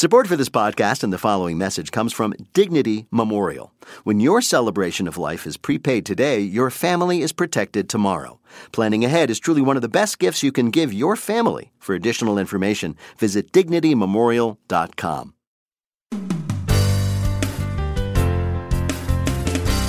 Support 0.00 0.28
for 0.28 0.36
this 0.36 0.48
podcast 0.48 1.04
and 1.04 1.12
the 1.12 1.18
following 1.18 1.58
message 1.58 1.92
comes 1.92 2.14
from 2.14 2.32
Dignity 2.54 3.06
Memorial. 3.10 3.74
When 4.02 4.18
your 4.18 4.40
celebration 4.40 5.06
of 5.06 5.18
life 5.18 5.46
is 5.46 5.58
prepaid 5.58 6.06
today, 6.06 6.40
your 6.40 6.70
family 6.70 7.20
is 7.20 7.32
protected 7.32 7.90
tomorrow. 7.90 8.40
Planning 8.72 9.04
ahead 9.04 9.28
is 9.28 9.38
truly 9.38 9.60
one 9.60 9.76
of 9.76 9.82
the 9.82 9.90
best 9.90 10.18
gifts 10.18 10.42
you 10.42 10.52
can 10.52 10.70
give 10.70 10.90
your 10.90 11.16
family. 11.16 11.72
For 11.78 11.94
additional 11.94 12.38
information, 12.38 12.96
visit 13.18 13.52
dignitymemorial.com. 13.52 15.34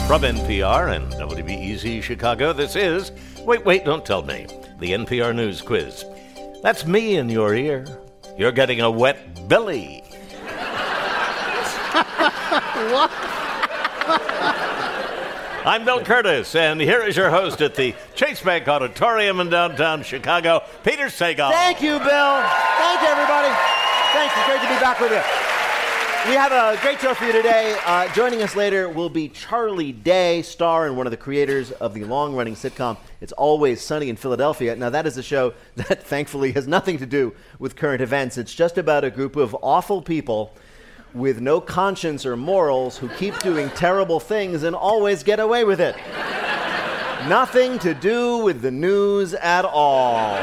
From 0.07 0.21
NPR 0.23 0.93
and 0.93 1.13
WBEZ 1.13 2.03
Chicago, 2.03 2.51
this 2.51 2.75
is 2.75 3.13
Wait, 3.45 3.63
Wait, 3.63 3.85
Don't 3.85 4.05
Tell 4.05 4.23
Me, 4.23 4.45
the 4.77 4.91
NPR 4.91 5.33
News 5.33 5.61
Quiz. 5.61 6.03
That's 6.61 6.85
me 6.85 7.15
in 7.15 7.29
your 7.29 7.55
ear. 7.55 7.85
You're 8.37 8.51
getting 8.51 8.81
a 8.81 8.91
wet 8.91 9.40
belly. 9.51 10.01
what? 12.87 13.11
I'm 15.65 15.83
Bill 15.83 15.99
Kurtis, 15.99 16.55
and 16.55 16.79
here 16.79 17.03
is 17.03 17.17
your 17.17 17.29
host 17.29 17.59
at 17.59 17.75
the 17.75 17.93
Chase 18.15 18.41
Bank 18.41 18.69
Auditorium 18.69 19.41
in 19.41 19.49
downtown 19.49 20.03
Chicago, 20.03 20.63
Peter 20.85 21.07
Sagal. 21.07 21.51
Thank 21.51 21.81
you, 21.81 21.99
Bill. 21.99 22.43
Thank 22.77 23.01
you, 23.01 23.07
everybody. 23.09 23.49
Thanks. 24.13 24.33
It's 24.37 24.47
great 24.47 24.61
to 24.61 24.69
be 24.69 24.79
back 24.79 25.01
with 25.01 25.11
you. 25.11 25.50
We 26.27 26.35
have 26.35 26.51
a 26.51 26.79
great 26.83 26.99
show 26.99 27.15
for 27.15 27.25
you 27.25 27.31
today. 27.31 27.75
Uh, 27.83 28.07
joining 28.13 28.43
us 28.43 28.55
later 28.55 28.87
will 28.87 29.09
be 29.09 29.27
Charlie 29.27 29.91
Day, 29.91 30.43
star 30.43 30.85
and 30.85 30.95
one 30.95 31.07
of 31.07 31.11
the 31.11 31.17
creators 31.17 31.71
of 31.71 31.95
the 31.95 32.03
long 32.03 32.35
running 32.35 32.53
sitcom 32.53 32.97
It's 33.21 33.31
Always 33.31 33.81
Sunny 33.81 34.07
in 34.07 34.15
Philadelphia. 34.15 34.75
Now, 34.75 34.91
that 34.91 35.07
is 35.07 35.17
a 35.17 35.23
show 35.23 35.55
that 35.77 36.03
thankfully 36.03 36.51
has 36.51 36.67
nothing 36.67 36.99
to 36.99 37.07
do 37.07 37.33
with 37.57 37.75
current 37.75 38.03
events. 38.03 38.37
It's 38.37 38.53
just 38.53 38.77
about 38.77 39.03
a 39.03 39.09
group 39.09 39.35
of 39.35 39.57
awful 39.63 39.99
people 39.99 40.53
with 41.15 41.41
no 41.41 41.59
conscience 41.59 42.23
or 42.23 42.37
morals 42.37 42.99
who 42.99 43.09
keep 43.09 43.39
doing 43.39 43.71
terrible 43.71 44.19
things 44.19 44.61
and 44.61 44.75
always 44.75 45.23
get 45.23 45.39
away 45.39 45.63
with 45.63 45.81
it. 45.81 45.95
Nothing 47.27 47.79
to 47.79 47.95
do 47.95 48.37
with 48.37 48.61
the 48.61 48.71
news 48.71 49.33
at 49.33 49.65
all. 49.65 50.37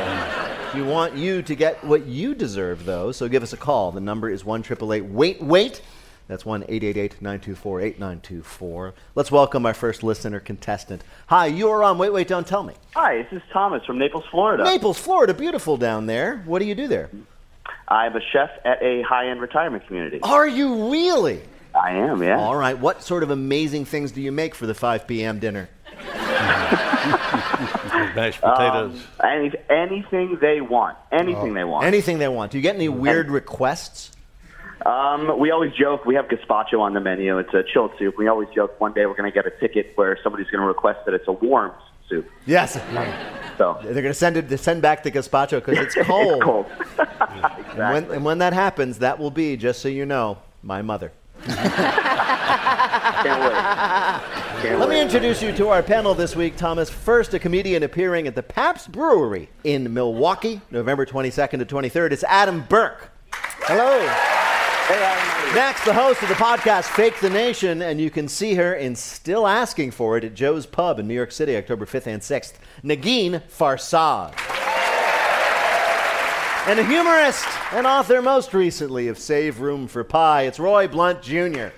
We 0.79 0.85
want 0.85 1.17
you 1.17 1.43
to 1.43 1.57
get 1.57 1.83
what 1.83 2.07
you 2.07 2.37
deserve, 2.37 2.85
though, 2.85 3.11
so 3.11 3.27
give 3.27 3.43
us 3.43 3.53
a 3.53 3.57
call. 3.57 3.91
The 3.91 4.01
number 4.01 4.31
is 4.31 4.45
1 4.45 4.63
Wait, 4.79 5.43
Wait. 5.43 5.83
That's 6.29 6.47
1 6.47 6.61
924 6.61 7.81
8924. 7.81 8.95
Let's 9.17 9.33
welcome 9.33 9.67
our 9.67 9.75
first 9.75 10.05
listener 10.05 10.39
contestant. 10.39 11.03
Hi, 11.27 11.47
you 11.47 11.69
are 11.69 11.83
on 11.83 11.99
Wait, 11.99 12.13
Wait, 12.13 12.29
Don't 12.29 12.47
Tell 12.47 12.63
Me. 12.63 12.75
Hi, 12.95 13.23
this 13.23 13.33
is 13.33 13.43
Thomas 13.53 13.85
from 13.87 13.99
Naples, 13.99 14.23
Florida. 14.31 14.63
Naples, 14.63 15.01
Florida. 15.01 15.35
Beautiful 15.35 15.77
down 15.79 16.07
there. 16.07 16.45
What 16.47 16.61
do 16.61 16.65
you 16.65 16.77
do 16.77 16.87
there? 16.87 17.11
I'm 17.89 18.15
a 18.15 18.21
chef 18.21 18.51
at 18.65 18.81
a 18.81 19.03
high 19.03 19.31
end 19.31 19.41
retirement 19.41 19.85
community. 19.85 20.21
Are 20.23 20.47
you 20.47 20.93
really? 20.93 21.41
I 21.75 21.91
am, 21.91 22.23
yeah. 22.23 22.39
All 22.39 22.55
right. 22.55 22.79
What 22.79 23.03
sort 23.03 23.25
of 23.25 23.31
amazing 23.31 23.85
things 23.85 24.13
do 24.13 24.23
you 24.23 24.31
make 24.31 24.55
for 24.55 24.67
the 24.67 24.75
5 24.75 25.09
p.m. 25.09 25.41
dinner? 25.41 25.71
Mashed 28.15 28.41
potatoes. 28.41 29.05
Um, 29.21 29.29
any, 29.31 29.53
anything 29.69 30.39
they 30.41 30.61
want. 30.61 30.97
Anything 31.13 31.55
they 31.55 31.65
want. 31.65 31.85
Anything 31.85 32.19
they 32.19 32.29
want. 32.29 32.53
Do 32.53 32.59
you 32.59 32.63
get 32.63 32.75
any 32.75 32.89
weird 32.89 33.31
requests? 33.31 34.13
Um, 34.87 35.39
we 35.39 35.51
always 35.51 35.73
joke 35.73 36.05
we 36.07 36.15
have 36.15 36.27
gazpacho 36.27 36.81
on 36.81 36.95
the 36.95 37.01
menu. 37.01 37.39
It's 37.39 37.53
a 37.53 37.63
chilled 37.63 37.93
soup. 37.99 38.17
We 38.17 38.29
always 38.29 38.49
joke 38.55 38.81
one 38.81 38.93
day 38.93 39.07
we're 39.07 39.17
going 39.17 39.31
to 39.31 39.35
get 39.35 39.47
a 39.47 39.51
ticket 39.59 39.93
where 39.97 40.19
somebody's 40.23 40.49
going 40.49 40.61
to 40.61 40.67
request 40.67 41.01
that 41.05 41.15
it's 41.15 41.29
a 41.29 41.33
warm 41.33 41.73
soup. 42.09 42.29
Yes. 42.47 42.75
So 43.59 43.79
They're 43.83 43.93
going 43.95 44.05
to 44.05 44.15
send 44.15 44.37
it. 44.37 44.57
Send 44.59 44.83
back 44.83 45.03
the 45.03 45.11
gazpacho 45.11 45.65
because 45.65 45.79
it's 45.85 45.95
cold. 46.07 46.35
it's 46.35 46.45
cold. 46.45 46.67
And 47.79 48.07
when, 48.07 48.17
and 48.17 48.25
when 48.25 48.39
that 48.39 48.53
happens, 48.55 48.99
that 48.99 49.19
will 49.19 49.31
be, 49.31 49.57
just 49.57 49.81
so 49.81 49.89
you 49.89 50.05
know, 50.05 50.39
my 50.63 50.83
mother. 50.83 51.13
Can't 53.23 53.41
wait. 53.43 54.63
Can't 54.63 54.81
Let 54.81 54.89
me 54.89 55.01
introduce 55.01 55.43
you 55.43 55.53
to 55.53 55.69
our 55.69 55.83
panel 55.83 56.15
this 56.15 56.35
week, 56.35 56.57
Thomas. 56.57 56.91
First, 56.91 57.35
a 57.35 57.39
comedian 57.39 57.83
appearing 57.83 58.27
at 58.27 58.35
the 58.35 58.43
Pabst 58.43 58.91
Brewery 58.91 59.49
in 59.65 59.93
Milwaukee, 59.93 60.61
November 60.71 61.07
22nd 61.07 61.59
to 61.59 61.67
23rd. 61.67 62.13
It's 62.13 62.25
Adam 62.25 62.65
Burke. 62.69 63.11
Hello. 63.33 64.01
Hey, 64.01 65.03
Adam. 65.03 65.55
Next, 65.55 65.85
the 65.85 65.95
host 65.95 66.23
of 66.23 66.29
the 66.29 66.35
podcast 66.35 66.85
Fake 66.85 67.19
the 67.21 67.31
Nation, 67.31 67.83
and 67.83 68.01
you 68.01 68.11
can 68.11 68.29
see 68.29 68.55
her 68.55 68.75
in 68.75 68.95
Still 68.97 69.47
Asking 69.47 69.91
for 69.91 70.17
It 70.19 70.25
at 70.25 70.35
Joe's 70.35 70.67
Pub 70.67 70.99
in 70.99 71.07
New 71.09 71.15
York 71.15 71.33
City, 71.33 71.57
October 71.57 71.87
5th 71.87 72.07
and 72.07 72.23
6th. 72.23 72.55
Negin 72.83 73.43
Farsad. 73.49 74.35
And 76.69 76.79
a 76.79 76.85
humorist 76.85 77.47
and 77.73 77.87
author 77.87 78.21
most 78.21 78.53
recently 78.53 79.09
of 79.09 79.19
Save 79.19 79.61
Room 79.61 79.89
for 79.89 80.05
Pie, 80.05 80.43
it's 80.43 80.59
Roy 80.59 80.87
Blount 80.87 81.23
Jr. 81.23 81.69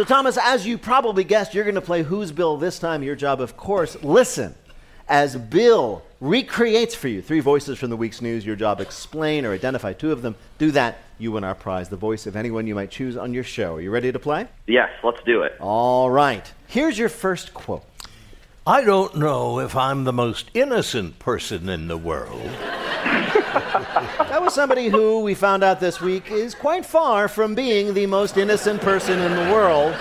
So, 0.00 0.04
Thomas, 0.04 0.38
as 0.38 0.66
you 0.66 0.78
probably 0.78 1.24
guessed, 1.24 1.52
you're 1.52 1.64
going 1.64 1.74
to 1.74 1.82
play 1.82 2.02
Who's 2.02 2.32
Bill 2.32 2.56
this 2.56 2.78
time. 2.78 3.02
Your 3.02 3.14
job, 3.14 3.38
of 3.38 3.58
course, 3.58 4.02
listen 4.02 4.54
as 5.06 5.36
Bill 5.36 6.02
recreates 6.20 6.94
for 6.94 7.08
you 7.08 7.20
three 7.20 7.40
voices 7.40 7.78
from 7.78 7.90
the 7.90 7.98
week's 7.98 8.22
news. 8.22 8.46
Your 8.46 8.56
job, 8.56 8.80
explain 8.80 9.44
or 9.44 9.52
identify 9.52 9.92
two 9.92 10.10
of 10.10 10.22
them. 10.22 10.36
Do 10.56 10.70
that, 10.70 11.00
you 11.18 11.32
win 11.32 11.44
our 11.44 11.54
prize, 11.54 11.90
the 11.90 11.98
voice 11.98 12.26
of 12.26 12.34
anyone 12.34 12.66
you 12.66 12.74
might 12.74 12.90
choose 12.90 13.14
on 13.14 13.34
your 13.34 13.44
show. 13.44 13.74
Are 13.74 13.80
you 13.82 13.90
ready 13.90 14.10
to 14.10 14.18
play? 14.18 14.48
Yes, 14.66 14.88
let's 15.04 15.22
do 15.26 15.42
it. 15.42 15.52
All 15.60 16.10
right. 16.10 16.50
Here's 16.66 16.98
your 16.98 17.10
first 17.10 17.52
quote. 17.52 17.84
I 18.66 18.82
don't 18.82 19.16
know 19.16 19.60
if 19.60 19.76
I'm 19.76 20.04
the 20.04 20.14
most 20.14 20.50
innocent 20.54 21.18
person 21.18 21.68
in 21.68 21.88
the 21.88 21.98
world. 21.98 22.40
That 23.52 24.40
was 24.40 24.54
somebody 24.54 24.88
who 24.88 25.20
we 25.20 25.34
found 25.34 25.64
out 25.64 25.80
this 25.80 26.00
week 26.00 26.30
is 26.30 26.54
quite 26.54 26.86
far 26.86 27.28
from 27.28 27.54
being 27.54 27.94
the 27.94 28.06
most 28.06 28.36
innocent 28.36 28.80
person 28.80 29.18
in 29.18 29.34
the 29.34 29.52
world. 29.52 29.94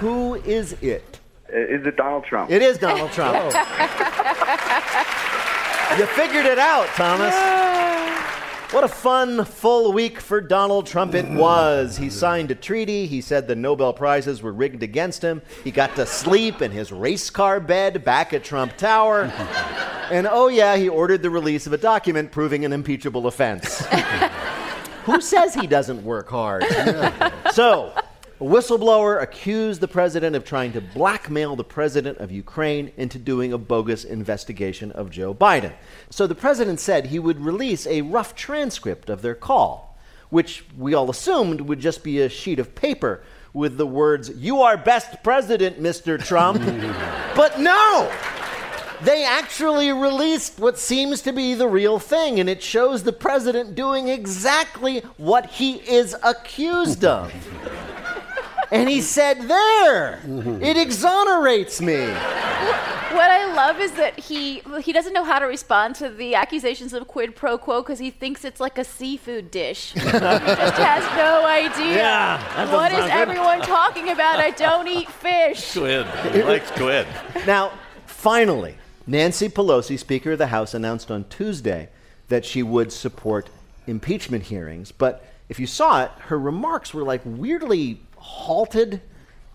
Who 0.00 0.34
is 0.34 0.72
it? 0.82 1.20
Uh, 1.52 1.58
is 1.58 1.86
it 1.86 1.96
Donald 1.96 2.24
Trump? 2.24 2.50
It 2.50 2.62
is 2.62 2.78
Donald 2.78 3.12
Trump. 3.12 3.36
you 5.98 6.06
figured 6.06 6.46
it 6.46 6.58
out, 6.58 6.86
Thomas. 6.96 7.34
What 8.72 8.82
a 8.82 8.88
fun, 8.88 9.44
full 9.44 9.92
week 9.92 10.20
for 10.20 10.40
Donald 10.40 10.86
Trump 10.86 11.14
it 11.14 11.24
mm. 11.24 11.36
was. 11.36 11.96
He 11.96 12.10
signed 12.10 12.50
a 12.50 12.54
treaty. 12.56 13.06
He 13.06 13.20
said 13.20 13.46
the 13.46 13.54
Nobel 13.54 13.92
Prizes 13.92 14.42
were 14.42 14.52
rigged 14.52 14.82
against 14.82 15.22
him. 15.22 15.40
He 15.62 15.70
got 15.70 15.94
to 15.94 16.04
sleep 16.04 16.60
in 16.62 16.72
his 16.72 16.90
race 16.90 17.30
car 17.30 17.60
bed 17.60 18.04
back 18.04 18.32
at 18.32 18.42
Trump 18.42 18.76
Tower. 18.76 19.32
And 20.08 20.28
oh, 20.30 20.46
yeah, 20.46 20.76
he 20.76 20.88
ordered 20.88 21.22
the 21.22 21.30
release 21.30 21.66
of 21.66 21.72
a 21.72 21.78
document 21.78 22.30
proving 22.30 22.64
an 22.64 22.72
impeachable 22.72 23.26
offense. 23.26 23.84
Who 25.04 25.20
says 25.20 25.52
he 25.52 25.66
doesn't 25.66 26.04
work 26.04 26.28
hard? 26.28 26.64
so, 27.52 27.92
a 28.38 28.44
whistleblower 28.44 29.22
accused 29.22 29.80
the 29.80 29.88
president 29.88 30.36
of 30.36 30.44
trying 30.44 30.72
to 30.72 30.80
blackmail 30.82 31.56
the 31.56 31.64
president 31.64 32.18
of 32.18 32.30
Ukraine 32.30 32.92
into 32.98 33.18
doing 33.18 33.54
a 33.54 33.58
bogus 33.58 34.04
investigation 34.04 34.92
of 34.92 35.10
Joe 35.10 35.34
Biden. 35.34 35.72
So, 36.10 36.26
the 36.26 36.34
president 36.34 36.78
said 36.78 37.06
he 37.06 37.18
would 37.18 37.40
release 37.40 37.86
a 37.86 38.02
rough 38.02 38.34
transcript 38.34 39.08
of 39.08 39.22
their 39.22 39.34
call, 39.34 39.98
which 40.28 40.66
we 40.76 40.92
all 40.92 41.08
assumed 41.08 41.62
would 41.62 41.80
just 41.80 42.04
be 42.04 42.20
a 42.20 42.28
sheet 42.28 42.58
of 42.58 42.74
paper 42.74 43.22
with 43.54 43.78
the 43.78 43.86
words, 43.86 44.30
You 44.36 44.60
are 44.60 44.76
best 44.76 45.22
president, 45.22 45.80
Mr. 45.80 46.22
Trump. 46.22 46.60
but 47.34 47.58
no! 47.58 48.12
They 49.02 49.24
actually 49.24 49.92
released 49.92 50.58
what 50.58 50.78
seems 50.78 51.22
to 51.22 51.32
be 51.32 51.54
the 51.54 51.68
real 51.68 51.98
thing, 51.98 52.38
and 52.38 52.50
it 52.50 52.62
shows 52.62 53.02
the 53.02 53.12
president 53.12 53.74
doing 53.74 54.08
exactly 54.08 55.00
what 55.16 55.46
he 55.46 55.76
is 55.76 56.14
accused 56.22 57.04
of. 57.04 57.32
and 58.70 58.88
he 58.88 59.00
said, 59.00 59.42
There, 59.48 60.20
it 60.62 60.76
exonerates 60.76 61.80
me. 61.80 61.96
What 61.96 63.30
I 63.30 63.52
love 63.54 63.80
is 63.80 63.92
that 63.92 64.18
he 64.18 64.62
he 64.82 64.92
doesn't 64.92 65.12
know 65.12 65.24
how 65.24 65.38
to 65.38 65.46
respond 65.46 65.94
to 65.96 66.08
the 66.08 66.34
accusations 66.34 66.92
of 66.92 67.06
quid 67.06 67.36
pro 67.36 67.56
quo 67.56 67.80
because 67.80 67.98
he 67.98 68.10
thinks 68.10 68.44
it's 68.44 68.60
like 68.60 68.78
a 68.78 68.84
seafood 68.84 69.50
dish. 69.50 69.92
he 69.94 70.00
just 70.00 70.14
has 70.14 71.04
no 71.16 71.46
idea. 71.46 71.96
Yeah, 71.96 72.54
that 72.56 72.72
what 72.72 72.90
doesn't 72.90 73.04
is 73.04 73.10
sound 73.10 73.28
good. 73.28 73.36
everyone 73.36 73.60
talking 73.62 74.10
about? 74.10 74.40
I 74.40 74.50
don't 74.50 74.88
eat 74.88 75.10
fish. 75.10 75.60
Squid. 75.60 76.06
He 76.32 76.42
likes 76.42 76.68
squid. 76.68 77.06
Now, 77.46 77.72
finally, 78.06 78.76
Nancy 79.06 79.48
Pelosi, 79.48 79.98
Speaker 79.98 80.32
of 80.32 80.38
the 80.38 80.48
House, 80.48 80.74
announced 80.74 81.10
on 81.10 81.24
Tuesday 81.28 81.88
that 82.28 82.44
she 82.44 82.62
would 82.62 82.92
support 82.92 83.48
impeachment 83.86 84.44
hearings. 84.44 84.92
But 84.92 85.24
if 85.48 85.60
you 85.60 85.66
saw 85.66 86.04
it, 86.04 86.10
her 86.22 86.38
remarks 86.38 86.92
were 86.92 87.04
like 87.04 87.22
weirdly 87.24 88.00
halted 88.26 89.00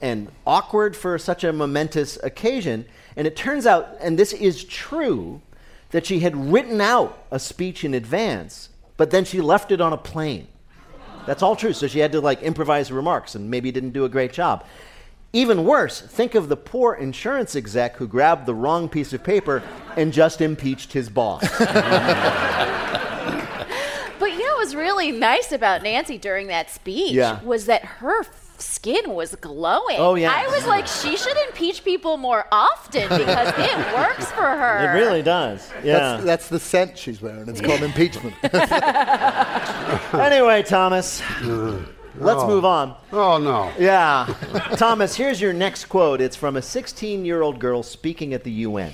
and 0.02 0.30
awkward 0.48 0.96
for 0.96 1.18
such 1.20 1.44
a 1.44 1.52
momentous 1.54 2.18
occasion. 2.24 2.86
And 3.16 3.28
it 3.28 3.36
turns 3.36 3.66
out, 3.68 3.98
and 4.00 4.18
this 4.18 4.34
is 4.34 4.64
true, 4.64 5.42
that 5.92 6.06
she 6.06 6.20
had 6.22 6.36
written 6.52 6.80
out 6.82 7.26
a 7.32 7.38
speech 7.40 7.84
in 7.84 7.94
advance, 7.94 8.70
but 8.98 9.12
then 9.12 9.26
she 9.26 9.42
left 9.42 9.72
it 9.72 9.82
on 9.82 9.92
a 9.94 9.98
plane. 9.98 10.48
That's 11.28 11.44
all 11.44 11.56
true. 11.56 11.74
So 11.74 11.88
she 11.88 12.00
had 12.00 12.14
to 12.14 12.22
like 12.22 12.42
improvise 12.42 12.92
remarks 12.92 13.36
and 13.36 13.50
maybe 13.52 13.72
didn't 13.72 13.92
do 13.92 14.06
a 14.06 14.10
great 14.10 14.34
job. 14.34 14.66
Even 15.34 15.64
worse, 15.66 16.02
think 16.02 16.34
of 16.36 16.50
the 16.50 16.58
poor 16.58 16.94
insurance 16.96 17.56
exec 17.56 17.96
who 17.98 18.08
grabbed 18.08 18.46
the 18.46 18.56
wrong 18.56 18.90
piece 18.90 19.14
of 19.14 19.24
paper 19.24 19.62
and 19.96 20.12
just 20.12 20.42
impeached 20.42 20.94
his 20.94 21.10
boss. 21.10 21.44
But 24.20 24.34
you 24.34 24.40
know 24.46 24.54
what 24.54 24.60
was 24.60 24.76
really 24.76 25.12
nice 25.12 25.52
about 25.52 25.82
Nancy 25.82 26.18
during 26.20 26.46
that 26.48 26.70
speech 26.70 27.14
Yeah. 27.14 27.42
was 27.44 27.66
that 27.66 27.84
her 27.84 28.24
skin 28.62 29.14
was 29.14 29.36
glowing. 29.36 29.98
Oh, 29.98 30.16
yeah. 30.16 30.32
I 30.34 30.48
was 30.48 30.66
like, 30.66 30.88
she 30.88 31.18
should 31.18 31.38
impeach 31.48 31.84
people 31.84 32.18
more 32.18 32.46
often 32.52 33.04
because 33.10 33.54
it 33.58 33.94
works 33.96 34.32
for 34.32 34.44
her. 34.44 34.90
It 34.90 35.00
really 35.00 35.22
does. 35.22 35.70
Yeah. 35.84 35.98
That's, 35.98 36.24
that's 36.24 36.50
the 36.50 36.60
scent 36.60 36.98
she's 36.98 37.22
wearing. 37.22 37.48
It's 37.50 37.62
called 37.62 37.82
impeachment. 37.82 38.36
anyway, 40.14 40.64
Thomas, 40.64 41.22
let's 42.16 42.44
move 42.46 42.66
on. 42.66 42.96
Oh, 43.12 43.34
oh, 43.34 43.38
no. 43.38 43.72
Yeah. 43.80 44.34
Thomas, 44.78 45.16
here's 45.16 45.42
your 45.42 45.54
next 45.54 45.86
quote. 45.86 46.22
It's 46.22 46.36
from 46.36 46.56
a 46.56 46.62
16 46.62 47.26
year 47.26 47.42
old 47.42 47.60
girl 47.60 47.84
speaking 47.84 48.34
at 48.34 48.44
the 48.44 48.52
UN. 48.52 48.94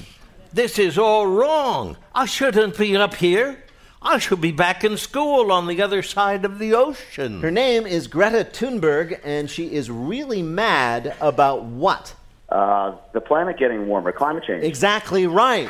This 0.54 0.80
is 0.80 0.98
all 0.98 1.28
wrong. 1.28 1.98
I 2.16 2.26
shouldn't 2.26 2.78
be 2.78 2.96
up 2.96 3.14
here. 3.16 3.64
I 4.02 4.20
should 4.20 4.42
be 4.42 4.52
back 4.52 4.84
in 4.84 4.96
school 4.98 5.52
on 5.52 5.68
the 5.68 5.82
other 5.82 6.04
side 6.04 6.46
of 6.46 6.60
the 6.60 6.74
ocean. 6.74 7.42
Her 7.42 7.50
name 7.50 7.88
is 7.88 8.08
Greta 8.08 8.46
Thunberg, 8.46 9.20
and 9.24 9.50
she 9.50 9.74
is 9.74 9.90
really 9.90 10.44
mad 10.44 11.16
about 11.20 11.64
what? 11.64 12.14
Uh, 12.50 12.96
the 13.14 13.22
planet 13.22 13.58
getting 13.58 13.88
warmer, 13.88 14.12
climate 14.12 14.44
change. 14.46 14.64
Exactly 14.64 15.26
right. 15.26 15.68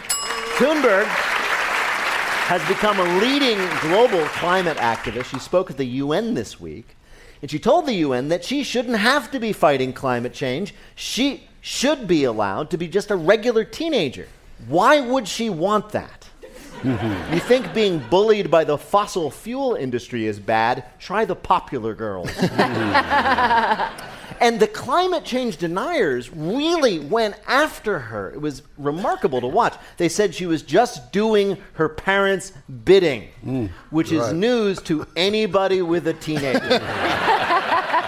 Thunberg 0.57 1.05
has 2.47 2.65
become 2.67 2.99
a 2.99 3.19
leading 3.19 3.57
global 3.81 4.25
climate 4.29 4.77
activist. 4.77 5.25
She 5.25 5.39
spoke 5.39 5.71
at 5.71 5.77
the 5.77 5.85
UN 5.85 6.33
this 6.33 6.59
week, 6.59 6.95
and 7.41 7.49
she 7.49 7.59
told 7.59 7.85
the 7.85 7.93
UN 7.95 8.27
that 8.27 8.43
she 8.43 8.63
shouldn't 8.63 8.97
have 8.97 9.31
to 9.31 9.39
be 9.39 9.53
fighting 9.53 9.93
climate 9.93 10.33
change. 10.33 10.73
She 10.95 11.47
should 11.61 12.07
be 12.07 12.25
allowed 12.25 12.69
to 12.71 12.77
be 12.77 12.87
just 12.87 13.09
a 13.09 13.15
regular 13.15 13.63
teenager. 13.63 14.27
Why 14.67 14.99
would 14.99 15.27
she 15.27 15.49
want 15.49 15.89
that? 15.89 16.16
Mm-hmm. 16.81 17.33
you 17.33 17.39
think 17.39 17.73
being 17.73 17.99
bullied 18.09 18.51
by 18.51 18.63
the 18.63 18.77
fossil 18.77 19.31
fuel 19.31 19.75
industry 19.75 20.25
is 20.25 20.39
bad? 20.39 20.85
Try 20.99 21.25
the 21.25 21.35
popular 21.35 21.93
girls. 21.93 22.29
Mm-hmm. 22.29 24.13
And 24.39 24.59
the 24.59 24.67
climate 24.67 25.23
change 25.23 25.57
deniers 25.57 26.31
really 26.31 26.99
went 26.99 27.35
after 27.47 27.99
her. 27.99 28.31
It 28.31 28.41
was 28.41 28.61
remarkable 28.77 29.41
to 29.41 29.47
watch. 29.47 29.75
They 29.97 30.09
said 30.09 30.35
she 30.35 30.45
was 30.45 30.61
just 30.61 31.11
doing 31.11 31.57
her 31.73 31.89
parents' 31.89 32.53
bidding, 32.85 33.29
mm. 33.43 33.69
which 33.89 34.11
is 34.11 34.21
right. 34.21 34.35
news 34.35 34.81
to 34.83 35.07
anybody 35.15 35.81
with 35.81 36.07
a 36.07 36.13
teenager. 36.13 36.59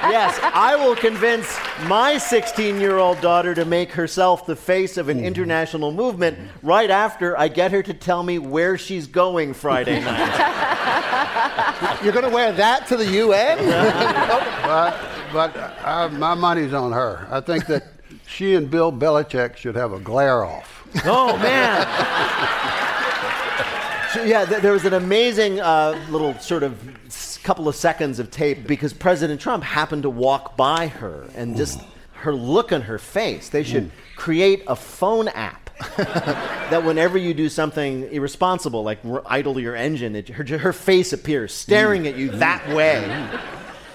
yes, 0.10 0.40
I 0.42 0.76
will 0.76 0.96
convince 0.96 1.58
my 1.88 2.18
16 2.18 2.80
year 2.80 2.98
old 2.98 3.20
daughter 3.22 3.54
to 3.56 3.66
make 3.66 3.92
herself 3.92 4.46
the 4.46 4.56
face 4.56 4.98
of 4.98 5.10
an 5.10 5.24
international 5.24 5.92
movement 5.92 6.38
right 6.64 6.90
after 6.90 7.38
I 7.38 7.48
get 7.48 7.72
her 7.72 7.84
to 7.84 7.94
tell 7.94 8.24
me 8.24 8.40
where 8.40 8.78
she's 8.78 9.08
going 9.08 9.54
Friday 9.54 10.00
night. 10.04 12.00
You're 12.04 12.14
going 12.14 12.26
to 12.30 12.34
wear 12.34 12.52
that 12.54 12.88
to 12.88 12.98
the 12.98 13.06
UN? 13.06 13.60
But, 14.70 14.96
but 15.34 15.56
uh, 15.84 16.10
my 16.10 16.36
money's 16.36 16.74
on 16.74 16.92
her. 16.92 17.28
I 17.32 17.42
think 17.42 17.66
that 17.68 17.88
she 18.28 18.54
and 18.54 18.70
Bill 18.70 18.92
Belichick 18.92 19.56
should 19.58 19.76
have 19.76 19.94
a 19.94 20.00
glare 20.00 20.46
off. 20.46 20.88
Oh 21.06 21.36
man! 21.38 21.82
so, 24.14 24.24
yeah, 24.24 24.46
th- 24.46 24.62
there 24.62 24.74
was 24.74 24.86
an 24.86 24.94
amazing 24.94 25.60
uh, 25.60 26.00
little 26.12 26.38
sort 26.40 26.62
of 26.64 26.78
s- 27.08 27.29
couple 27.50 27.68
of 27.68 27.75
seconds 27.75 28.19
of 28.19 28.30
tape 28.30 28.68
because 28.68 28.94
President 28.94 29.42
Trump 29.42 29.63
happened 29.63 30.04
to 30.04 30.10
walk 30.12 30.56
by 30.56 30.86
her 30.86 31.28
and 31.34 31.57
just 31.57 31.81
her 32.13 32.31
look 32.31 32.72
on 32.72 32.84
her 32.84 33.00
face. 33.00 33.50
They 33.50 33.63
should 33.63 33.90
create 34.16 34.62
a 34.68 34.75
phone 34.75 35.30
app 35.30 35.72
that 35.98 36.84
whenever 36.86 37.18
you 37.18 37.34
do 37.34 37.50
something 37.50 38.04
irresponsible, 38.12 38.84
like 38.84 39.00
r- 39.04 39.24
idle 39.25 39.60
your 39.60 39.75
engine, 39.75 40.16
it, 40.16 40.30
her, 40.30 40.60
her 40.60 40.72
face 40.72 41.12
appears 41.12 41.51
staring 41.51 42.06
at 42.06 42.16
you 42.18 42.30
that 42.34 42.69
way. 42.69 43.01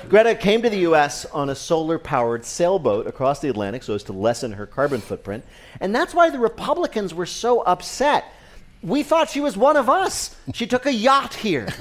Greta 0.08 0.34
came 0.34 0.60
to 0.62 0.68
the 0.68 0.78
U.S. 0.78 1.24
on 1.26 1.48
a 1.48 1.54
solar 1.54 2.00
powered 2.00 2.44
sailboat 2.44 3.06
across 3.06 3.38
the 3.38 3.50
Atlantic 3.50 3.84
so 3.84 3.94
as 3.94 4.02
to 4.02 4.12
lessen 4.12 4.50
her 4.50 4.66
carbon 4.66 5.00
footprint. 5.00 5.44
And 5.80 5.94
that's 5.94 6.12
why 6.12 6.28
the 6.28 6.40
Republicans 6.40 7.14
were 7.14 7.24
so 7.24 7.60
upset. 7.60 8.24
We 8.84 9.02
thought 9.02 9.30
she 9.30 9.40
was 9.40 9.56
one 9.56 9.76
of 9.76 9.88
us. 9.88 10.36
She 10.52 10.66
took 10.66 10.84
a 10.86 10.92
yacht 10.92 11.34
here. 11.34 11.66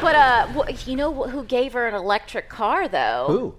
But 0.00 0.14
uh, 0.14 0.64
you 0.86 0.96
know 0.96 1.12
who 1.12 1.44
gave 1.44 1.74
her 1.74 1.86
an 1.86 1.94
electric 1.94 2.48
car 2.48 2.88
though? 2.88 3.26
Who? 3.28 3.54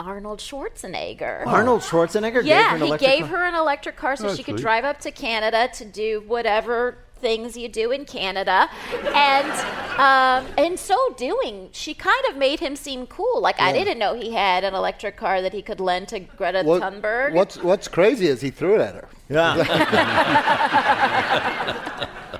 Arnold 0.00 0.40
Schwarzenegger. 0.40 1.46
Arnold 1.46 1.82
Schwarzenegger 1.82 2.42
gave 2.42 2.44
her 2.44 2.48
Yeah, 2.48 2.74
an 2.74 2.82
he 2.82 2.96
gave 2.96 3.28
car? 3.28 3.38
her 3.38 3.44
an 3.46 3.54
electric 3.54 3.96
car 3.96 4.16
so 4.16 4.24
That's 4.24 4.36
she 4.36 4.42
could 4.42 4.56
sweet. 4.56 4.62
drive 4.62 4.84
up 4.84 4.98
to 5.00 5.12
Canada 5.12 5.68
to 5.74 5.84
do 5.84 6.24
whatever 6.26 6.98
things 7.16 7.56
you 7.56 7.68
do 7.68 7.90
in 7.90 8.04
Canada, 8.04 8.68
and 9.14 9.50
um, 9.98 10.46
in 10.58 10.76
so 10.76 10.96
doing, 11.16 11.68
she 11.72 11.94
kind 11.94 12.24
of 12.28 12.36
made 12.36 12.60
him 12.60 12.76
seem 12.76 13.06
cool. 13.06 13.40
Like 13.40 13.60
I 13.60 13.72
didn't 13.72 13.98
know 13.98 14.14
he 14.14 14.32
had 14.32 14.64
an 14.64 14.74
electric 14.74 15.16
car 15.16 15.40
that 15.42 15.52
he 15.52 15.62
could 15.62 15.80
lend 15.80 16.08
to 16.08 16.20
Greta 16.20 16.62
What- 16.62 16.82
Thunberg. 16.82 17.32
what's, 17.34 17.56
what's 17.62 17.88
crazy 17.88 18.26
is 18.26 18.40
he 18.40 18.50
threw 18.50 18.74
it 18.74 18.80
at 18.80 18.94
her. 18.94 19.08
Yeah. 19.28 19.56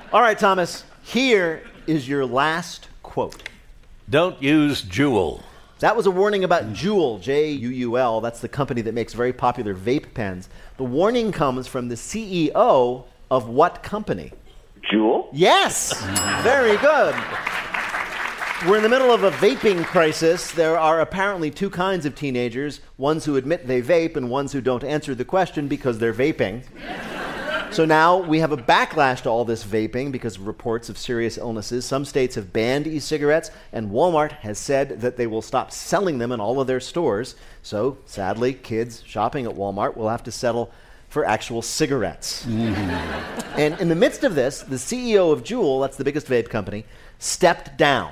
All 0.13 0.21
right, 0.21 0.37
Thomas, 0.39 0.83
here 1.03 1.63
is 1.85 2.07
your 2.07 2.25
last 2.25 2.87
quote. 3.03 3.43
Don't 4.09 4.41
use 4.41 4.83
Juul. 4.83 5.41
That 5.79 5.95
was 5.95 6.05
a 6.07 6.11
warning 6.11 6.43
about 6.43 6.73
Juul, 6.73 7.21
J 7.21 7.51
U 7.51 7.69
U 7.69 7.97
L. 7.97 8.21
That's 8.21 8.39
the 8.39 8.47
company 8.47 8.81
that 8.81 8.93
makes 8.93 9.13
very 9.13 9.33
popular 9.33 9.75
vape 9.75 10.13
pens. 10.13 10.49
The 10.77 10.83
warning 10.85 11.31
comes 11.31 11.67
from 11.67 11.89
the 11.89 11.95
CEO 11.95 13.03
of 13.29 13.49
what 13.49 13.83
company? 13.83 14.31
Juul? 14.91 15.27
Yes! 15.33 15.93
Very 16.43 16.77
good. 16.77 17.15
We're 18.65 18.77
in 18.77 18.83
the 18.83 18.89
middle 18.89 19.11
of 19.11 19.23
a 19.23 19.31
vaping 19.31 19.85
crisis. 19.85 20.51
There 20.51 20.79
are 20.79 21.01
apparently 21.01 21.51
two 21.51 21.69
kinds 21.69 22.05
of 22.05 22.15
teenagers 22.15 22.81
ones 22.97 23.25
who 23.25 23.35
admit 23.35 23.67
they 23.67 23.81
vape 23.81 24.15
and 24.15 24.29
ones 24.29 24.51
who 24.51 24.61
don't 24.61 24.83
answer 24.83 25.13
the 25.13 25.25
question 25.25 25.67
because 25.67 25.99
they're 25.99 26.13
vaping. 26.13 26.63
So 27.69 27.85
now 27.85 28.17
we 28.17 28.39
have 28.39 28.51
a 28.51 28.57
backlash 28.57 29.21
to 29.23 29.29
all 29.29 29.45
this 29.45 29.63
vaping 29.63 30.11
because 30.11 30.37
of 30.37 30.47
reports 30.47 30.89
of 30.89 30.97
serious 30.97 31.37
illnesses. 31.37 31.85
Some 31.85 32.05
states 32.05 32.33
have 32.35 32.51
banned 32.51 32.87
e 32.87 32.97
cigarettes, 32.97 33.51
and 33.71 33.91
Walmart 33.91 34.31
has 34.39 34.57
said 34.57 35.01
that 35.01 35.17
they 35.17 35.27
will 35.27 35.41
stop 35.41 35.71
selling 35.71 36.17
them 36.17 36.31
in 36.31 36.39
all 36.39 36.59
of 36.59 36.65
their 36.65 36.79
stores. 36.79 37.35
So 37.61 37.97
sadly, 38.05 38.53
kids 38.53 39.03
shopping 39.05 39.45
at 39.45 39.53
Walmart 39.53 39.95
will 39.95 40.09
have 40.09 40.23
to 40.23 40.31
settle 40.31 40.71
for 41.09 41.25
actual 41.25 41.61
cigarettes. 41.61 42.45
And 43.57 43.79
in 43.79 43.89
the 43.89 43.95
midst 43.95 44.23
of 44.23 44.35
this, 44.35 44.61
the 44.61 44.75
CEO 44.75 45.31
of 45.31 45.43
Juul, 45.43 45.81
that's 45.81 45.97
the 45.97 46.03
biggest 46.03 46.27
vape 46.27 46.49
company, 46.49 46.85
stepped 47.19 47.77
down. 47.77 48.11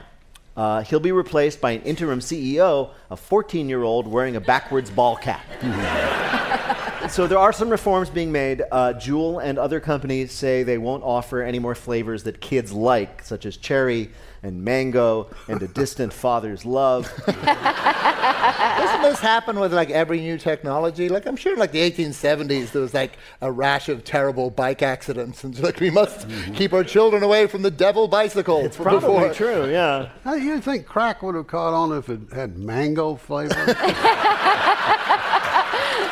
Uh, 0.56 0.82
he'll 0.84 1.02
be 1.02 1.12
replaced 1.12 1.60
by 1.60 1.72
an 1.72 1.82
interim 1.82 2.20
CEO, 2.20 2.92
a 3.12 3.18
14 3.18 3.68
year 3.68 3.84
old 3.84 4.08
wearing 4.08 4.38
a 4.38 4.42
backwards 4.42 4.90
ball 4.90 5.18
cap. 5.18 5.44
so 7.10 7.28
there 7.28 7.38
are 7.38 7.54
some 7.54 7.70
reforms 7.70 8.10
being 8.10 8.32
made. 8.32 8.64
Uh, 8.72 8.94
Juul 8.94 9.44
and 9.44 9.58
other 9.58 9.80
companies 9.80 10.32
say 10.32 10.64
they 10.64 10.78
won't 10.78 11.04
offer 11.04 11.42
any 11.42 11.60
more 11.60 11.76
flavors 11.76 12.24
that 12.24 12.42
kids 12.42 12.72
like, 12.72 13.24
such 13.24 13.46
as 13.46 13.58
cherry 13.58 14.12
and 14.44 14.64
mango 14.64 15.28
and 15.48 15.62
a 15.62 15.68
distant 15.68 16.14
father's 16.26 16.66
love. 16.66 17.12
Doesn't 17.26 19.02
this 19.02 19.20
happen 19.20 19.60
with 19.60 19.74
like 19.74 19.90
every 19.90 20.20
new 20.20 20.38
technology? 20.38 21.10
Like 21.10 21.26
I'm 21.26 21.36
sure 21.36 21.54
in 21.54 21.60
like 21.60 21.72
the 21.72 21.90
1870s 21.92 22.72
there 22.72 22.82
was 22.82 22.94
like 22.94 23.18
a 23.42 23.52
rash 23.52 23.90
of 23.90 24.04
terrible 24.04 24.50
bike 24.52 24.82
accidents, 24.82 25.44
and 25.44 25.58
like 25.60 25.80
we 25.80 25.90
must 25.90 26.28
keep 26.54 26.74
our 26.74 26.84
children 26.84 27.24
away 27.24 27.48
from 27.48 27.62
the 27.64 27.72
devil 27.72 28.08
bicycle. 28.08 28.60
It's 28.66 28.78
before- 28.78 29.00
probably 29.00 29.34
true, 29.34 29.70
yeah. 29.72 30.10
How 30.24 30.36
do 30.36 30.42
you 30.42 30.62
think 30.62 30.86
crack 30.86 31.24
would 31.24 31.36
have 31.36 31.48
caught 31.48 31.74
on 31.74 31.98
if 31.98 32.10
it 32.10 32.20
had 32.34 32.58
mango 32.58 33.16
flavor? 33.16 33.56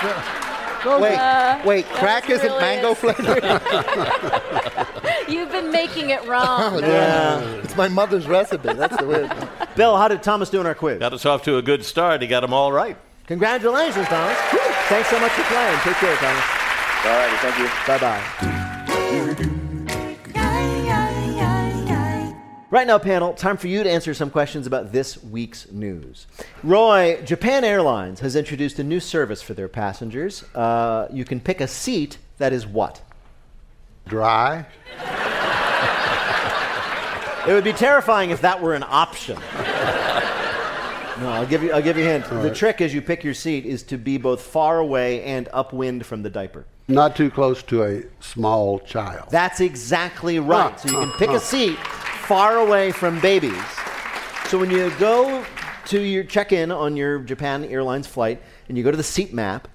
Wait, 0.86 1.66
wait, 1.66 1.86
crack 1.86 2.30
isn't 2.30 2.46
really 2.46 2.62
mango 2.62 2.92
is. 2.92 2.98
flavored? 2.98 3.44
You've 5.30 5.52
been 5.52 5.72
making 5.72 6.10
it 6.10 6.26
wrong. 6.28 6.82
Yeah. 6.84 7.40
It's 7.64 7.76
my 7.76 7.88
mother's 7.88 8.28
recipe. 8.28 8.74
That's 8.74 8.98
the 8.98 9.06
weird. 9.06 9.32
Bill, 9.76 9.98
how 9.98 10.08
did 10.08 10.22
Thomas 10.22 10.50
do 10.50 10.60
in 10.60 10.68
our 10.68 10.76
quiz? 10.76 11.00
Got 11.00 11.14
us 11.14 11.26
off 11.26 11.44
to 11.44 11.58
a 11.58 11.62
good 11.62 11.86
start. 11.86 12.22
He 12.22 12.28
got 12.28 12.42
them 12.42 12.54
all 12.54 12.72
right. 12.72 12.98
Congratulations, 13.28 14.08
Thomas. 14.08 14.38
Thanks 14.90 15.10
so 15.10 15.20
much 15.20 15.32
for 15.32 15.44
playing. 15.44 15.80
Take 15.80 15.96
care, 15.96 16.16
Thomas. 16.18 16.44
All 17.06 17.18
righty, 17.18 17.38
thank 17.38 17.58
you. 17.58 17.68
Bye 17.88 18.00
bye 18.00 18.70
Right 22.74 22.88
now, 22.88 22.98
panel, 22.98 23.34
time 23.36 23.58
for 23.58 23.68
you 23.68 23.84
to 23.84 23.92
answer 23.92 24.16
some 24.16 24.32
questions 24.32 24.66
about 24.66 24.92
this 24.92 25.24
week's 25.24 25.72
news. 25.72 26.26
Roy, 26.64 27.22
Japan 27.24 27.64
Airlines 27.64 28.22
has 28.22 28.36
introduced 28.36 28.80
a 28.80 28.84
new 28.84 29.00
service 29.00 29.44
for 29.44 29.54
their 29.54 29.68
passengers. 29.68 30.44
Uh, 30.56 31.08
you 31.14 31.24
can 31.24 31.40
pick 31.40 31.62
a 31.62 31.68
seat 31.68 32.18
that 32.40 32.52
is 32.52 32.66
what? 32.66 33.00
Dry. 34.08 34.66
It 37.48 37.54
would 37.54 37.64
be 37.64 37.74
terrifying 37.74 38.32
if 38.32 38.42
that 38.42 38.60
were 38.60 38.74
an 38.74 38.86
option. 38.88 39.36
No, 41.20 41.30
I'll 41.30 41.46
give 41.46 41.62
you. 41.62 41.72
I'll 41.74 41.82
give 41.84 41.96
you 41.96 42.06
a 42.06 42.08
hint. 42.08 42.28
the 42.28 42.50
trick 42.50 42.82
as 42.82 42.92
you 42.92 43.04
pick 43.04 43.24
your 43.24 43.36
seat 43.36 43.68
is 43.68 43.84
to 43.84 44.00
be 44.00 44.18
both 44.18 44.42
far 44.42 44.80
away 44.80 45.22
and 45.22 45.48
upwind 45.54 46.08
from 46.08 46.24
the 46.24 46.30
diaper. 46.32 46.66
Not 46.88 47.16
too 47.16 47.30
close 47.30 47.62
to 47.64 47.84
a 47.84 48.04
small 48.20 48.80
child. 48.80 49.28
That's 49.30 49.62
exactly 49.62 50.40
right. 50.40 50.72
Huh, 50.72 50.78
So 50.78 50.90
you 50.90 50.96
can 50.96 51.12
pick 51.20 51.30
huh. 51.30 51.36
a 51.36 51.40
seat 51.40 51.78
far 52.24 52.58
away 52.58 52.92
from 52.92 53.20
babies. 53.20 53.54
So 54.48 54.58
when 54.60 54.70
you 54.70 54.92
go 55.00 55.44
to 55.88 56.00
your 56.00 56.24
check 56.24 56.52
in 56.52 56.72
on 56.72 56.96
your 56.96 57.20
Japan 57.20 57.64
Airlines 57.66 58.08
flight 58.08 58.42
and 58.70 58.78
you 58.78 58.84
go 58.84 58.92
to 58.92 58.98
the 58.98 59.04
seat 59.04 59.34
map, 59.34 59.68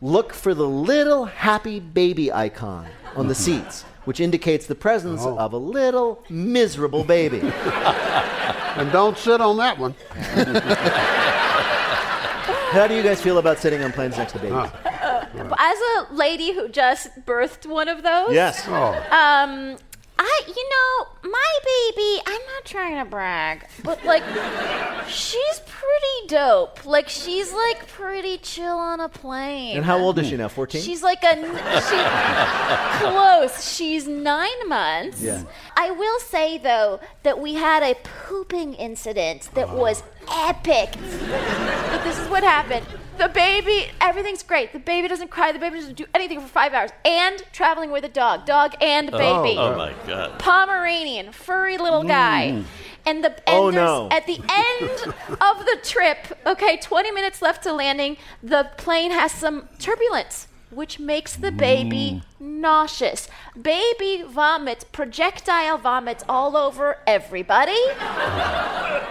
look 0.00 0.32
for 0.32 0.54
the 0.54 0.68
little 0.68 1.24
happy 1.24 1.80
baby 1.80 2.32
icon 2.32 2.86
on 3.16 3.28
the 3.28 3.34
seats, 3.34 3.82
which 4.04 4.20
indicates 4.20 4.66
the 4.66 4.74
presence 4.74 5.24
of 5.24 5.52
a 5.52 5.58
little 5.58 6.22
miserable 6.28 7.04
baby. 7.04 7.42
And 8.78 8.92
don't 8.92 9.18
sit 9.18 9.40
on 9.40 9.56
that 9.56 9.76
one. 9.76 9.92
How 12.70 12.86
do 12.86 12.94
you 12.94 13.02
guys 13.02 13.20
feel 13.20 13.38
about 13.38 13.58
sitting 13.58 13.82
on 13.82 13.90
planes 13.90 14.16
next 14.16 14.34
to 14.34 14.38
babies? 14.38 14.70
As 15.58 15.78
a 15.96 16.06
lady 16.12 16.52
who 16.52 16.68
just 16.68 17.08
birthed 17.26 17.66
one 17.66 17.88
of 17.88 18.04
those, 18.04 18.32
Yes. 18.32 18.62
Oh. 18.68 18.94
Um, 19.10 19.78
I, 20.18 20.42
you 20.48 20.68
know, 20.68 21.30
my 21.30 21.58
baby, 21.64 22.22
I'm 22.26 22.40
not 22.54 22.64
trying 22.64 23.04
to 23.04 23.08
brag, 23.08 23.66
but 23.84 24.04
like, 24.04 24.24
she's 25.08 25.60
pretty 25.60 26.26
dope. 26.26 26.84
Like, 26.84 27.08
she's 27.08 27.52
like 27.52 27.86
pretty 27.86 28.38
chill 28.38 28.76
on 28.76 28.98
a 28.98 29.08
plane. 29.08 29.76
And 29.76 29.84
how 29.84 29.98
old 29.98 30.18
is 30.18 30.28
she 30.28 30.36
now? 30.36 30.48
14? 30.48 30.82
She's 30.82 31.02
like 31.02 31.22
a 31.22 31.36
she, 31.88 33.04
close. 33.04 33.72
She's 33.72 34.08
nine 34.08 34.68
months. 34.68 35.22
Yeah. 35.22 35.44
I 35.76 35.92
will 35.92 36.18
say 36.20 36.58
though 36.58 37.00
that 37.22 37.38
we 37.38 37.54
had 37.54 37.82
a 37.82 37.94
pooping 37.94 38.74
incident 38.74 39.48
that 39.54 39.68
oh. 39.68 39.76
was 39.76 40.02
epic. 40.30 40.90
but 40.92 42.02
this 42.02 42.18
is 42.18 42.28
what 42.28 42.42
happened. 42.42 42.86
The 43.18 43.28
baby, 43.28 43.90
everything's 44.00 44.42
great. 44.42 44.72
The 44.72 44.78
baby 44.78 45.08
doesn't 45.08 45.28
cry. 45.30 45.52
The 45.52 45.58
baby 45.58 45.78
doesn't 45.80 45.96
do 45.96 46.06
anything 46.14 46.40
for 46.40 46.46
five 46.48 46.72
hours. 46.72 46.90
And 47.04 47.42
traveling 47.52 47.90
with 47.90 48.04
a 48.04 48.08
dog, 48.08 48.46
dog 48.46 48.74
and 48.80 49.10
oh, 49.12 49.18
baby. 49.18 49.58
Oh 49.58 49.76
my 49.76 49.92
God. 50.06 50.38
Pomeranian, 50.38 51.32
furry 51.32 51.78
little 51.78 52.04
guy. 52.04 52.52
Mm. 52.54 52.64
And 53.06 53.24
the 53.24 53.30
oh, 53.30 53.34
and 53.46 53.58
Oh, 53.58 53.70
there's- 53.70 53.86
no. 53.88 54.08
at 54.10 54.26
the 54.26 54.38
end 54.48 55.14
of 55.40 55.64
the 55.64 55.78
trip, 55.82 56.18
okay, 56.46 56.76
20 56.76 57.10
minutes 57.12 57.40
left 57.40 57.62
to 57.64 57.72
landing, 57.72 58.16
the 58.42 58.70
plane 58.76 59.10
has 59.12 59.32
some 59.32 59.68
turbulence, 59.78 60.46
which 60.70 60.98
makes 60.98 61.36
the 61.36 61.50
baby 61.52 62.22
mm. 62.22 62.46
nauseous. 62.60 63.28
Baby 63.60 64.24
vomits, 64.26 64.84
projectile 64.84 65.78
vomits 65.78 66.24
all 66.28 66.56
over 66.56 66.98
everybody. 67.06 67.80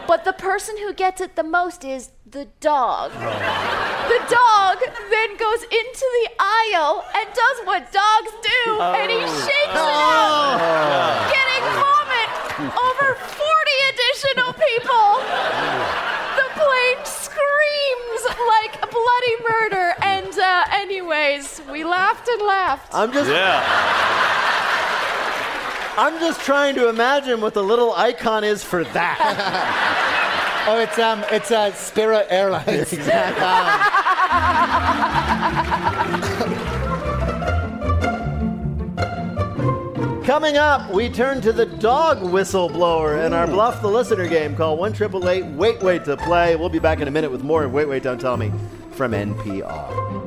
but 0.08 0.24
the 0.24 0.34
person 0.34 0.78
who 0.78 0.94
gets 0.94 1.22
it 1.22 1.36
the 1.36 1.44
most 1.44 1.84
is 1.84 2.12
the 2.30 2.48
dog. 2.60 3.12
Oh. 3.16 3.98
The 4.08 4.20
dog 4.34 4.78
then 5.10 5.38
goes 5.38 5.64
into 5.64 6.06
the 6.24 6.30
aisle 6.40 7.06
and 7.16 7.28
does 7.34 7.66
what 7.66 7.92
dogs 7.92 8.32
do, 8.42 8.80
and 8.80 9.12
he 9.12 9.24
oh. 9.24 9.40
shakes 9.44 9.76
it 9.76 9.84
oh. 9.84 10.58
out, 10.58 11.32
getting 11.32 11.64
vomit 11.76 12.30
over 12.74 13.16
40 13.16 13.48
additional 13.92 14.52
people. 14.54 15.08
The 16.36 16.48
plane 16.56 17.04
screams 17.06 18.24
like 18.48 18.80
bloody 18.92 19.36
murder, 19.48 19.87
anyways, 21.12 21.62
we 21.72 21.84
laughed 21.84 22.28
and 22.28 22.42
laughed. 22.42 22.94
I'm 22.94 23.12
just 23.12 23.30
Yeah. 23.30 23.64
I'm 26.00 26.20
just 26.20 26.42
trying 26.42 26.76
to 26.76 26.90
imagine 26.90 27.42
what 27.42 27.56
the 27.56 27.64
little 27.64 27.94
icon 27.94 28.44
is 28.44 28.64
for 28.64 28.84
that. 28.84 29.94
Oh, 30.70 30.82
it's 30.82 31.00
um, 31.00 31.24
it's 31.32 31.50
uh, 31.50 31.72
Spirit 31.72 32.28
Airlines. 32.30 32.68
Exactly. 32.92 33.42
Coming 40.26 40.58
up, 40.58 40.92
we 40.92 41.08
turn 41.08 41.40
to 41.40 41.54
the 41.54 41.66
dog 41.66 42.18
whistleblower 42.18 43.26
in 43.26 43.32
our 43.32 43.48
Bluff 43.48 43.82
the 43.82 43.88
Listener 43.88 44.28
game 44.28 44.58
called 44.58 44.78
1 44.78 45.56
Wait 45.56 45.82
Wait 45.82 46.04
to 46.04 46.18
Play. 46.18 46.58
We'll 46.58 46.68
be 46.68 46.80
back 46.80 47.00
in 47.00 47.08
a 47.08 47.12
minute 47.12 47.32
with 47.32 47.44
more 47.44 47.64
of 47.64 47.72
Wait 47.72 47.88
Wait 47.88 48.04
Don't 48.04 48.20
Tell 48.20 48.36
Me 48.36 48.52
from 48.92 49.14
NPR. 49.14 50.27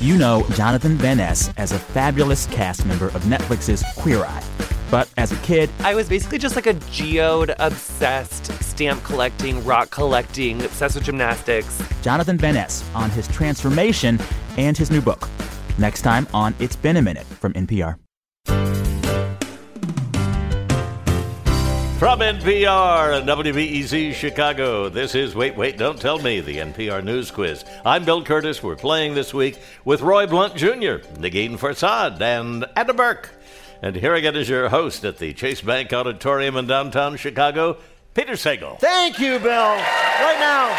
You 0.00 0.18
know 0.18 0.46
Jonathan 0.54 0.96
Van 0.96 1.16
Ness 1.16 1.50
as 1.56 1.72
a 1.72 1.78
fabulous 1.78 2.46
cast 2.46 2.84
member 2.84 3.06
of 3.06 3.22
Netflix's 3.22 3.82
Queer 3.96 4.24
Eye. 4.24 4.42
But 4.90 5.08
as 5.16 5.32
a 5.32 5.36
kid, 5.36 5.70
I 5.80 5.94
was 5.94 6.08
basically 6.08 6.38
just 6.38 6.56
like 6.56 6.66
a 6.66 6.74
geode 6.90 7.54
obsessed, 7.58 8.52
stamp 8.62 9.02
collecting, 9.02 9.64
rock 9.64 9.90
collecting, 9.90 10.62
obsessed 10.62 10.94
with 10.94 11.04
gymnastics. 11.04 11.82
Jonathan 12.02 12.36
Van 12.36 12.54
Ness 12.54 12.88
on 12.94 13.10
his 13.10 13.26
transformation 13.28 14.18
and 14.56 14.76
his 14.76 14.90
new 14.90 15.00
book. 15.00 15.28
Next 15.78 16.02
time 16.02 16.28
on 16.34 16.54
It's 16.58 16.76
Been 16.76 16.96
a 16.96 17.02
Minute 17.02 17.26
from 17.26 17.52
NPR. 17.54 18.03
From 21.98 22.18
NPR 22.18 23.18
and 23.18 23.28
WBEZ 23.28 24.14
Chicago, 24.14 24.88
this 24.88 25.14
is 25.14 25.36
Wait, 25.36 25.56
Wait, 25.56 25.78
Don't 25.78 25.98
Tell 25.98 26.18
Me, 26.18 26.40
the 26.40 26.56
NPR 26.56 27.04
News 27.04 27.30
Quiz. 27.30 27.64
I'm 27.84 28.04
Bill 28.04 28.22
Kurtis. 28.24 28.62
We're 28.62 28.74
playing 28.74 29.14
this 29.14 29.32
week 29.32 29.60
with 29.84 30.00
Roy 30.02 30.26
Blount 30.26 30.56
Jr., 30.56 30.98
Negin 31.20 31.56
Farsad, 31.56 32.20
and 32.20 32.66
Adam 32.74 32.96
Burke. 32.96 33.30
And 33.80 33.94
here 33.94 34.14
again 34.14 34.34
is 34.34 34.48
your 34.48 34.68
host 34.68 35.04
at 35.04 35.18
the 35.18 35.32
Chase 35.32 35.60
Bank 35.60 35.92
Auditorium 35.92 36.56
in 36.56 36.66
downtown 36.66 37.16
Chicago, 37.16 37.78
Peter 38.12 38.32
Sagal. 38.32 38.80
Thank 38.80 39.20
you, 39.20 39.38
Bill. 39.38 39.52
Right 39.52 40.36
now. 40.40 40.76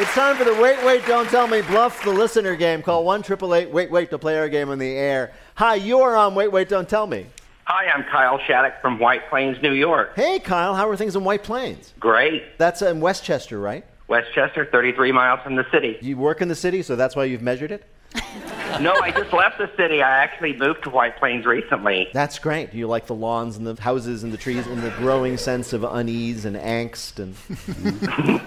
It's 0.00 0.14
time 0.14 0.36
for 0.36 0.44
the 0.44 0.54
Wait, 0.54 0.82
Wait, 0.84 1.04
Don't 1.06 1.28
Tell 1.28 1.48
Me 1.48 1.62
Bluff 1.62 2.04
the 2.04 2.12
Listener 2.12 2.54
game. 2.54 2.80
Call 2.80 3.04
1 3.04 3.24
Wait, 3.72 3.90
Wait 3.90 4.10
to 4.10 4.18
play 4.18 4.38
our 4.38 4.48
game 4.48 4.70
on 4.70 4.78
the 4.78 4.96
air. 4.96 5.32
Hi, 5.56 5.74
you're 5.74 6.16
on 6.16 6.36
Wait, 6.36 6.52
Wait, 6.52 6.68
Don't 6.68 6.88
Tell 6.88 7.08
Me. 7.08 7.26
Hi, 7.70 7.84
I'm 7.90 8.02
Kyle 8.04 8.38
Shattuck 8.46 8.80
from 8.80 8.98
White 8.98 9.28
Plains, 9.28 9.60
New 9.60 9.74
York. 9.74 10.16
Hey, 10.16 10.38
Kyle, 10.38 10.74
how 10.74 10.88
are 10.88 10.96
things 10.96 11.14
in 11.16 11.22
White 11.22 11.42
Plains? 11.42 11.92
Great. 12.00 12.56
That's 12.56 12.80
in 12.80 12.98
Westchester, 12.98 13.60
right? 13.60 13.84
Westchester, 14.08 14.64
33 14.72 15.12
miles 15.12 15.40
from 15.44 15.54
the 15.54 15.66
city. 15.70 15.98
You 16.00 16.16
work 16.16 16.40
in 16.40 16.48
the 16.48 16.54
city, 16.54 16.80
so 16.80 16.96
that's 16.96 17.14
why 17.14 17.24
you've 17.24 17.42
measured 17.42 17.70
it? 17.70 17.84
No, 18.82 18.92
I 18.92 19.10
just 19.10 19.32
left 19.32 19.58
the 19.58 19.68
city. 19.76 20.02
I 20.02 20.10
actually 20.22 20.52
moved 20.52 20.84
to 20.84 20.90
White 20.90 21.16
Plains 21.16 21.46
recently. 21.46 22.08
That's 22.12 22.38
great. 22.38 22.70
Do 22.70 22.76
you 22.78 22.86
like 22.86 23.06
the 23.06 23.14
lawns 23.14 23.56
and 23.56 23.66
the 23.66 23.80
houses 23.80 24.22
and 24.22 24.32
the 24.32 24.36
trees 24.36 24.66
and 24.66 24.82
the 24.82 24.90
growing 24.90 25.36
sense 25.36 25.72
of 25.72 25.82
unease 25.82 26.44
and 26.44 26.54
angst 26.54 27.18
and 27.18 27.34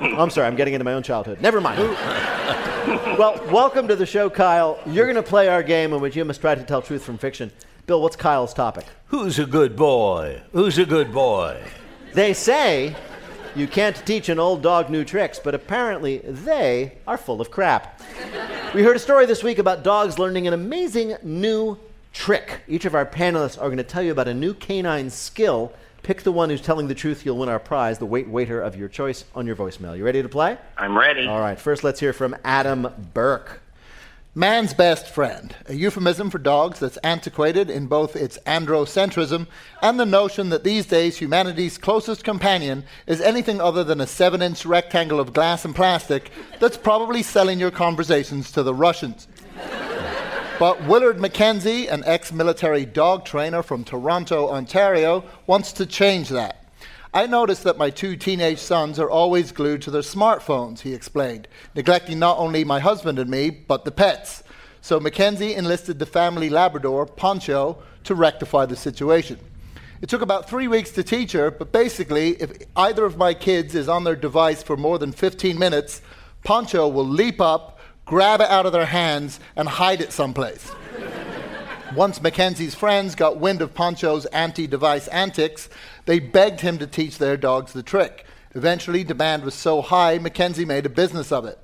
I'm 0.20 0.30
sorry, 0.30 0.48
I'm 0.48 0.56
getting 0.56 0.76
into 0.76 0.86
my 0.86 0.94
own 0.94 1.04
childhood. 1.04 1.42
Never 1.42 1.60
mind. 1.60 1.80
well, 3.18 3.44
welcome 3.52 3.88
to 3.90 3.96
the 3.96 4.06
show, 4.06 4.30
Kyle. 4.30 4.80
You're 4.86 5.06
going 5.06 5.16
to 5.16 5.24
play 5.24 5.50
our 5.50 5.64
game 5.64 5.92
in 5.92 6.00
which 6.00 6.16
you 6.16 6.24
must 6.24 6.40
try 6.40 6.56
to 6.56 6.64
tell 6.64 6.84
truth 6.84 7.04
from 7.04 7.18
fiction. 7.18 7.52
Bill, 7.88 8.02
what's 8.02 8.16
Kyle's 8.16 8.54
topic? 8.54 8.86
Who's 9.08 9.40
a 9.40 9.46
good 9.46 9.76
boy? 9.76 10.42
Who's 10.52 10.78
a 10.78 10.86
good 10.86 11.12
boy? 11.12 11.64
They 12.14 12.34
say 12.34 12.96
you 13.56 13.68
can't 13.68 13.96
teach 14.06 14.30
an 14.30 14.40
old 14.40 14.62
dog 14.62 14.90
new 14.90 15.04
tricks, 15.04 15.40
but 15.40 15.56
apparently 15.56 16.20
they 16.20 16.98
are 17.08 17.18
full 17.18 17.42
of 17.42 17.52
crap. 17.52 18.02
We 18.74 18.84
heard 18.84 18.96
a 18.96 19.00
story 19.00 19.26
this 19.26 19.44
week 19.44 19.58
about 19.60 19.84
dogs 19.84 20.20
learning 20.20 20.48
an 20.48 20.54
amazing 20.54 21.16
new 21.24 21.78
trick. 22.14 22.62
Each 22.68 22.86
of 22.86 22.96
our 22.96 23.06
panelists 23.06 23.58
are 23.58 23.68
going 23.68 23.78
to 23.78 23.84
tell 23.84 24.04
you 24.04 24.12
about 24.12 24.28
a 24.28 24.34
new 24.34 24.54
canine 24.54 25.10
skill. 25.10 25.74
Pick 26.04 26.24
the 26.24 26.32
one 26.32 26.50
who's 26.50 26.62
telling 26.62 26.88
the 26.88 26.96
truth, 26.96 27.26
you'll 27.26 27.38
win 27.38 27.50
our 27.50 27.60
prize, 27.60 28.00
the 28.00 28.06
wait 28.06 28.28
waiter 28.28 28.62
of 28.62 28.76
your 28.76 28.88
choice, 28.90 29.26
on 29.36 29.46
your 29.46 29.56
voicemail. 29.56 29.98
You 29.98 30.06
ready 30.06 30.22
to 30.22 30.30
play? 30.30 30.58
I'm 30.78 30.98
ready. 30.98 31.28
All 31.28 31.40
right, 31.40 31.60
first 31.60 31.84
let's 31.84 32.00
hear 32.00 32.14
from 32.14 32.36
Adam 32.44 32.88
Burke. 33.14 33.62
Man's 34.34 34.74
best 34.74 35.08
friend, 35.08 35.54
a 35.66 35.74
euphemism 35.74 36.30
for 36.30 36.38
dogs 36.38 36.80
that's 36.80 36.96
antiquated 37.04 37.70
in 37.70 37.88
both 37.88 38.16
its 38.16 38.38
androcentrism 38.46 39.46
and 39.82 40.00
the 40.00 40.06
notion 40.06 40.48
that 40.52 40.64
these 40.64 40.86
days 40.86 41.18
humanity's 41.18 41.78
closest 41.78 42.24
companion 42.24 42.86
is 43.08 43.20
anything 43.20 43.60
other 43.60 43.84
than 43.84 44.00
a 44.00 44.08
seven 44.08 44.42
inch 44.42 44.66
rectangle 44.66 45.20
of 45.20 45.34
glass 45.34 45.66
and 45.66 45.76
plastic 45.76 46.32
that's 46.62 46.78
probably 46.78 47.22
selling 47.22 47.60
your 47.60 47.72
conversations 47.72 48.54
to 48.54 48.64
the 48.64 48.74
Russians. 48.74 49.28
But 50.58 50.82
Willard 50.86 51.18
McKenzie, 51.18 51.92
an 51.92 52.04
ex 52.06 52.32
military 52.32 52.86
dog 52.86 53.26
trainer 53.26 53.62
from 53.62 53.84
Toronto, 53.84 54.48
Ontario, 54.48 55.26
wants 55.46 55.74
to 55.74 55.86
change 55.86 56.30
that. 56.30 56.61
I 57.14 57.28
noticed 57.28 57.66
that 57.66 57.78
my 57.78 57.90
two 57.90 58.16
teenage 58.16 58.60
sons 58.60 58.98
are 58.98 59.10
always 59.10 59.52
glued 59.52 59.82
to 59.82 59.92
their 59.92 60.02
smartphones, 60.02 60.80
he 60.80 60.94
explained, 60.94 61.50
neglecting 61.76 62.20
not 62.20 62.38
only 62.38 62.64
my 62.64 62.80
husband 62.80 63.20
and 63.20 63.30
me, 63.30 63.50
but 63.50 63.84
the 63.84 63.92
pets. 63.92 64.44
So 64.80 64.98
Mackenzie 64.98 65.54
enlisted 65.54 66.00
the 66.00 66.06
family 66.06 66.50
Labrador, 66.50 67.06
Poncho, 67.06 67.84
to 68.06 68.16
rectify 68.16 68.66
the 68.66 68.78
situation. 68.78 69.40
It 70.02 70.08
took 70.08 70.22
about 70.22 70.50
three 70.50 70.70
weeks 70.70 70.92
to 70.92 71.04
teach 71.04 71.34
her, 71.34 71.52
but 71.52 71.74
basically, 71.74 72.42
if 72.42 72.54
either 72.78 73.04
of 73.04 73.18
my 73.18 73.34
kids 73.34 73.76
is 73.76 73.90
on 73.90 74.06
their 74.06 74.16
device 74.16 74.64
for 74.64 74.78
more 74.78 74.98
than 74.98 75.12
15 75.12 75.60
minutes, 75.60 76.02
Poncho 76.46 76.88
will 76.88 77.06
leap 77.06 77.42
up, 77.42 77.78
grab 78.06 78.40
it 78.40 78.50
out 78.50 78.66
of 78.66 78.72
their 78.72 78.86
hands, 78.86 79.42
and 79.58 79.68
hide 79.68 80.00
it 80.00 80.14
someplace. 80.14 80.72
Once 81.96 82.22
Mackenzie's 82.22 82.74
friends 82.74 83.16
got 83.16 83.38
wind 83.38 83.62
of 83.62 83.74
Poncho's 83.74 84.26
anti 84.28 84.66
device 84.66 85.10
antics, 85.10 85.68
they 86.06 86.20
begged 86.20 86.62
him 86.62 86.78
to 86.78 86.88
teach 86.88 87.18
their 87.18 87.36
dogs 87.36 87.74
the 87.74 87.84
trick. 87.84 88.26
Eventually, 88.56 89.04
demand 89.04 89.44
was 89.44 89.54
so 89.54 89.82
high, 89.82 90.18
Mackenzie 90.18 90.64
made 90.64 90.86
a 90.86 90.90
business 90.90 91.34
of 91.34 91.44
it. 91.44 91.60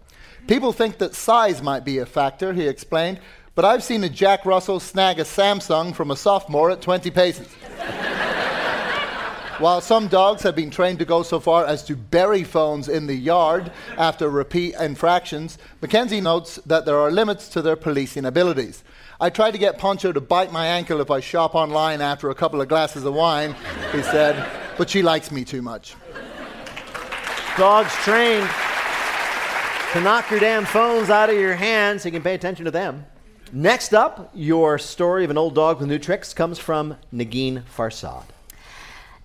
People 0.45 0.73
think 0.73 0.97
that 0.97 1.15
size 1.15 1.61
might 1.61 1.85
be 1.85 1.99
a 1.99 2.05
factor, 2.05 2.51
he 2.51 2.67
explained, 2.67 3.21
but 3.55 3.63
I've 3.63 3.83
seen 3.83 4.03
a 4.03 4.09
Jack 4.09 4.45
Russell 4.45 4.81
snag 4.81 5.19
a 5.19 5.23
Samsung 5.23 5.95
from 5.95 6.11
a 6.11 6.17
sophomore 6.17 6.71
at 6.71 6.81
20 6.81 7.09
paces. 7.09 7.47
While 9.59 9.79
some 9.79 10.09
dogs 10.09 10.43
have 10.43 10.57
been 10.57 10.69
trained 10.69 10.99
to 10.99 11.05
go 11.05 11.23
so 11.23 11.39
far 11.39 11.65
as 11.65 11.83
to 11.85 11.95
bury 11.95 12.43
phones 12.43 12.89
in 12.89 13.07
the 13.07 13.15
yard 13.15 13.71
after 13.97 14.29
repeat 14.29 14.75
infractions, 14.75 15.57
Mackenzie 15.81 16.21
notes 16.21 16.59
that 16.65 16.85
there 16.85 16.99
are 16.99 17.11
limits 17.11 17.47
to 17.49 17.61
their 17.61 17.77
policing 17.77 18.25
abilities. 18.25 18.83
I 19.19 19.31
tried 19.31 19.51
to 19.51 19.57
get 19.57 19.79
Poncho 19.79 20.11
to 20.11 20.21
bite 20.21 20.51
my 20.51 20.67
ankle 20.67 21.01
if 21.01 21.09
I 21.09 21.21
shop 21.21 21.55
online 21.55 22.01
after 22.01 22.29
a 22.29 22.35
couple 22.35 22.61
of 22.61 22.67
glasses 22.67 23.03
of 23.03 23.15
wine, 23.15 23.55
he 23.91 24.03
said, 24.03 24.47
but 24.77 24.91
she 24.91 25.01
likes 25.01 25.31
me 25.31 25.43
too 25.43 25.63
much. 25.63 25.95
Dogs 27.57 27.91
trained 28.03 28.47
to 29.93 30.01
knock 30.01 30.29
your 30.29 30.39
damn 30.39 30.65
phones 30.65 31.09
out 31.09 31.31
of 31.31 31.35
your 31.35 31.55
hands 31.55 32.03
so 32.03 32.09
you 32.09 32.13
can 32.13 32.21
pay 32.21 32.35
attention 32.35 32.65
to 32.65 32.71
them. 32.71 33.07
Next 33.51 33.95
up, 33.95 34.29
your 34.35 34.77
story 34.77 35.23
of 35.23 35.31
an 35.31 35.37
old 35.37 35.55
dog 35.55 35.79
with 35.79 35.89
new 35.89 35.97
tricks 35.97 36.35
comes 36.35 36.59
from 36.59 36.97
Negin 37.11 37.63
Farsad. 37.63 38.25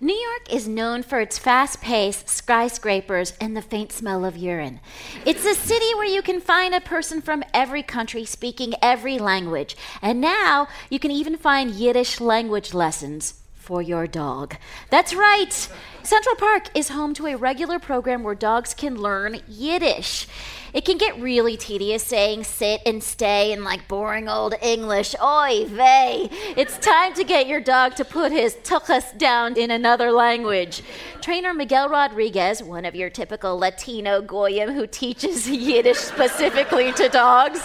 New 0.03 0.13
York 0.13 0.53
is 0.53 0.67
known 0.67 1.01
for 1.01 1.21
its 1.21 1.37
fast 1.37 1.79
paced 1.79 2.27
skyscrapers 2.27 3.31
and 3.39 3.55
the 3.55 3.61
faint 3.61 3.89
smell 3.89 4.25
of 4.25 4.35
urine. 4.35 4.81
It's 5.25 5.45
a 5.45 5.55
city 5.55 5.95
where 5.95 6.05
you 6.05 6.21
can 6.21 6.41
find 6.41 6.75
a 6.75 6.81
person 6.81 7.21
from 7.21 7.41
every 7.53 7.83
country 7.83 8.25
speaking 8.25 8.73
every 8.81 9.17
language. 9.17 9.77
And 10.01 10.19
now 10.19 10.67
you 10.89 10.99
can 10.99 11.11
even 11.11 11.37
find 11.37 11.71
Yiddish 11.71 12.19
language 12.19 12.73
lessons 12.73 13.35
for 13.53 13.81
your 13.81 14.05
dog. 14.05 14.57
That's 14.89 15.13
right. 15.13 15.69
Central 16.03 16.35
Park 16.35 16.67
is 16.75 16.89
home 16.89 17.13
to 17.13 17.27
a 17.27 17.37
regular 17.37 17.79
program 17.79 18.23
where 18.23 18.35
dogs 18.35 18.73
can 18.73 18.97
learn 18.97 19.39
Yiddish. 19.47 20.27
It 20.73 20.83
can 20.83 20.97
get 20.97 21.17
really 21.21 21.55
tedious 21.55 22.03
saying 22.03 22.43
sit 22.43 22.81
and 22.85 23.01
stay 23.01 23.53
in 23.53 23.63
like 23.63 23.87
boring 23.87 24.27
old 24.27 24.53
English. 24.61 25.15
Oy 25.23 25.65
vey. 25.69 26.27
It's 26.57 26.77
time 26.79 27.13
to 27.13 27.23
get 27.23 27.47
your 27.47 27.61
dog 27.61 27.95
to 27.95 28.03
put 28.03 28.33
his 28.33 28.55
tuchus 28.55 29.17
down 29.17 29.55
in 29.55 29.71
another 29.71 30.11
language. 30.11 30.83
Trainer 31.21 31.53
Miguel 31.53 31.87
Rodriguez, 31.87 32.61
one 32.61 32.83
of 32.83 32.95
your 32.95 33.09
typical 33.09 33.57
Latino 33.57 34.21
goyim 34.21 34.73
who 34.73 34.85
teaches 34.85 35.49
Yiddish 35.49 35.99
specifically 35.99 36.91
to 36.93 37.07
dogs, 37.07 37.61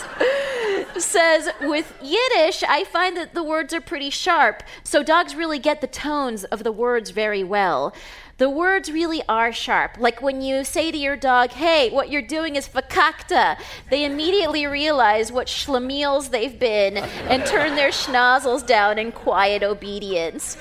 says 0.97 1.49
with 1.62 1.92
Yiddish, 2.00 2.62
I 2.62 2.85
find 2.85 3.16
that 3.16 3.35
the 3.35 3.42
words 3.42 3.75
are 3.75 3.80
pretty 3.80 4.11
sharp, 4.11 4.62
so 4.85 5.02
dogs 5.02 5.35
really 5.35 5.59
get 5.59 5.80
the 5.80 5.88
tones 5.88 6.45
of 6.45 6.62
the 6.62 6.73
words 6.73 7.11
very 7.11 7.42
well 7.42 7.92
the 8.38 8.49
words 8.49 8.90
really 8.90 9.21
are 9.28 9.52
sharp. 9.52 9.97
Like 9.99 10.23
when 10.23 10.40
you 10.40 10.62
say 10.62 10.92
to 10.92 10.97
your 10.97 11.16
dog, 11.16 11.50
hey, 11.50 11.90
what 11.90 12.09
you're 12.09 12.23
doing 12.23 12.54
is 12.54 12.68
fakakta, 12.68 13.59
they 13.90 14.04
immediately 14.04 14.64
realize 14.66 15.33
what 15.33 15.49
schlemiels 15.49 16.30
they've 16.30 16.57
been 16.57 16.99
and 16.99 17.45
turn 17.45 17.75
their 17.75 17.90
schnozzles 17.90 18.64
down 18.64 18.97
in 18.97 19.11
quiet 19.11 19.64
obedience. 19.64 20.57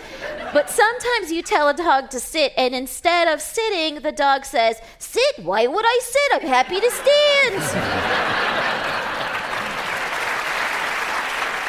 But 0.53 0.71
sometimes 0.71 1.31
you 1.31 1.43
tell 1.43 1.69
a 1.69 1.73
dog 1.73 2.09
to 2.09 2.19
sit, 2.19 2.51
and 2.57 2.73
instead 2.73 3.27
of 3.27 3.41
sitting, 3.41 4.01
the 4.01 4.11
dog 4.11 4.43
says, 4.43 4.81
Sit, 4.97 5.43
why 5.43 5.67
would 5.67 5.85
I 5.85 5.99
sit? 6.01 6.41
I'm 6.41 6.47
happy 6.47 6.79
to 6.79 6.91
stand. 6.91 8.53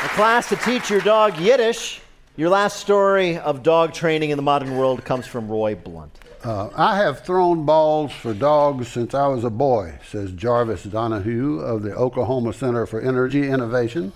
A 0.04 0.08
class 0.10 0.48
to 0.48 0.56
teach 0.56 0.88
your 0.88 1.00
dog 1.00 1.36
Yiddish. 1.38 2.00
Your 2.38 2.50
last 2.50 2.78
story 2.78 3.36
of 3.36 3.64
dog 3.64 3.92
training 3.92 4.30
in 4.30 4.36
the 4.36 4.44
modern 4.44 4.76
world 4.76 5.04
comes 5.04 5.26
from 5.26 5.48
Roy 5.48 5.74
Blount. 5.74 6.16
Uh, 6.44 6.70
I 6.72 6.96
have 6.98 7.24
thrown 7.24 7.66
balls 7.66 8.12
for 8.12 8.32
dogs 8.32 8.86
since 8.86 9.12
I 9.12 9.26
was 9.26 9.42
a 9.42 9.50
boy, 9.50 9.98
says 10.08 10.30
Jarvis 10.30 10.84
Donahue 10.84 11.58
of 11.58 11.82
the 11.82 11.92
Oklahoma 11.96 12.52
Center 12.52 12.86
for 12.86 13.00
Energy 13.00 13.48
Innovation. 13.48 14.12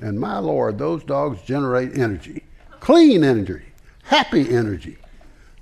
And 0.00 0.18
my 0.18 0.38
Lord, 0.38 0.78
those 0.78 1.04
dogs 1.04 1.42
generate 1.42 1.96
energy, 1.96 2.42
clean 2.80 3.22
energy, 3.22 3.66
happy 4.02 4.52
energy. 4.52 4.98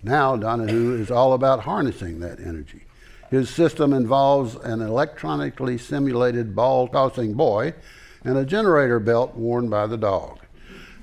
Now, 0.02 0.34
Donahue 0.34 0.94
is 0.94 1.10
all 1.10 1.34
about 1.34 1.64
harnessing 1.64 2.20
that 2.20 2.40
energy. 2.40 2.86
His 3.30 3.50
system 3.50 3.92
involves 3.92 4.54
an 4.54 4.80
electronically 4.80 5.76
simulated 5.76 6.56
ball 6.56 6.88
tossing 6.88 7.34
boy 7.34 7.74
and 8.24 8.38
a 8.38 8.46
generator 8.46 8.98
belt 8.98 9.34
worn 9.34 9.68
by 9.68 9.86
the 9.86 9.98
dog. 9.98 10.38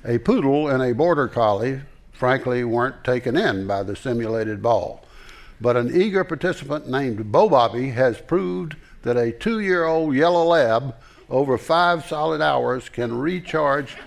A 0.08 0.20
poodle 0.20 0.68
and 0.68 0.84
a 0.84 0.94
border 0.94 1.28
collie, 1.28 1.82
frankly, 2.12 2.64
weren't 2.64 3.04
taken 3.04 3.36
in 3.36 3.66
by 3.66 3.82
the 3.82 3.96
simulated 3.96 4.62
ball. 4.62 5.04
But 5.60 5.76
an 5.78 6.00
eager 6.00 6.24
participant 6.24 6.88
named 6.88 7.32
Bo 7.32 7.50
Bobby 7.50 7.90
has 7.90 8.22
proved 8.22 8.76
that 9.02 9.18
a 9.18 9.32
two 9.32 9.60
year 9.62 9.86
old 9.86 10.14
yellow 10.14 10.44
lab 10.46 10.96
over 11.28 11.58
five 11.58 12.06
solid 12.06 12.40
hours 12.40 12.88
can 12.88 13.18
recharge 13.18 13.98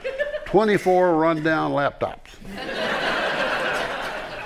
24 0.44 1.16
rundown 1.16 1.72
laptops. 1.72 2.28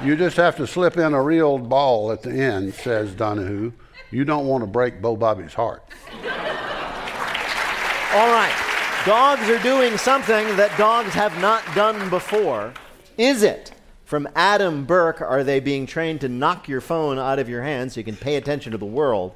you 0.02 0.16
just 0.16 0.38
have 0.38 0.56
to 0.56 0.66
slip 0.66 0.96
in 0.96 1.12
a 1.12 1.22
real 1.22 1.58
ball 1.58 2.12
at 2.12 2.22
the 2.22 2.32
end, 2.32 2.72
says 2.72 3.14
Donahue. 3.14 3.72
You 4.10 4.24
don't 4.24 4.46
want 4.46 4.62
to 4.62 4.66
break 4.66 5.02
Bo 5.02 5.16
Bobby's 5.16 5.52
heart. 5.54 5.82
All 8.14 8.32
right. 8.32 8.61
Dogs 9.04 9.48
are 9.48 9.58
doing 9.64 9.98
something 9.98 10.46
that 10.56 10.78
dogs 10.78 11.12
have 11.12 11.36
not 11.40 11.64
done 11.74 12.08
before. 12.08 12.72
Is 13.18 13.42
it? 13.42 13.72
From 14.04 14.28
Adam 14.36 14.84
Burke, 14.84 15.20
are 15.20 15.42
they 15.42 15.58
being 15.58 15.86
trained 15.86 16.20
to 16.20 16.28
knock 16.28 16.68
your 16.68 16.80
phone 16.80 17.18
out 17.18 17.40
of 17.40 17.48
your 17.48 17.62
hand 17.64 17.90
so 17.90 17.98
you 17.98 18.04
can 18.04 18.14
pay 18.14 18.36
attention 18.36 18.70
to 18.70 18.78
the 18.78 18.86
world? 18.86 19.34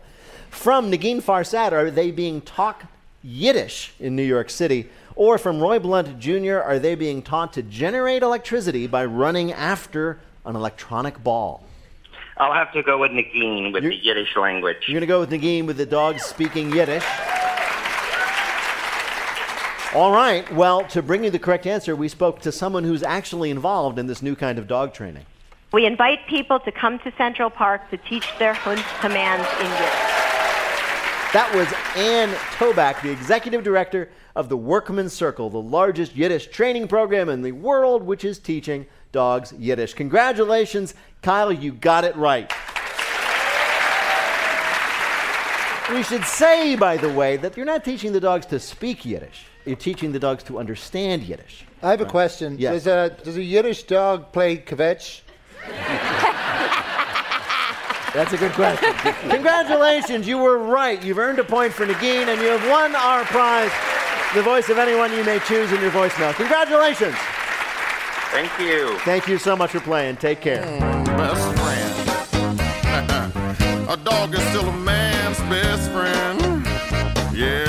From 0.50 0.88
Negin 0.88 1.20
Farsad, 1.20 1.72
are 1.72 1.90
they 1.90 2.12
being 2.12 2.42
taught 2.42 2.82
Yiddish 3.24 3.92
in 3.98 4.14
New 4.14 4.22
York 4.22 4.50
City? 4.50 4.88
Or 5.16 5.36
from 5.36 5.58
Roy 5.60 5.80
Blount 5.80 6.20
Jr., 6.20 6.58
are 6.60 6.78
they 6.78 6.94
being 6.94 7.20
taught 7.20 7.52
to 7.54 7.62
generate 7.64 8.22
electricity 8.22 8.86
by 8.86 9.04
running 9.04 9.52
after 9.52 10.20
an 10.44 10.54
electronic 10.54 11.24
ball? 11.24 11.64
I'll 12.36 12.54
have 12.54 12.72
to 12.74 12.84
go 12.84 12.98
with 12.98 13.10
Negin 13.10 13.72
with 13.72 13.82
You're- 13.82 13.96
the 13.96 14.04
Yiddish 14.04 14.36
language. 14.36 14.84
You're 14.86 15.00
going 15.00 15.00
to 15.00 15.06
go 15.08 15.18
with 15.18 15.30
Negin 15.30 15.66
with 15.66 15.76
the 15.76 15.86
dogs 15.86 16.22
speaking 16.22 16.70
Yiddish. 16.70 17.02
All 19.96 20.12
right. 20.12 20.52
Well, 20.52 20.84
to 20.88 21.00
bring 21.00 21.24
you 21.24 21.30
the 21.30 21.38
correct 21.38 21.66
answer, 21.66 21.96
we 21.96 22.08
spoke 22.08 22.40
to 22.40 22.52
someone 22.52 22.84
who's 22.84 23.02
actually 23.02 23.48
involved 23.48 23.98
in 23.98 24.06
this 24.06 24.20
new 24.20 24.36
kind 24.36 24.58
of 24.58 24.68
dog 24.68 24.92
training. 24.92 25.24
We 25.72 25.86
invite 25.86 26.26
people 26.28 26.60
to 26.60 26.70
come 26.70 26.98
to 26.98 27.12
Central 27.16 27.48
Park 27.48 27.88
to 27.88 27.96
teach 27.96 28.28
their 28.38 28.52
Hund 28.52 28.84
commands 29.00 29.48
in 29.58 29.64
Yiddish. 29.64 31.32
That 31.32 31.50
was 31.54 31.66
Ann 31.96 32.28
Toback, 32.58 33.00
the 33.00 33.10
executive 33.10 33.64
director 33.64 34.10
of 34.34 34.50
the 34.50 34.56
Workmen's 34.58 35.14
Circle, 35.14 35.48
the 35.48 35.62
largest 35.62 36.14
Yiddish 36.14 36.48
training 36.48 36.88
program 36.88 37.30
in 37.30 37.40
the 37.40 37.52
world, 37.52 38.02
which 38.02 38.22
is 38.22 38.38
teaching 38.38 38.84
dogs 39.12 39.54
Yiddish. 39.58 39.94
Congratulations, 39.94 40.92
Kyle, 41.22 41.50
you 41.50 41.72
got 41.72 42.04
it 42.04 42.14
right. 42.16 42.52
We 45.90 46.02
should 46.02 46.24
say, 46.26 46.76
by 46.76 46.98
the 46.98 47.10
way, 47.14 47.38
that 47.38 47.56
you're 47.56 47.64
not 47.64 47.82
teaching 47.82 48.12
the 48.12 48.20
dogs 48.20 48.44
to 48.46 48.60
speak 48.60 49.06
Yiddish. 49.06 49.46
You're 49.66 49.76
teaching 49.76 50.12
the 50.12 50.20
dogs 50.20 50.44
to 50.44 50.58
understand 50.58 51.24
Yiddish. 51.24 51.66
I 51.82 51.90
have 51.90 52.00
a 52.00 52.06
question. 52.06 52.56
Yes. 52.58 52.84
Does, 52.84 52.86
a, 52.86 53.24
does 53.24 53.36
a 53.36 53.42
Yiddish 53.42 53.82
dog 53.82 54.32
play 54.32 54.58
kvetch? 54.58 55.22
That's 58.14 58.32
a 58.32 58.38
good 58.38 58.52
question. 58.52 58.94
Congratulations, 59.28 60.26
you 60.26 60.38
were 60.38 60.56
right. 60.56 61.02
You've 61.04 61.18
earned 61.18 61.38
a 61.38 61.44
point 61.44 61.72
for 61.72 61.84
Negin, 61.84 62.28
and 62.28 62.40
you 62.40 62.48
have 62.48 62.66
won 62.70 62.94
our 62.94 63.24
prize, 63.24 63.72
the 64.34 64.42
voice 64.42 64.70
of 64.70 64.78
anyone 64.78 65.12
you 65.12 65.24
may 65.24 65.38
choose 65.40 65.70
in 65.72 65.80
your 65.80 65.90
voicemail. 65.90 66.32
Congratulations. 66.34 67.14
Thank 68.30 68.58
you. 68.58 68.96
Thank 69.00 69.28
you 69.28 69.36
so 69.36 69.56
much 69.56 69.72
for 69.72 69.80
playing. 69.80 70.16
Take 70.16 70.40
care. 70.40 70.62
Mm. 70.62 71.04
best 71.16 71.58
friend. 71.58 72.06
a 73.90 73.96
dog 74.02 74.34
is 74.34 74.42
still 74.48 74.68
a 74.68 74.76
man's 74.76 75.38
best 75.40 75.90
friend. 75.90 76.40
Mm. 76.40 77.36
Yeah. 77.36 77.65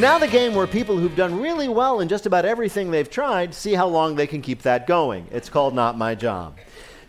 And 0.00 0.06
now 0.06 0.18
the 0.18 0.28
game 0.28 0.54
where 0.54 0.66
people 0.66 0.96
who've 0.96 1.14
done 1.14 1.42
really 1.42 1.68
well 1.68 2.00
in 2.00 2.08
just 2.08 2.24
about 2.24 2.46
everything 2.46 2.90
they've 2.90 3.10
tried 3.10 3.52
see 3.52 3.74
how 3.74 3.86
long 3.86 4.14
they 4.14 4.26
can 4.26 4.40
keep 4.40 4.62
that 4.62 4.86
going. 4.86 5.26
It's 5.30 5.50
called 5.50 5.74
Not 5.74 5.98
My 5.98 6.14
Job. 6.14 6.56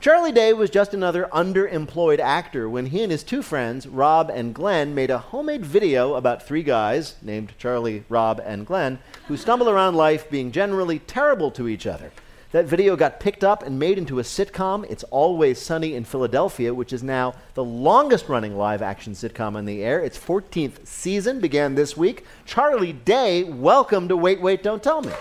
Charlie 0.02 0.34
Day 0.34 0.52
was 0.52 0.70
just 0.70 0.94
another 0.94 1.30
underemployed 1.32 2.20
actor 2.20 2.70
when 2.70 2.88
he 2.88 3.02
and 3.02 3.10
his 3.10 3.24
two 3.24 3.42
friends, 3.42 3.88
Rob 3.88 4.30
and 4.30 4.54
Glenn, 4.54 4.94
made 4.94 5.10
a 5.10 5.20
homemade 5.20 5.66
video 5.66 6.16
about 6.16 6.46
three 6.46 6.64
guys 6.64 7.16
named 7.22 7.54
Charlie, 7.58 8.04
Rob, 8.10 8.42
and 8.44 8.66
Glenn 8.66 9.00
who 9.30 9.38
stumble 9.38 9.70
around 9.70 9.96
life 9.96 10.30
being 10.30 10.52
generally 10.52 11.00
terrible 11.00 11.50
to 11.52 11.70
each 11.70 11.88
other. 11.88 12.12
That 12.52 12.66
video 12.66 12.98
got 12.98 13.22
picked 13.22 13.46
up 13.46 13.64
and 13.64 13.80
made 13.80 13.98
into 13.98 14.20
a 14.20 14.24
sitcom. 14.24 14.86
It's 14.90 15.06
Always 15.06 15.58
Sunny 15.58 15.96
in 15.96 16.04
Philadelphia, 16.04 16.74
which 16.74 16.92
is 16.92 17.02
now 17.02 17.34
the 17.54 17.64
longest 17.64 18.28
running 18.28 18.58
live 18.58 18.82
action 18.82 19.14
sitcom 19.14 19.56
on 19.56 19.64
the 19.64 19.82
air. 19.82 20.02
Its 20.02 20.18
14th 20.18 20.86
season 20.86 21.40
began 21.40 21.76
this 21.76 21.96
week. 21.96 22.26
Charlie 22.46 22.92
Day, 22.92 23.44
welcome 23.44 24.10
to 24.10 24.18
Wait, 24.18 24.42
Wait, 24.42 24.64
Don't 24.64 24.84
Tell 24.84 25.02
Me. 25.02 25.14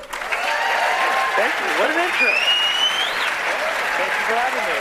Thank 1.36 1.54
you. 1.54 1.66
What 1.78 1.90
an 1.92 2.02
intro. 2.02 2.34
Thank 3.94 4.10
you 4.10 4.24
for 4.26 4.34
having 4.34 4.66
me. 4.66 4.80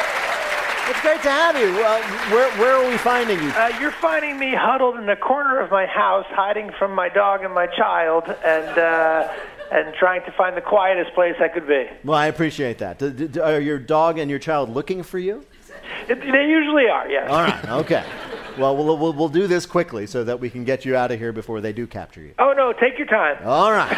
It's 0.90 1.02
great 1.02 1.22
to 1.22 1.30
have 1.30 1.56
you. 1.56 1.68
Uh, 1.86 2.02
where, 2.34 2.52
where 2.58 2.74
are 2.74 2.90
we 2.90 2.98
finding 2.98 3.38
you? 3.44 3.50
Uh, 3.50 3.78
you're 3.80 3.92
finding 3.92 4.40
me 4.40 4.56
huddled 4.56 4.98
in 4.98 5.06
the 5.06 5.16
corner 5.16 5.60
of 5.60 5.70
my 5.70 5.86
house, 5.86 6.26
hiding 6.30 6.72
from 6.80 6.96
my 6.96 7.10
dog 7.10 7.44
and 7.44 7.54
my 7.54 7.68
child, 7.68 8.24
and 8.44 8.76
uh, 8.80 9.32
and 9.72 9.94
trying 9.96 10.24
to 10.26 10.32
find 10.32 10.58
the 10.58 10.62
quietest 10.62 11.14
place 11.14 11.36
I 11.40 11.48
could 11.48 11.68
be. 11.68 11.86
Well, 12.04 12.18
I 12.18 12.28
appreciate 12.28 12.80
that. 12.80 13.02
Are 13.40 13.60
your 13.60 13.80
dog 13.80 14.18
and 14.18 14.30
your 14.30 14.40
child 14.40 14.70
looking 14.70 15.04
for 15.04 15.20
you? 15.20 15.46
It, 16.08 16.20
they 16.20 16.48
usually 16.48 16.88
are, 16.88 17.08
yes. 17.10 17.30
All 17.30 17.42
right, 17.42 17.70
okay. 17.70 18.04
Well, 18.58 18.76
we'll, 18.76 18.98
we'll, 18.98 19.14
we'll 19.14 19.30
do 19.30 19.48
this 19.48 19.66
quickly 19.66 20.08
so 20.08 20.24
that 20.24 20.40
we 20.40 20.50
can 20.50 20.64
get 20.64 20.86
you 20.86 20.96
out 20.96 21.12
of 21.12 21.20
here 21.20 21.32
before 21.32 21.62
they 21.62 21.72
do 21.72 21.88
capture 21.88 22.22
you. 22.22 22.34
Oh 22.40 22.54
no, 22.54 22.74
take 22.74 22.98
your 22.98 23.08
time. 23.08 23.38
All 23.46 23.72
right. 23.72 23.96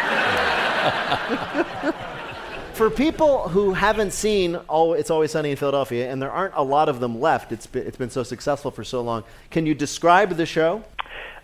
For 2.74 2.90
people 2.90 3.50
who 3.50 3.74
haven't 3.74 4.12
seen 4.12 4.58
oh, 4.70 4.94
It's 4.94 5.12
Always 5.12 5.32
Sunny 5.32 5.52
in 5.52 5.58
Philadelphia, 5.58 6.12
and 6.12 6.22
there 6.22 6.32
aren't 6.32 6.56
a 6.56 6.64
lot 6.64 6.90
of 6.90 7.00
them 7.00 7.20
left, 7.20 7.52
it's 7.52 7.68
been, 7.68 7.86
it's 7.86 7.98
been 7.98 8.10
so 8.10 8.24
successful 8.24 8.72
for 8.72 8.84
so 8.84 9.02
long, 9.02 9.24
can 9.52 9.66
you 9.66 9.76
describe 9.76 10.32
the 10.32 10.46
show? 10.46 10.84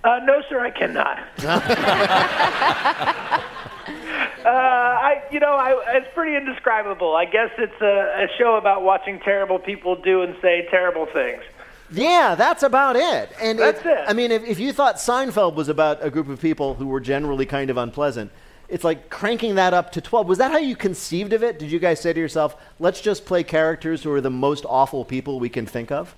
Uh, 0.03 0.19
no, 0.23 0.41
sir, 0.49 0.59
I 0.59 0.71
cannot. 0.71 1.19
uh, 4.47 4.49
I, 4.49 5.23
you 5.29 5.39
know, 5.39 5.51
I, 5.51 5.97
it's 5.97 6.07
pretty 6.13 6.37
indescribable. 6.37 7.15
I 7.15 7.25
guess 7.25 7.49
it's 7.57 7.81
a, 7.81 8.25
a 8.25 8.27
show 8.37 8.55
about 8.55 8.81
watching 8.81 9.19
terrible 9.19 9.59
people 9.59 9.95
do 9.95 10.21
and 10.21 10.35
say 10.41 10.67
terrible 10.71 11.05
things. 11.05 11.43
Yeah, 11.91 12.35
that's 12.35 12.63
about 12.63 12.95
it. 12.95 13.31
And 13.41 13.59
That's 13.59 13.85
it. 13.85 14.05
I 14.07 14.13
mean, 14.13 14.31
if, 14.31 14.43
if 14.43 14.59
you 14.59 14.73
thought 14.73 14.95
Seinfeld 14.95 15.55
was 15.55 15.69
about 15.69 16.03
a 16.03 16.09
group 16.09 16.27
of 16.27 16.41
people 16.41 16.75
who 16.75 16.87
were 16.87 16.99
generally 16.99 17.45
kind 17.45 17.69
of 17.69 17.77
unpleasant, 17.77 18.31
it's 18.69 18.83
like 18.83 19.09
cranking 19.09 19.55
that 19.55 19.73
up 19.73 19.91
to 19.93 20.01
12. 20.01 20.27
Was 20.27 20.37
that 20.37 20.51
how 20.51 20.57
you 20.57 20.75
conceived 20.75 21.31
of 21.31 21.43
it? 21.43 21.59
Did 21.59 21.71
you 21.71 21.79
guys 21.79 22.01
say 22.01 22.11
to 22.11 22.19
yourself, 22.19 22.57
let's 22.79 22.99
just 22.99 23.25
play 23.25 23.43
characters 23.43 24.03
who 24.03 24.11
are 24.11 24.21
the 24.21 24.29
most 24.29 24.65
awful 24.67 25.05
people 25.05 25.39
we 25.39 25.49
can 25.49 25.65
think 25.65 25.91
of? 25.91 26.15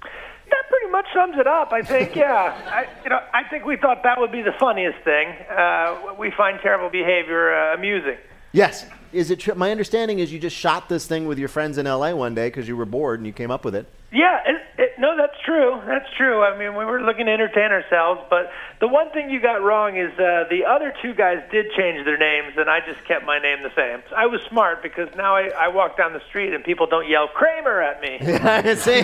Much 0.91 1.05
sums 1.13 1.35
it 1.37 1.47
up. 1.47 1.71
I 1.71 1.81
think, 1.81 2.15
yeah. 2.15 2.57
I, 2.67 2.87
you 3.03 3.09
know, 3.09 3.19
I 3.33 3.43
think 3.49 3.65
we 3.65 3.77
thought 3.77 4.03
that 4.03 4.19
would 4.19 4.31
be 4.31 4.41
the 4.41 4.53
funniest 4.59 5.03
thing. 5.03 5.29
Uh, 5.49 6.15
we 6.17 6.31
find 6.35 6.59
terrible 6.61 6.89
behavior 6.89 7.53
uh, 7.53 7.75
amusing. 7.75 8.17
Yes. 8.51 8.85
Is 9.11 9.31
it 9.31 9.39
tr- 9.39 9.55
my 9.55 9.71
understanding 9.71 10.19
is 10.19 10.31
you 10.31 10.39
just 10.39 10.55
shot 10.55 10.89
this 10.89 11.07
thing 11.07 11.27
with 11.27 11.39
your 11.39 11.47
friends 11.47 11.77
in 11.77 11.85
LA 11.85 12.13
one 12.13 12.35
day 12.35 12.47
because 12.47 12.67
you 12.67 12.77
were 12.77 12.85
bored 12.85 13.19
and 13.19 13.27
you 13.27 13.33
came 13.33 13.51
up 13.51 13.65
with 13.65 13.75
it. 13.75 13.87
Yeah, 14.11 14.39
it, 14.43 14.61
it, 14.79 14.91
no, 14.97 15.15
that's 15.15 15.39
true. 15.45 15.79
That's 15.85 16.09
true. 16.17 16.41
I 16.41 16.57
mean, 16.57 16.75
we 16.75 16.83
were 16.83 17.01
looking 17.01 17.27
to 17.27 17.31
entertain 17.31 17.71
ourselves, 17.71 18.21
but 18.29 18.51
the 18.79 18.87
one 18.87 19.11
thing 19.11 19.29
you 19.29 19.39
got 19.39 19.61
wrong 19.61 19.97
is 19.97 20.11
uh, 20.13 20.45
the 20.49 20.65
other 20.67 20.93
two 21.01 21.13
guys 21.13 21.43
did 21.51 21.67
change 21.77 22.05
their 22.05 22.17
names, 22.17 22.55
and 22.57 22.69
I 22.69 22.79
just 22.79 23.05
kept 23.05 23.23
my 23.23 23.37
name 23.37 23.61
the 23.61 23.71
same. 23.75 24.01
I 24.15 24.25
was 24.25 24.41
smart 24.49 24.81
because 24.81 25.09
now 25.15 25.35
I, 25.35 25.49
I 25.49 25.67
walk 25.67 25.95
down 25.95 26.13
the 26.13 26.23
street 26.27 26.55
and 26.55 26.63
people 26.63 26.87
don't 26.87 27.07
yell 27.07 27.27
Kramer 27.27 27.81
at 27.81 28.01
me. 28.01 28.17
I 28.21 28.73
see. 28.73 29.01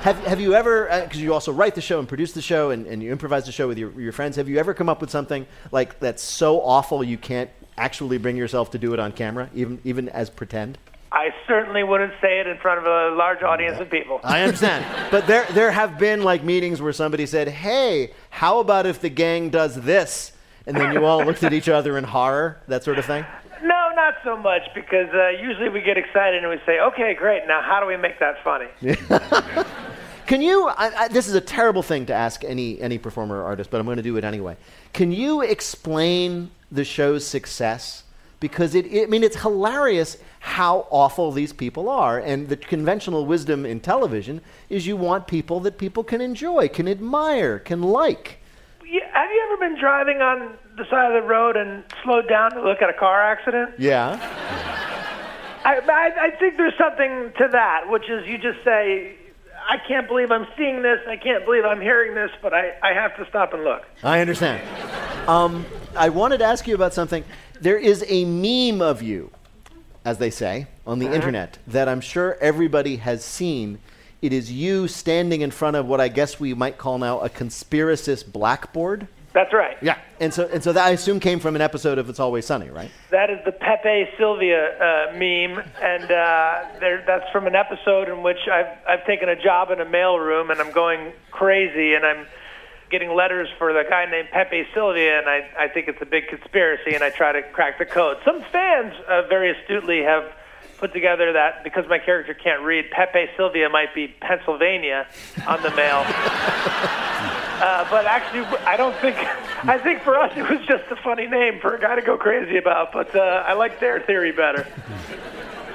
Have, 0.00 0.18
have 0.24 0.40
you 0.40 0.54
ever, 0.54 0.88
because 1.04 1.20
you 1.20 1.34
also 1.34 1.52
write 1.52 1.74
the 1.74 1.82
show 1.82 1.98
and 1.98 2.08
produce 2.08 2.32
the 2.32 2.40
show 2.40 2.70
and, 2.70 2.86
and 2.86 3.02
you 3.02 3.12
improvise 3.12 3.44
the 3.44 3.52
show 3.52 3.68
with 3.68 3.76
your, 3.76 3.98
your 4.00 4.12
friends, 4.12 4.36
have 4.36 4.48
you 4.48 4.56
ever 4.58 4.72
come 4.72 4.88
up 4.88 5.02
with 5.02 5.10
something 5.10 5.46
like 5.72 6.00
that's 6.00 6.22
so 6.22 6.62
awful 6.62 7.04
you 7.04 7.18
can't 7.18 7.50
actually 7.80 8.18
bring 8.18 8.36
yourself 8.36 8.70
to 8.72 8.78
do 8.78 8.92
it 8.92 9.00
on 9.00 9.12
camera, 9.12 9.48
even, 9.54 9.80
even 9.84 10.08
as 10.08 10.30
pretend? 10.30 10.78
I 11.12 11.30
certainly 11.48 11.82
wouldn't 11.82 12.12
say 12.20 12.38
it 12.38 12.46
in 12.46 12.56
front 12.58 12.78
of 12.78 12.86
a 12.86 13.16
large 13.16 13.42
audience 13.42 13.80
of 13.80 13.90
people. 13.90 14.20
I 14.22 14.42
understand. 14.42 14.84
but 15.10 15.26
there, 15.26 15.46
there 15.50 15.72
have 15.72 15.98
been 15.98 16.22
like 16.22 16.44
meetings 16.44 16.80
where 16.80 16.92
somebody 16.92 17.26
said, 17.26 17.48
hey, 17.48 18.12
how 18.28 18.60
about 18.60 18.86
if 18.86 19.00
the 19.00 19.08
gang 19.08 19.50
does 19.50 19.74
this? 19.74 20.32
And 20.66 20.76
then 20.76 20.92
you 20.92 21.04
all 21.04 21.24
looked 21.24 21.42
at 21.42 21.52
each 21.52 21.68
other 21.68 21.98
in 21.98 22.04
horror, 22.04 22.60
that 22.68 22.84
sort 22.84 22.98
of 22.98 23.06
thing? 23.06 23.24
No, 23.62 23.90
not 23.94 24.14
so 24.24 24.36
much 24.36 24.62
because 24.74 25.08
uh, 25.12 25.30
usually 25.30 25.68
we 25.68 25.80
get 25.80 25.98
excited 25.98 26.42
and 26.42 26.50
we 26.50 26.58
say, 26.64 26.80
"Okay, 26.80 27.14
great. 27.14 27.46
Now, 27.46 27.60
how 27.60 27.80
do 27.80 27.86
we 27.86 27.96
make 27.96 28.18
that 28.18 28.42
funny?" 28.42 28.68
Can 30.26 30.40
you? 30.40 30.68
I, 30.68 31.04
I, 31.04 31.08
this 31.08 31.28
is 31.28 31.34
a 31.34 31.40
terrible 31.40 31.82
thing 31.82 32.06
to 32.06 32.14
ask 32.14 32.42
any 32.44 32.80
any 32.80 32.96
performer 32.96 33.40
or 33.40 33.44
artist, 33.44 33.70
but 33.70 33.80
I'm 33.80 33.84
going 33.84 33.98
to 33.98 34.02
do 34.02 34.16
it 34.16 34.24
anyway. 34.24 34.56
Can 34.94 35.12
you 35.12 35.42
explain 35.42 36.50
the 36.70 36.84
show's 36.84 37.26
success? 37.26 38.04
Because 38.38 38.74
it, 38.74 38.86
it, 38.86 39.04
I 39.04 39.06
mean, 39.06 39.22
it's 39.22 39.36
hilarious 39.42 40.16
how 40.40 40.86
awful 40.90 41.30
these 41.30 41.52
people 41.52 41.90
are, 41.90 42.18
and 42.18 42.48
the 42.48 42.56
conventional 42.56 43.26
wisdom 43.26 43.66
in 43.66 43.80
television 43.80 44.40
is 44.70 44.86
you 44.86 44.96
want 44.96 45.26
people 45.26 45.60
that 45.60 45.76
people 45.76 46.02
can 46.02 46.20
enjoy, 46.20 46.68
can 46.68 46.88
admire, 46.88 47.58
can 47.58 47.82
like. 47.82 48.38
Yeah, 48.86 49.00
have 49.12 49.30
you 49.30 49.50
ever 49.52 49.68
been 49.68 49.78
driving 49.78 50.22
on 50.22 50.56
the 50.76 50.84
side 50.88 51.14
of 51.14 51.22
the 51.22 51.28
road 51.28 51.56
and 51.56 51.84
slowed 52.02 52.28
down 52.28 52.52
to 52.52 52.62
look 52.62 52.80
at 52.80 52.88
a 52.88 52.94
car 52.94 53.20
accident? 53.22 53.74
Yeah. 53.78 54.18
I, 55.64 55.76
I, 55.76 56.26
I 56.26 56.30
think 56.38 56.56
there's 56.56 56.76
something 56.78 57.32
to 57.36 57.48
that, 57.52 57.90
which 57.90 58.08
is 58.08 58.26
you 58.26 58.38
just 58.38 58.64
say, 58.64 59.16
I 59.68 59.76
can't 59.86 60.08
believe 60.08 60.30
I'm 60.30 60.46
seeing 60.56 60.82
this, 60.82 61.00
I 61.06 61.16
can't 61.16 61.44
believe 61.44 61.64
I'm 61.64 61.80
hearing 61.80 62.14
this, 62.14 62.30
but 62.40 62.54
I, 62.54 62.72
I 62.82 62.94
have 62.94 63.14
to 63.18 63.26
stop 63.28 63.52
and 63.52 63.62
look. 63.62 63.82
I 64.02 64.20
understand. 64.20 64.66
Um, 65.28 65.66
I 65.96 66.08
wanted 66.08 66.38
to 66.38 66.44
ask 66.44 66.66
you 66.66 66.74
about 66.74 66.94
something. 66.94 67.24
There 67.60 67.76
is 67.78 68.04
a 68.08 68.24
meme 68.24 68.80
of 68.80 69.02
you, 69.02 69.30
as 70.04 70.18
they 70.18 70.30
say, 70.30 70.66
on 70.86 70.98
the 70.98 71.06
Uh-huh. 71.06 71.14
internet 71.16 71.58
that 71.66 71.88
I'm 71.88 72.00
sure 72.00 72.36
everybody 72.40 72.96
has 72.96 73.24
seen. 73.24 73.78
It 74.22 74.32
is 74.32 74.52
you 74.52 74.86
standing 74.88 75.40
in 75.40 75.50
front 75.50 75.76
of 75.76 75.86
what 75.86 76.00
I 76.00 76.08
guess 76.08 76.38
we 76.38 76.54
might 76.54 76.78
call 76.78 76.98
now 76.98 77.20
a 77.20 77.28
conspiracist 77.28 78.32
blackboard. 78.32 79.08
That's 79.32 79.52
right. 79.52 79.76
Yeah. 79.80 79.96
And 80.18 80.34
so, 80.34 80.48
and 80.52 80.62
so 80.62 80.72
that 80.72 80.84
I 80.84 80.90
assume 80.90 81.20
came 81.20 81.38
from 81.38 81.54
an 81.54 81.62
episode 81.62 81.98
of 81.98 82.08
It's 82.10 82.18
Always 82.18 82.44
Sunny, 82.46 82.68
right? 82.68 82.90
That 83.10 83.30
is 83.30 83.38
the 83.44 83.52
Pepe 83.52 84.08
Sylvia 84.18 84.72
uh, 84.76 85.12
meme, 85.12 85.62
and 85.80 86.04
uh, 86.10 86.64
there, 86.80 87.04
that's 87.06 87.30
from 87.30 87.46
an 87.46 87.54
episode 87.54 88.08
in 88.08 88.22
which 88.24 88.48
I've 88.52 88.66
I've 88.88 89.06
taken 89.06 89.28
a 89.28 89.40
job 89.40 89.70
in 89.70 89.80
a 89.80 89.86
mailroom 89.86 90.50
and 90.50 90.60
I'm 90.60 90.72
going 90.72 91.12
crazy 91.30 91.94
and 91.94 92.04
I'm 92.04 92.26
getting 92.90 93.14
letters 93.14 93.48
for 93.58 93.72
the 93.72 93.84
guy 93.88 94.06
named 94.10 94.28
Pepe 94.30 94.66
Sylvia, 94.74 95.18
and 95.18 95.28
I 95.28 95.48
I 95.58 95.68
think 95.68 95.88
it's 95.88 96.02
a 96.02 96.06
big 96.06 96.28
conspiracy, 96.28 96.94
and 96.94 97.02
I 97.04 97.10
try 97.10 97.32
to 97.32 97.42
crack 97.42 97.78
the 97.78 97.86
code. 97.86 98.18
Some 98.24 98.42
fans 98.52 98.94
uh, 99.08 99.22
very 99.28 99.50
astutely 99.56 100.02
have 100.02 100.32
put 100.78 100.92
together 100.92 101.32
that 101.34 101.62
because 101.62 101.86
my 101.88 101.98
character 101.98 102.32
can't 102.34 102.62
read, 102.62 102.90
Pepe 102.90 103.26
Sylvia 103.36 103.68
might 103.68 103.94
be 103.94 104.08
Pennsylvania 104.20 105.06
on 105.46 105.62
the 105.62 105.70
mail. 105.72 106.04
Uh, 107.60 107.86
but 107.90 108.06
actually, 108.06 108.40
I 108.66 108.74
don't 108.78 108.96
think. 109.02 109.16
I 109.68 109.76
think 109.76 110.00
for 110.02 110.16
us, 110.18 110.32
it 110.34 110.48
was 110.48 110.66
just 110.66 110.84
a 110.90 110.96
funny 110.96 111.26
name 111.26 111.60
for 111.60 111.74
a 111.74 111.78
guy 111.78 111.94
to 111.94 112.00
go 112.00 112.16
crazy 112.16 112.56
about. 112.56 112.90
But 112.90 113.14
uh, 113.14 113.44
I 113.46 113.52
like 113.52 113.80
their 113.80 114.00
theory 114.00 114.32
better. 114.32 114.66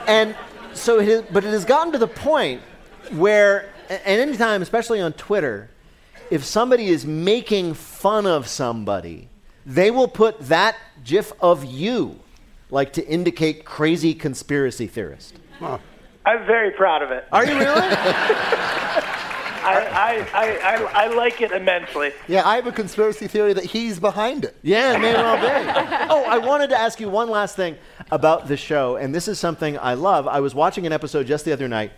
And 0.07 0.35
so, 0.73 0.99
it 0.99 1.07
is, 1.07 1.21
but 1.31 1.43
it 1.43 1.51
has 1.51 1.63
gotten 1.63 1.91
to 1.93 1.99
the 1.99 2.07
point 2.07 2.63
where, 3.11 3.69
a- 3.87 4.07
and 4.07 4.19
anytime, 4.19 4.63
especially 4.63 4.99
on 4.99 5.13
Twitter, 5.13 5.69
if 6.29 6.43
somebody 6.43 6.87
is 6.87 7.05
making 7.05 7.73
fun 7.73 8.25
of 8.25 8.47
somebody, 8.47 9.29
they 9.65 9.91
will 9.91 10.07
put 10.07 10.39
that 10.47 10.75
GIF 11.03 11.31
of 11.41 11.63
you, 11.65 12.19
like 12.69 12.93
to 12.93 13.07
indicate 13.07 13.65
crazy 13.65 14.13
conspiracy 14.13 14.87
theorist. 14.87 15.35
I'm 15.61 16.45
very 16.45 16.71
proud 16.71 17.01
of 17.01 17.11
it. 17.11 17.25
Are 17.31 17.45
you 17.45 17.57
really? 17.57 17.81
I, 19.65 19.79
I, 19.79 20.27
I, 20.33 20.57
I, 20.57 21.05
I 21.05 21.15
like 21.15 21.41
it 21.41 21.51
immensely. 21.51 22.11
Yeah, 22.27 22.47
I 22.47 22.55
have 22.55 22.67
a 22.67 22.71
conspiracy 22.71 23.27
theory 23.27 23.53
that 23.53 23.63
he's 23.63 23.99
behind 23.99 24.45
it. 24.45 24.55
Yeah, 24.61 24.95
it 24.95 24.99
may 24.99 25.13
well 25.13 25.37
be. 25.37 25.47
oh, 26.11 26.23
I 26.27 26.37
wanted 26.37 26.69
to 26.69 26.79
ask 26.79 26.99
you 26.99 27.09
one 27.09 27.29
last 27.29 27.55
thing 27.55 27.75
about 28.11 28.47
the 28.47 28.57
show, 28.57 28.97
and 28.97 29.13
this 29.13 29.27
is 29.27 29.39
something 29.39 29.79
I 29.79 29.95
love. 29.95 30.27
I 30.27 30.39
was 30.39 30.53
watching 30.53 30.85
an 30.85 30.93
episode 30.93 31.25
just 31.25 31.45
the 31.45 31.51
other 31.51 31.67
night 31.67 31.91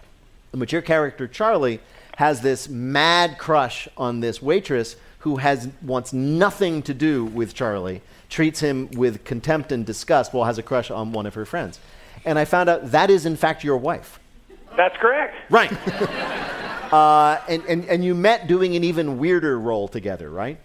in 0.54 0.60
which 0.60 0.72
your 0.72 0.82
character, 0.82 1.28
Charlie, 1.28 1.82
has 2.18 2.42
this 2.42 2.68
mad 2.68 3.38
crush 3.38 3.88
on 3.96 4.22
this 4.22 4.42
waitress 4.42 4.96
who 5.20 5.38
has 5.38 5.70
wants 5.84 6.14
nothing 6.14 6.82
to 6.82 6.92
do 6.92 7.26
with 7.26 7.54
Charlie, 7.54 8.02
treats 8.28 8.60
him 8.60 8.90
with 8.92 9.24
contempt 9.24 9.72
and 9.72 9.86
disgust 9.86 10.34
while 10.34 10.46
has 10.46 10.58
a 10.58 10.64
crush 10.64 10.90
on 10.90 11.12
one 11.12 11.28
of 11.28 11.36
her 11.36 11.46
friends. 11.46 11.80
And 12.26 12.40
I 12.40 12.46
found 12.46 12.70
out 12.70 12.90
that 12.92 13.12
is, 13.12 13.28
in 13.28 13.36
fact, 13.36 13.64
your 13.64 13.78
wife. 13.78 14.20
That's 14.76 14.98
correct. 14.98 15.36
Right. 15.52 15.72
uh, 16.92 17.40
and, 17.48 17.64
and, 17.66 17.86
and 17.86 18.04
you 18.04 18.16
met 18.16 18.48
doing 18.48 18.76
an 18.76 18.84
even 18.84 19.20
weirder 19.20 19.60
role 19.60 19.88
together, 19.88 20.32
right? 20.32 20.58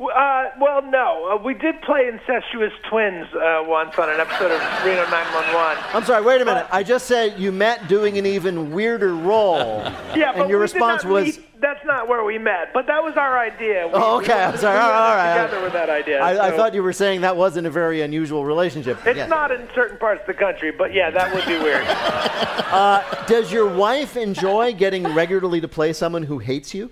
Uh, 0.00 0.50
well, 0.60 0.82
no. 0.82 1.30
Uh, 1.38 1.42
we 1.42 1.54
did 1.54 1.80
play 1.82 2.08
incestuous 2.08 2.72
twins 2.88 3.26
uh, 3.34 3.62
once 3.66 3.96
on 3.98 4.10
an 4.10 4.18
episode 4.18 4.50
of 4.50 4.60
Reno 4.84 5.04
911. 5.08 5.84
I'm 5.94 6.04
sorry, 6.04 6.24
wait 6.24 6.40
a 6.42 6.44
minute. 6.44 6.66
I 6.72 6.82
just 6.82 7.06
said 7.06 7.38
you 7.38 7.52
met 7.52 7.86
doing 7.88 8.18
an 8.18 8.26
even 8.26 8.72
weirder 8.72 9.14
role. 9.14 9.84
Yeah, 10.14 10.32
but 10.32 10.42
and 10.42 10.50
your 10.50 10.58
we 10.60 10.62
response 10.62 11.04
was. 11.04 11.24
meet- 11.24 11.60
that's 11.60 11.84
not 11.86 12.08
where 12.08 12.22
we 12.24 12.38
met, 12.38 12.72
but 12.74 12.86
that 12.86 13.02
was 13.02 13.16
our 13.16 13.38
idea. 13.38 13.86
We, 13.88 13.94
Oh, 13.94 14.18
okay. 14.18 14.32
I'm 14.44 14.56
sorry. 14.58 14.76
We 14.76 14.80
All 14.82 14.90
right. 14.90 14.94
up 14.94 15.10
All 15.10 15.16
right. 15.16 15.42
Together 15.46 15.64
with 15.64 15.72
that 15.72 15.90
idea. 15.90 16.20
I, 16.20 16.48
I 16.48 16.56
thought 16.56 16.72
you 16.74 16.82
were 16.82 16.92
saying 16.92 17.22
that 17.22 17.36
wasn't 17.36 17.66
a 17.66 17.70
very 17.70 18.02
unusual 18.02 18.44
relationship. 18.44 18.98
It's 19.06 19.28
not 19.28 19.50
in 19.50 19.66
certain 19.74 19.96
parts 19.98 20.20
of 20.20 20.26
the 20.28 20.34
country, 20.34 20.70
but 20.70 20.92
yeah, 20.92 21.10
that 21.10 21.34
would 21.34 21.46
be 21.46 21.58
weird. 21.58 21.84
Uh, 22.74 23.24
does 23.26 23.52
your 23.52 23.72
wife 23.72 24.16
enjoy 24.16 24.72
getting 24.74 25.06
regularly 25.14 25.60
to 25.60 25.68
play 25.68 25.92
someone 25.92 26.24
who 26.24 26.38
hates 26.38 26.74
you? 26.74 26.90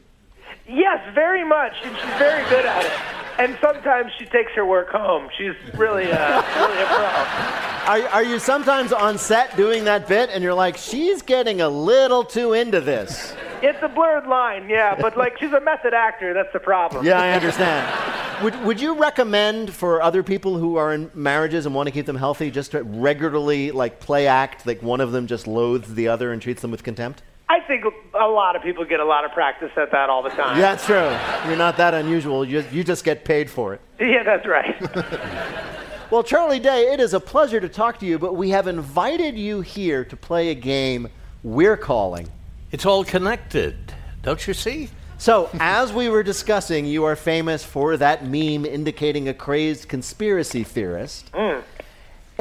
Yes, 0.69 1.01
very 1.15 1.45
much, 1.45 1.73
and 1.83 1.97
she's 1.97 2.19
very 2.19 2.49
good 2.49 2.65
at 2.65 2.85
it. 2.85 2.93
And 3.39 3.57
sometimes 3.63 4.13
she 4.19 4.27
takes 4.27 4.53
her 4.53 4.65
work 4.67 4.91
home. 4.91 5.29
She's 5.39 5.55
really, 5.75 6.13
uh, 6.13 6.43
really 6.57 6.83
a 6.83 6.87
pro. 6.87 7.63
Are, 7.93 8.09
are 8.11 8.23
you 8.23 8.39
sometimes 8.39 8.93
on 8.93 9.19
set 9.19 9.57
doing 9.57 9.85
that 9.85 10.07
bit 10.07 10.31
and 10.31 10.45
you're 10.45 10.55
like, 10.55 10.77
she's 10.77 11.23
getting 11.23 11.63
a 11.63 11.69
little 11.69 12.25
too 12.25 12.53
into 12.53 12.81
this? 12.81 13.35
It's 13.63 13.83
a 13.83 13.89
blurred 13.89 14.27
line, 14.27 14.69
yeah, 14.69 14.95
but 15.01 15.17
like 15.17 15.39
she's 15.39 15.53
a 15.53 15.61
method 15.61 15.95
actor. 15.95 16.35
That's 16.35 16.53
the 16.53 16.61
problem. 16.61 17.07
Yeah, 17.07 17.21
I 17.21 17.31
understand. 17.31 18.45
would, 18.45 18.61
would 18.65 18.81
you 18.81 18.95
recommend 18.95 19.73
for 19.73 20.03
other 20.03 20.23
people 20.23 20.59
who 20.59 20.77
are 20.77 20.93
in 20.93 21.11
marriages 21.15 21.65
and 21.65 21.75
want 21.75 21.87
to 21.87 21.91
keep 21.91 22.07
them 22.07 22.17
healthy 22.17 22.51
just 22.51 22.73
to 22.73 22.83
regularly 22.83 23.71
like 23.71 23.99
play 23.99 24.27
act 24.27 24.67
like 24.67 24.83
one 24.83 25.01
of 25.01 25.11
them 25.13 25.27
just 25.27 25.47
loathes 25.47 25.95
the 25.95 26.07
other 26.09 26.33
and 26.33 26.43
treats 26.43 26.61
them 26.61 26.71
with 26.71 26.83
contempt? 26.85 27.23
I 27.53 27.61
think 27.61 27.85
a 28.15 28.29
lot 28.29 28.57
of 28.57 28.63
people 28.63 28.87
get 28.87 29.01
a 29.01 29.05
lot 29.05 29.27
of 29.27 29.33
practice 29.33 29.73
at 29.77 29.91
that 29.93 30.09
all 30.09 30.23
the 30.23 30.31
time. 30.31 30.57
Yeah, 30.57 30.75
that's 30.75 30.87
true. 30.87 31.11
You're 31.47 31.59
not 31.59 31.77
that 31.77 31.93
unusual. 31.93 32.47
You, 32.47 32.65
you 32.73 32.83
just 32.83 33.05
get 33.05 33.27
paid 33.27 33.51
for 33.51 33.75
it. 33.75 33.81
Yeah, 34.01 34.23
that's 34.25 34.47
right. 34.47 34.75
Well, 36.11 36.23
Charlie 36.23 36.61
Day, 36.61 36.93
it 36.93 37.01
is 37.01 37.15
a 37.15 37.21
pleasure 37.21 37.59
to 37.59 37.71
talk 37.71 37.99
to 38.01 38.07
you, 38.07 38.19
but 38.19 38.37
we 38.37 38.51
have 38.51 38.67
invited 38.67 39.39
you 39.39 39.63
here 39.63 40.05
to 40.05 40.15
play 40.15 40.51
a 40.51 40.55
game 40.55 41.09
we're 41.43 41.79
calling. 41.79 42.29
It's 42.71 42.85
all 42.85 43.03
connected, 43.03 43.95
don't 44.23 44.47
you 44.47 44.53
see? 44.53 44.91
So, 45.17 45.49
as 45.59 45.91
we 45.91 46.11
were 46.11 46.23
discussing, 46.23 46.85
you 46.85 47.05
are 47.05 47.17
famous 47.17 47.65
for 47.65 47.97
that 47.97 48.27
meme 48.27 48.67
indicating 48.67 49.29
a 49.29 49.33
crazed 49.33 49.89
conspiracy 49.89 50.65
theorist. 50.65 51.33
Mm. 51.33 51.63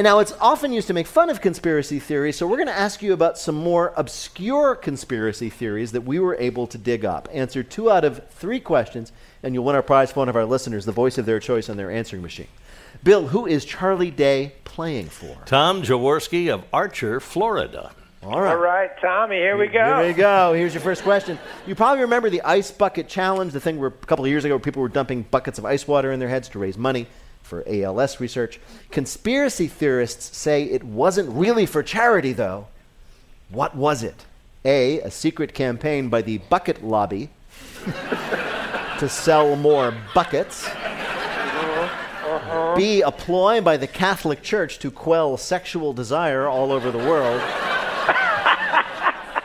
And 0.01 0.05
now 0.05 0.17
it's 0.17 0.33
often 0.41 0.73
used 0.73 0.87
to 0.87 0.95
make 0.95 1.05
fun 1.05 1.29
of 1.29 1.41
conspiracy 1.41 1.99
theories, 1.99 2.35
so 2.35 2.47
we're 2.47 2.57
going 2.57 2.65
to 2.65 2.73
ask 2.73 3.03
you 3.03 3.13
about 3.13 3.37
some 3.37 3.53
more 3.53 3.93
obscure 3.95 4.73
conspiracy 4.73 5.51
theories 5.51 5.91
that 5.91 6.01
we 6.01 6.17
were 6.17 6.35
able 6.37 6.65
to 6.65 6.79
dig 6.79 7.05
up. 7.05 7.29
Answer 7.31 7.61
two 7.61 7.91
out 7.91 8.03
of 8.03 8.27
three 8.31 8.59
questions, 8.59 9.11
and 9.43 9.53
you'll 9.53 9.63
win 9.63 9.75
our 9.75 9.83
prize 9.83 10.11
for 10.11 10.21
one 10.21 10.27
of 10.27 10.35
our 10.35 10.45
listeners, 10.45 10.85
the 10.85 10.91
voice 10.91 11.19
of 11.19 11.27
their 11.27 11.39
choice 11.39 11.69
on 11.69 11.77
their 11.77 11.91
answering 11.91 12.23
machine. 12.23 12.47
Bill, 13.03 13.27
who 13.27 13.45
is 13.45 13.63
Charlie 13.63 14.09
Day 14.09 14.53
playing 14.63 15.09
for? 15.09 15.37
Tom 15.45 15.83
Jaworski 15.83 16.51
of 16.51 16.63
Archer, 16.73 17.19
Florida. 17.19 17.91
All 18.23 18.41
right. 18.41 18.53
All 18.53 18.57
right, 18.57 18.89
Tommy, 18.99 19.35
here 19.35 19.55
we 19.55 19.67
go. 19.67 19.97
Here 19.97 20.07
we 20.07 20.13
go. 20.13 20.53
Here's 20.53 20.73
your 20.73 20.81
first 20.81 21.03
question. 21.03 21.37
You 21.67 21.75
probably 21.75 22.01
remember 22.01 22.31
the 22.31 22.41
ice 22.41 22.71
bucket 22.71 23.07
challenge, 23.07 23.53
the 23.53 23.59
thing 23.59 23.77
where 23.77 23.89
a 23.89 24.05
couple 24.07 24.25
of 24.25 24.31
years 24.31 24.45
ago 24.45 24.55
where 24.55 24.59
people 24.59 24.81
were 24.81 24.89
dumping 24.89 25.21
buckets 25.29 25.59
of 25.59 25.65
ice 25.65 25.87
water 25.87 26.11
in 26.11 26.19
their 26.19 26.29
heads 26.29 26.49
to 26.49 26.59
raise 26.59 26.75
money 26.75 27.05
for 27.51 27.65
ALS 27.67 28.21
research. 28.21 28.61
Conspiracy 28.91 29.67
theorists 29.67 30.37
say 30.37 30.63
it 30.63 30.85
wasn't 30.85 31.29
really 31.29 31.65
for 31.65 31.83
charity, 31.83 32.31
though. 32.31 32.67
What 33.49 33.75
was 33.75 34.03
it? 34.03 34.25
A, 34.63 35.01
a 35.01 35.11
secret 35.11 35.53
campaign 35.53 36.07
by 36.07 36.21
the 36.21 36.37
Bucket 36.37 36.81
Lobby 36.81 37.29
to 38.99 39.09
sell 39.09 39.57
more 39.57 39.93
buckets. 40.15 40.65
B, 42.77 43.01
a 43.01 43.11
ploy 43.11 43.59
by 43.59 43.75
the 43.75 43.87
Catholic 43.87 44.41
Church 44.41 44.79
to 44.79 44.89
quell 44.89 45.35
sexual 45.35 45.91
desire 45.91 46.47
all 46.47 46.71
over 46.71 46.89
the 46.89 46.99
world. 46.99 47.41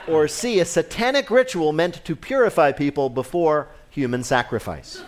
or 0.07 0.29
C, 0.29 0.61
a 0.61 0.65
satanic 0.65 1.29
ritual 1.29 1.73
meant 1.73 2.05
to 2.05 2.15
purify 2.15 2.71
people 2.71 3.11
before 3.11 3.67
human 3.91 4.23
sacrifice. 4.23 5.03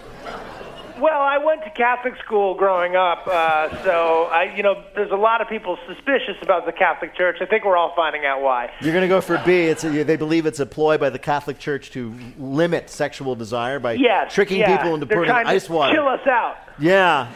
Well, 1.01 1.21
I 1.21 1.39
went 1.39 1.63
to 1.63 1.71
Catholic 1.71 2.15
school 2.25 2.55
growing 2.55 2.97
up, 2.97 3.27
uh, 3.27 3.85
so 3.85 4.25
I, 4.25 4.55
you 4.57 4.63
know, 4.65 4.83
there's 4.97 5.13
a 5.13 5.17
lot 5.17 5.41
of 5.41 5.49
people 5.49 5.79
suspicious 5.87 6.37
about 6.43 6.67
the 6.67 6.73
Catholic 6.73 7.15
Church. 7.15 7.37
I 7.41 7.47
think 7.47 7.65
we're 7.65 7.77
all 7.77 7.93
finding 7.95 8.25
out 8.25 8.43
why. 8.43 8.73
You're 8.81 8.93
going 8.93 9.03
to 9.03 9.09
go 9.09 9.21
for 9.21 9.41
B. 9.47 9.53
It's 9.53 9.85
a, 9.85 10.03
they 10.03 10.17
believe 10.17 10.45
it's 10.45 10.59
a 10.59 10.67
ploy 10.67 10.99
by 10.99 11.11
the 11.11 11.19
Catholic 11.19 11.59
Church 11.61 11.91
to 11.93 12.13
limit 12.37 12.91
sexual 12.91 13.37
desire 13.37 13.79
by 13.79 13.93
Yes, 13.93 14.33
tricking 14.33 14.59
yeah. 14.59 14.77
people 14.77 14.95
into 14.95 15.07
They're 15.07 15.19
putting 15.19 15.33
ice 15.35 15.69
water. 15.69 15.95
Chill 15.95 16.09
us 16.09 16.27
out. 16.27 16.57
Yeah. 16.81 17.31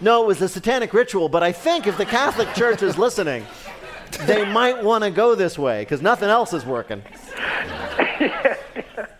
No, 0.00 0.24
it 0.24 0.26
was 0.26 0.40
a 0.40 0.48
satanic 0.48 0.94
ritual, 0.94 1.28
but 1.28 1.42
I 1.42 1.52
think 1.52 1.86
if 1.86 1.98
the 1.98 2.06
Catholic 2.06 2.54
Church 2.54 2.82
is 2.82 2.96
listening, 2.96 3.46
they 4.22 4.50
might 4.50 4.82
want 4.82 5.04
to 5.04 5.10
go 5.10 5.34
this 5.34 5.58
way 5.58 5.82
because 5.82 6.00
nothing 6.00 6.28
else 6.28 6.52
is 6.52 6.64
working. 6.64 7.02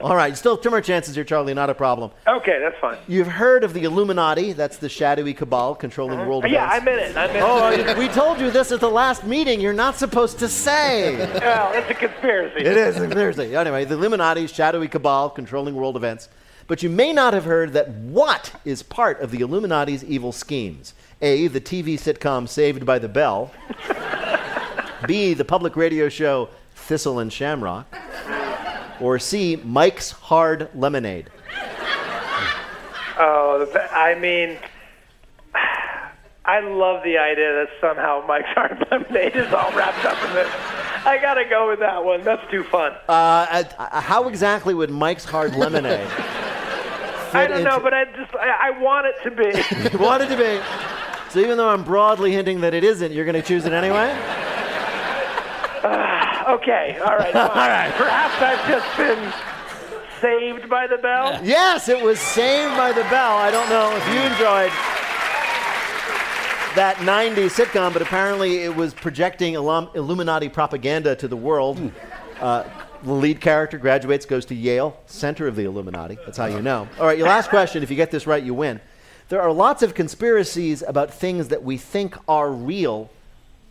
All 0.00 0.16
right, 0.16 0.36
still 0.36 0.56
two 0.56 0.70
more 0.70 0.80
chances 0.80 1.14
here, 1.14 1.24
Charlie, 1.24 1.54
not 1.54 1.70
a 1.70 1.74
problem. 1.74 2.10
Okay, 2.26 2.58
that's 2.60 2.78
fine. 2.80 2.96
You've 3.08 3.26
heard 3.26 3.64
of 3.64 3.74
the 3.74 3.84
Illuminati, 3.84 4.52
that's 4.52 4.76
the 4.76 4.88
shadowy 4.88 5.34
cabal 5.34 5.74
controlling 5.74 6.18
world 6.26 6.44
Uh, 6.44 6.48
yeah, 6.48 6.76
events. 6.76 6.82
I'm 6.82 6.88
in 6.88 6.98
it. 6.98 7.16
I'm 7.16 7.36
in 7.36 7.42
Oh, 7.86 7.90
it. 7.90 7.98
we 7.98 8.08
told 8.08 8.40
you 8.40 8.50
this 8.50 8.72
at 8.72 8.80
the 8.80 8.90
last 8.90 9.24
meeting. 9.24 9.60
You're 9.60 9.72
not 9.72 9.96
supposed 9.96 10.38
to 10.40 10.48
say. 10.48 11.16
well, 11.40 11.72
it's 11.74 11.90
a 11.90 11.94
conspiracy. 11.94 12.60
It 12.60 12.76
is 12.76 12.96
a 12.96 13.00
conspiracy. 13.00 13.54
Anyway, 13.56 13.84
the 13.84 13.94
Illuminati, 13.94 14.46
shadowy 14.46 14.88
cabal 14.88 15.30
controlling 15.30 15.74
world 15.74 15.96
events. 15.96 16.28
But 16.68 16.82
you 16.82 16.90
may 16.90 17.12
not 17.12 17.32
have 17.32 17.44
heard 17.44 17.74
that 17.74 17.88
what 17.90 18.52
is 18.64 18.82
part 18.82 19.20
of 19.20 19.30
the 19.30 19.40
Illuminati's 19.40 20.02
evil 20.02 20.32
schemes? 20.32 20.94
A, 21.22 21.46
the 21.46 21.60
TV 21.60 21.94
sitcom 21.94 22.48
Saved 22.48 22.84
by 22.84 22.98
the 22.98 23.08
Bell. 23.08 23.52
B, 25.06 25.34
the 25.34 25.44
public 25.44 25.76
radio 25.76 26.08
show 26.08 26.48
Thistle 26.74 27.18
and 27.20 27.32
Shamrock. 27.32 27.86
Or 29.00 29.18
C, 29.18 29.56
Mike's 29.56 30.11
Hard 30.11 30.68
Lemonade. 30.74 31.30
Oh, 33.18 33.66
I 33.92 34.14
mean, 34.14 34.59
I 36.44 36.61
love 36.61 37.02
the 37.02 37.18
idea 37.18 37.52
that 37.52 37.68
somehow 37.80 38.24
Mike's 38.26 38.48
Hard 38.50 38.87
Lemonade 38.90 39.35
is 39.35 39.52
all 39.52 39.72
wrapped 39.72 40.04
up 40.04 40.22
in 40.28 40.35
this. 40.35 40.48
I 41.04 41.18
gotta 41.20 41.44
go 41.44 41.68
with 41.68 41.80
that 41.80 42.04
one. 42.04 42.22
That's 42.22 42.48
too 42.50 42.62
fun. 42.64 42.92
Uh, 43.09 43.64
uh, 43.78 44.00
how 44.00 44.28
exactly 44.28 44.74
would 44.74 44.90
Mike's 44.90 45.24
Hard 45.24 45.54
Lemonade 45.56 46.09
I 47.32 47.46
don't 47.46 47.64
know, 47.64 47.80
but 47.80 47.92
I 47.92 48.04
just 48.04 48.35
I, 48.35 48.68
I 48.68 48.80
want 48.80 49.06
it 49.06 49.16
to 49.24 49.30
be. 49.30 49.44
you 49.92 49.98
want 49.98 50.22
it 50.22 50.28
to 50.28 50.37
be. 50.37 50.61
So 51.30 51.40
even 51.40 51.59
though 51.59 51.68
I'm 51.68 51.85
broadly 51.85 52.32
hinting 52.32 52.61
that 52.61 52.72
it 52.72 52.85
isn't, 52.85 53.12
you're 53.12 53.24
to 53.35 53.42
choose 53.42 53.66
it 53.66 53.72
anyway? 53.72 54.09
okay, 56.48 56.98
all 57.04 57.16
right. 57.16 57.35
all 57.37 57.48
right. 57.48 57.92
Perhaps 57.96 58.42
I've 58.42 58.68
just 58.68 58.96
been 58.96 59.32
saved 60.20 60.68
by 60.68 60.87
the 60.87 60.98
bell. 60.98 61.40
Yes, 61.44 61.88
it 61.88 62.02
was 62.02 62.18
Saved 62.18 62.76
by 62.76 62.92
the 62.92 63.02
Bell. 63.04 63.37
I 63.37 63.50
don't 63.50 63.68
know 63.68 63.94
if 63.96 64.06
you 64.09 64.20
enjoyed 64.20 64.72
that 66.76 66.96
90s 66.98 67.50
sitcom, 67.64 67.92
but 67.92 68.02
apparently 68.02 68.59
it 68.59 68.74
was 68.74 68.92
projecting 68.92 69.54
Illum- 69.54 69.88
Illuminati 69.94 70.48
propaganda 70.48 71.16
to 71.16 71.28
the 71.28 71.37
world. 71.37 71.80
Uh, 72.40 72.64
the 73.02 73.12
lead 73.12 73.40
character 73.40 73.78
graduates, 73.78 74.26
goes 74.26 74.44
to 74.46 74.54
Yale, 74.54 74.98
center 75.06 75.46
of 75.46 75.56
the 75.56 75.64
Illuminati. 75.64 76.18
That's 76.24 76.37
how 76.38 76.46
you 76.46 76.61
know. 76.61 76.88
All 76.98 77.06
right, 77.06 77.16
your 77.16 77.28
last 77.28 77.50
question. 77.50 77.82
If 77.82 77.90
you 77.90 77.96
get 77.96 78.11
this 78.11 78.26
right, 78.26 78.42
you 78.42 78.52
win. 78.54 78.80
There 79.28 79.40
are 79.40 79.52
lots 79.52 79.82
of 79.82 79.94
conspiracies 79.94 80.82
about 80.82 81.12
things 81.12 81.48
that 81.48 81.62
we 81.62 81.76
think 81.76 82.16
are 82.28 82.50
real, 82.50 83.11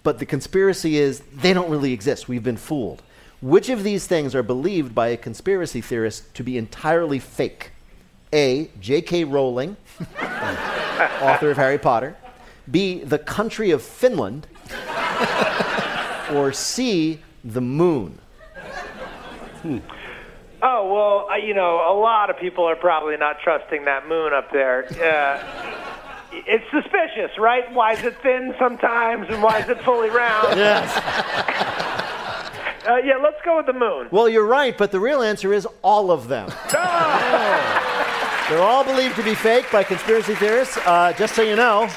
but 0.05 0.19
the 0.19 0.25
conspiracy 0.25 0.97
is 0.97 1.23
they 1.33 1.51
don't 1.51 1.69
really 1.69 1.91
exist. 1.91 2.29
We've 2.29 2.43
been 2.43 2.57
fooled. 2.57 3.01
Which 3.41 3.69
of 3.69 3.83
these 3.83 4.05
things 4.05 4.35
are 4.35 4.43
believed 4.43 4.93
by 4.93 5.07
a 5.07 5.17
conspiracy 5.17 5.81
theorist 5.81 6.33
to 6.35 6.43
be 6.43 6.57
entirely 6.57 7.17
fake? 7.17 7.71
A. 8.31 8.69
J.K. 8.79 9.23
Rowling, 9.23 9.75
author 10.21 11.49
of 11.49 11.57
Harry 11.57 11.79
Potter. 11.79 12.15
B. 12.69 13.03
The 13.03 13.17
country 13.17 13.71
of 13.71 13.81
Finland. 13.81 14.47
or 16.33 16.53
C. 16.53 17.19
The 17.43 17.61
moon. 17.61 18.19
Oh 20.61 21.27
well, 21.27 21.39
you 21.39 21.53
know, 21.53 21.77
a 21.77 21.97
lot 21.97 22.29
of 22.29 22.37
people 22.37 22.65
are 22.65 22.75
probably 22.75 23.17
not 23.17 23.37
trusting 23.43 23.85
that 23.85 24.07
moon 24.07 24.33
up 24.33 24.51
there. 24.51 24.85
Uh, 24.85 25.64
it's 26.48 26.65
suspicious, 26.71 27.38
right? 27.38 27.71
Why 27.74 27.93
is 27.93 28.04
it 28.04 28.15
thin 28.21 28.54
sometimes, 28.60 29.28
and 29.30 29.41
why 29.41 29.60
is 29.60 29.69
it 29.69 29.82
fully 29.82 30.10
round? 30.10 30.58
Yes. 30.65 30.91
Uh, 32.88 32.98
yeah, 32.98 33.17
let's 33.17 33.41
go 33.43 33.58
with 33.58 33.65
the 33.65 33.74
moon. 33.74 34.08
Well, 34.12 34.30
you're 34.30 34.45
right, 34.45 34.78
but 34.78 34.91
the 34.91 35.00
real 35.00 35.24
answer 35.24 35.52
is 35.54 35.67
all 35.82 36.12
of 36.12 36.28
them. 36.28 36.50
They're 38.50 38.62
all 38.62 38.84
believed 38.84 39.15
to 39.15 39.24
be 39.24 39.34
fake 39.34 39.71
by 39.71 39.84
conspiracy 39.84 40.36
theorists. 40.36 40.78
Uh, 40.78 41.12
just 41.17 41.34
so 41.34 41.41
you 41.41 41.56
know, 41.56 41.89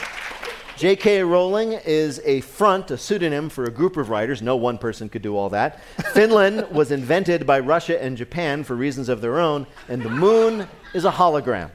J.K. 0.78 1.24
Rowling 1.24 1.72
is 1.72 2.22
a 2.24 2.40
front, 2.40 2.90
a 2.90 2.96
pseudonym 2.96 3.50
for 3.50 3.64
a 3.64 3.70
group 3.70 3.98
of 3.98 4.08
writers. 4.08 4.40
No 4.40 4.56
one 4.56 4.78
person 4.78 5.10
could 5.10 5.20
do 5.20 5.36
all 5.36 5.50
that. 5.50 5.82
Finland 6.14 6.66
was 6.72 6.90
invented 6.90 7.46
by 7.46 7.60
Russia 7.60 8.02
and 8.02 8.16
Japan 8.16 8.64
for 8.64 8.76
reasons 8.76 9.10
of 9.10 9.20
their 9.20 9.40
own, 9.40 9.66
and 9.88 10.00
the 10.00 10.08
moon 10.08 10.66
is 10.94 11.04
a 11.04 11.10
hologram. 11.10 11.70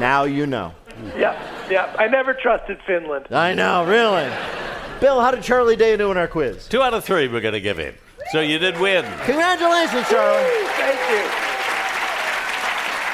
Now 0.00 0.24
you 0.24 0.46
know. 0.46 0.72
Yeah, 1.16 1.68
yeah. 1.70 1.94
I 1.98 2.08
never 2.08 2.34
trusted 2.34 2.78
Finland. 2.86 3.26
I 3.30 3.54
know, 3.54 3.84
really. 3.84 4.30
Bill, 5.00 5.20
how 5.20 5.30
did 5.30 5.42
Charlie 5.42 5.76
Day 5.76 5.96
do 5.96 6.10
in 6.10 6.16
our 6.16 6.28
quiz? 6.28 6.66
Two 6.68 6.82
out 6.82 6.94
of 6.94 7.04
three 7.04 7.28
we're 7.28 7.40
going 7.40 7.54
to 7.54 7.60
give 7.60 7.78
him. 7.78 7.94
So 8.32 8.40
you 8.40 8.58
did 8.58 8.78
win. 8.80 9.04
Congratulations, 9.24 10.08
Charlie. 10.08 10.66
Thank 10.76 11.10
you. 11.10 11.46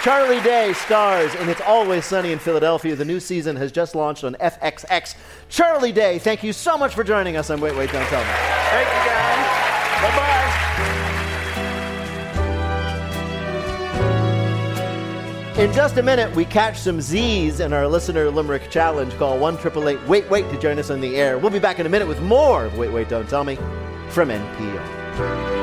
Charlie 0.02 0.40
Day 0.40 0.72
stars 0.72 1.32
in 1.36 1.48
It's 1.48 1.60
Always 1.60 2.04
Sunny 2.04 2.32
in 2.32 2.38
Philadelphia. 2.40 2.96
The 2.96 3.04
new 3.04 3.20
season 3.20 3.54
has 3.56 3.70
just 3.70 3.94
launched 3.94 4.24
on 4.24 4.34
FXX. 4.34 5.14
Charlie 5.48 5.92
Day, 5.92 6.18
thank 6.18 6.42
you 6.42 6.52
so 6.52 6.76
much 6.76 6.94
for 6.94 7.04
joining 7.04 7.36
us 7.36 7.50
on 7.50 7.60
Wait, 7.60 7.76
Wait, 7.76 7.92
Don't 7.92 8.06
Tell 8.06 8.20
Me. 8.20 8.26
Thank 8.26 8.88
you, 8.88 9.10
guys. 9.10 10.16
Bye 10.16 10.41
In 15.58 15.70
just 15.70 15.98
a 15.98 16.02
minute, 16.02 16.34
we 16.34 16.46
catch 16.46 16.78
some 16.78 17.02
Z's 17.02 17.60
in 17.60 17.74
our 17.74 17.86
listener 17.86 18.30
limerick 18.30 18.70
challenge. 18.70 19.12
Call 19.18 19.38
1 19.38 20.08
Wait 20.08 20.30
Wait 20.30 20.50
to 20.50 20.58
join 20.58 20.78
us 20.78 20.88
on 20.88 21.02
the 21.02 21.16
air. 21.16 21.36
We'll 21.36 21.50
be 21.50 21.58
back 21.58 21.78
in 21.78 21.84
a 21.84 21.90
minute 21.90 22.08
with 22.08 22.22
more 22.22 22.64
of 22.64 22.78
Wait 22.78 22.90
Wait 22.90 23.10
Don't 23.10 23.28
Tell 23.28 23.44
Me 23.44 23.56
from 24.08 24.30
NPR. 24.30 25.62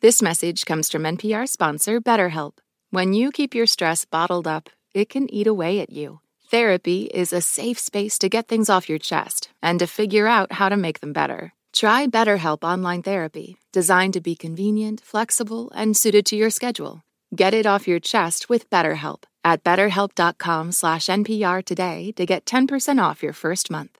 This 0.00 0.20
message 0.20 0.64
comes 0.64 0.90
from 0.90 1.04
NPR 1.04 1.48
sponsor 1.48 2.00
BetterHelp. 2.00 2.58
When 2.90 3.12
you 3.12 3.30
keep 3.30 3.54
your 3.54 3.66
stress 3.66 4.04
bottled 4.04 4.48
up, 4.48 4.68
it 4.94 5.08
can 5.08 5.32
eat 5.32 5.46
away 5.46 5.78
at 5.78 5.90
you. 5.90 6.18
Therapy 6.50 7.04
is 7.04 7.32
a 7.32 7.40
safe 7.40 7.78
space 7.78 8.18
to 8.18 8.28
get 8.28 8.48
things 8.48 8.68
off 8.68 8.88
your 8.88 8.98
chest 8.98 9.48
and 9.62 9.78
to 9.78 9.86
figure 9.86 10.26
out 10.26 10.50
how 10.50 10.68
to 10.68 10.76
make 10.76 10.98
them 10.98 11.12
better. 11.12 11.54
Try 11.74 12.06
BetterHelp 12.06 12.62
Online 12.62 13.02
Therapy, 13.02 13.56
designed 13.72 14.12
to 14.12 14.20
be 14.20 14.36
convenient, 14.36 15.00
flexible, 15.00 15.72
and 15.74 15.96
suited 15.96 16.24
to 16.26 16.36
your 16.36 16.50
schedule. 16.50 17.02
Get 17.34 17.52
it 17.52 17.66
off 17.66 17.88
your 17.88 17.98
chest 17.98 18.48
with 18.48 18.70
BetterHelp 18.70 19.24
at 19.42 19.64
betterhelp.com 19.64 20.70
slash 20.70 21.06
NPR 21.06 21.64
today 21.64 22.12
to 22.12 22.24
get 22.24 22.46
10% 22.46 23.02
off 23.02 23.24
your 23.24 23.32
first 23.32 23.72
month. 23.72 23.98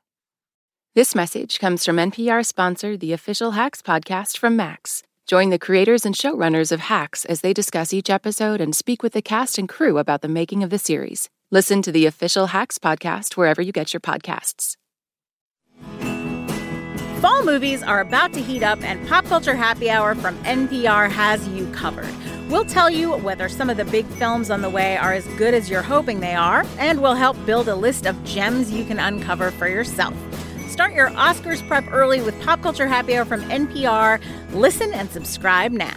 This 0.95 1.17
message 1.17 1.59
comes 1.59 1.85
from 1.85 1.97
NPR 1.97 2.47
sponsor, 2.47 2.97
the 2.97 3.13
official 3.13 3.51
Hacks 3.51 3.83
podcast 3.83 4.39
from 4.39 4.55
Max. 4.55 5.03
Join 5.27 5.51
the 5.51 5.59
creators 5.59 6.07
and 6.07 6.15
showrunners 6.15 6.71
of 6.71 6.79
Hacks 6.79 7.25
as 7.25 7.41
they 7.41 7.53
discuss 7.53 7.93
each 7.93 8.09
episode 8.09 8.61
and 8.61 8.77
speak 8.77 9.03
with 9.03 9.15
the 9.15 9.23
cast 9.23 9.59
and 9.59 9.69
crew 9.69 9.99
about 9.99 10.23
the 10.23 10.29
making 10.29 10.63
of 10.63 10.71
the 10.71 10.79
series. 10.79 11.29
Listen 11.51 11.83
to 11.83 11.91
the 11.91 12.07
official 12.07 12.47
Hacks 12.47 12.79
podcast 12.79 13.37
wherever 13.37 13.61
you 13.61 13.73
get 13.73 13.93
your 13.93 14.01
podcasts. 14.01 14.77
Fall 17.25 17.43
movies 17.43 17.83
are 17.83 18.01
about 18.01 18.35
to 18.35 18.43
heat 18.43 18.63
up, 18.63 18.83
and 18.83 19.09
Pop 19.09 19.25
Culture 19.25 19.55
Happy 19.55 19.89
Hour 19.89 20.15
from 20.15 20.37
NPR 20.45 21.11
has 21.11 21.49
you 21.49 21.67
covered. 21.73 22.15
We'll 22.51 22.67
tell 22.67 22.91
you 22.91 23.17
whether 23.17 23.49
some 23.49 23.71
of 23.71 23.79
the 23.79 23.87
big 23.87 24.05
films 24.05 24.51
on 24.51 24.61
the 24.61 24.69
way 24.69 24.99
are 24.99 25.15
as 25.15 25.27
good 25.39 25.55
as 25.55 25.71
you're 25.71 25.81
hoping 25.81 26.21
they 26.21 26.35
are, 26.35 26.67
and 26.79 27.01
we'll 27.01 27.15
help 27.15 27.43
build 27.47 27.69
a 27.69 27.75
list 27.75 28.05
of 28.05 28.23
gems 28.25 28.71
you 28.71 28.85
can 28.85 28.99
uncover 28.99 29.51
for 29.53 29.67
yourself. 29.67 30.15
Start 30.69 30.93
your 30.93 31.09
Oscars 31.13 31.67
prep 31.67 31.91
early 31.91 32.21
with 32.21 32.39
Pop 32.43 32.61
Culture 32.61 32.87
Happy 32.87 33.17
Hour 33.17 33.25
from 33.25 33.41
NPR. 33.45 34.21
Listen 34.53 34.93
and 34.93 35.09
subscribe 35.11 35.73
now. 35.73 35.97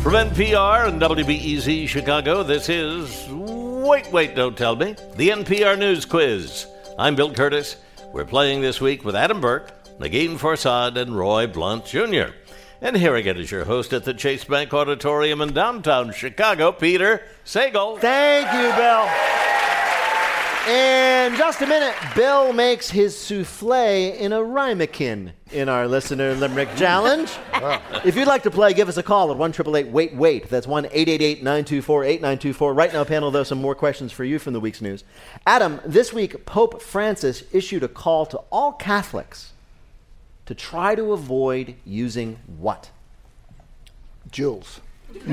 From 0.00 0.12
NPR 0.12 0.86
and 0.86 1.02
WBEZ 1.02 1.88
Chicago, 1.88 2.44
this 2.44 2.68
is 2.68 3.26
Wait, 3.32 4.12
Wait, 4.12 4.36
Don't 4.36 4.56
Tell 4.56 4.76
Me, 4.76 4.94
the 5.16 5.30
NPR 5.30 5.76
News 5.76 6.04
Quiz. 6.04 6.68
I'm 6.96 7.16
Bill 7.16 7.32
Kurtis. 7.32 7.74
We're 8.12 8.24
playing 8.24 8.60
this 8.60 8.80
week 8.80 9.04
with 9.04 9.16
Adam 9.16 9.40
Burke, 9.40 9.72
Negin 9.98 10.38
Farsad, 10.38 10.96
and 10.96 11.18
Roy 11.18 11.48
Blount 11.48 11.86
Jr. 11.86 12.32
And 12.80 12.96
here 12.96 13.16
again 13.16 13.36
is 13.36 13.50
your 13.50 13.64
host 13.64 13.92
at 13.92 14.04
the 14.04 14.14
Chase 14.14 14.44
Bank 14.44 14.72
Auditorium 14.72 15.40
in 15.40 15.52
downtown 15.52 16.12
Chicago, 16.12 16.70
Peter 16.70 17.22
Sagal. 17.44 17.98
Thank 17.98 18.46
you, 18.52 18.72
Bill. 18.76 19.08
In 20.68 21.36
just 21.36 21.60
a 21.60 21.66
minute, 21.66 21.94
Bill 22.14 22.54
makes 22.54 22.88
his 22.88 23.14
souffle 23.14 24.16
in 24.16 24.32
a 24.32 24.38
rhymekin 24.38 25.32
in 25.52 25.68
our 25.68 25.86
listener 25.86 26.34
limerick 26.34 26.74
challenge. 26.74 27.30
If 28.02 28.16
you'd 28.16 28.26
like 28.26 28.44
to 28.44 28.50
play, 28.50 28.72
give 28.72 28.88
us 28.88 28.96
a 28.96 29.02
call 29.02 29.30
at 29.30 29.36
1 29.36 29.52
Wait 29.92 30.14
Wait. 30.14 30.48
That's 30.48 30.66
1 30.66 30.84
924 30.84 32.04
8924. 32.04 32.72
Right 32.72 32.92
now, 32.94 33.04
panel, 33.04 33.30
though, 33.30 33.42
some 33.42 33.60
more 33.60 33.74
questions 33.74 34.10
for 34.10 34.24
you 34.24 34.38
from 34.38 34.54
the 34.54 34.60
week's 34.60 34.80
news. 34.80 35.04
Adam, 35.46 35.82
this 35.84 36.14
week, 36.14 36.46
Pope 36.46 36.80
Francis 36.80 37.44
issued 37.52 37.82
a 37.82 37.88
call 37.88 38.24
to 38.24 38.38
all 38.50 38.72
Catholics 38.72 39.52
to 40.46 40.54
try 40.54 40.94
to 40.94 41.12
avoid 41.12 41.74
using 41.84 42.38
what? 42.56 42.90
Juuls. 44.30 44.80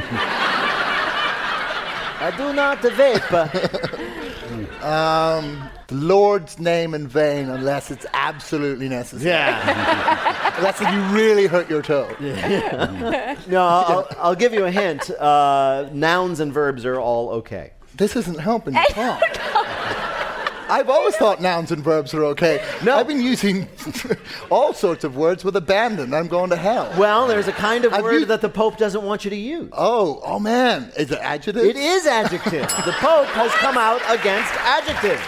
I 2.21 2.33
do 2.35 2.51
not 2.51 2.79
vape. 2.79 4.17
Um, 4.81 5.69
the 5.87 5.95
Lord's 5.95 6.59
name 6.59 6.93
in 6.93 7.07
vain 7.07 7.49
unless 7.49 7.91
it's 7.91 8.05
absolutely 8.13 8.89
necessary. 8.89 9.29
Yeah. 9.29 10.53
unless 10.57 10.79
you 10.79 11.01
really 11.15 11.47
hurt 11.47 11.69
your 11.69 11.81
toe. 11.81 12.13
Yeah. 12.19 13.37
no, 13.47 13.63
I'll, 13.63 14.07
I'll 14.17 14.35
give 14.35 14.53
you 14.53 14.65
a 14.65 14.71
hint. 14.71 15.09
Uh, 15.11 15.89
nouns 15.91 16.39
and 16.39 16.53
verbs 16.53 16.85
are 16.85 16.99
all 16.99 17.29
okay. 17.29 17.73
This 17.95 18.15
isn't 18.15 18.39
helping 18.39 18.73
you 18.73 18.85
talk. 18.89 19.21
I've 20.71 20.89
always 20.89 21.15
thought 21.17 21.41
nouns 21.41 21.71
and 21.71 21.83
verbs 21.83 22.13
are 22.13 22.23
okay. 22.25 22.63
No. 22.83 22.95
I've 22.95 23.07
been 23.07 23.21
using 23.21 23.67
all 24.49 24.73
sorts 24.73 25.03
of 25.03 25.17
words 25.17 25.43
with 25.43 25.55
abandon. 25.57 26.13
I'm 26.13 26.27
going 26.27 26.49
to 26.51 26.55
hell. 26.55 26.93
Well, 26.97 27.27
there's 27.27 27.49
a 27.49 27.51
kind 27.51 27.83
of 27.83 27.93
I've 27.93 28.03
word 28.03 28.13
used- 28.13 28.27
that 28.29 28.39
the 28.39 28.49
Pope 28.49 28.77
doesn't 28.77 29.03
want 29.03 29.25
you 29.25 29.29
to 29.31 29.35
use. 29.35 29.69
Oh, 29.73 30.21
oh 30.23 30.39
man. 30.39 30.91
Is 30.97 31.11
it 31.11 31.19
adjective? 31.19 31.63
It 31.65 31.75
is 31.75 32.07
adjective. 32.07 32.61
the 32.85 32.93
Pope 32.93 33.27
has 33.27 33.51
come 33.53 33.77
out 33.77 34.01
against 34.09 34.53
adjectives. 34.61 35.21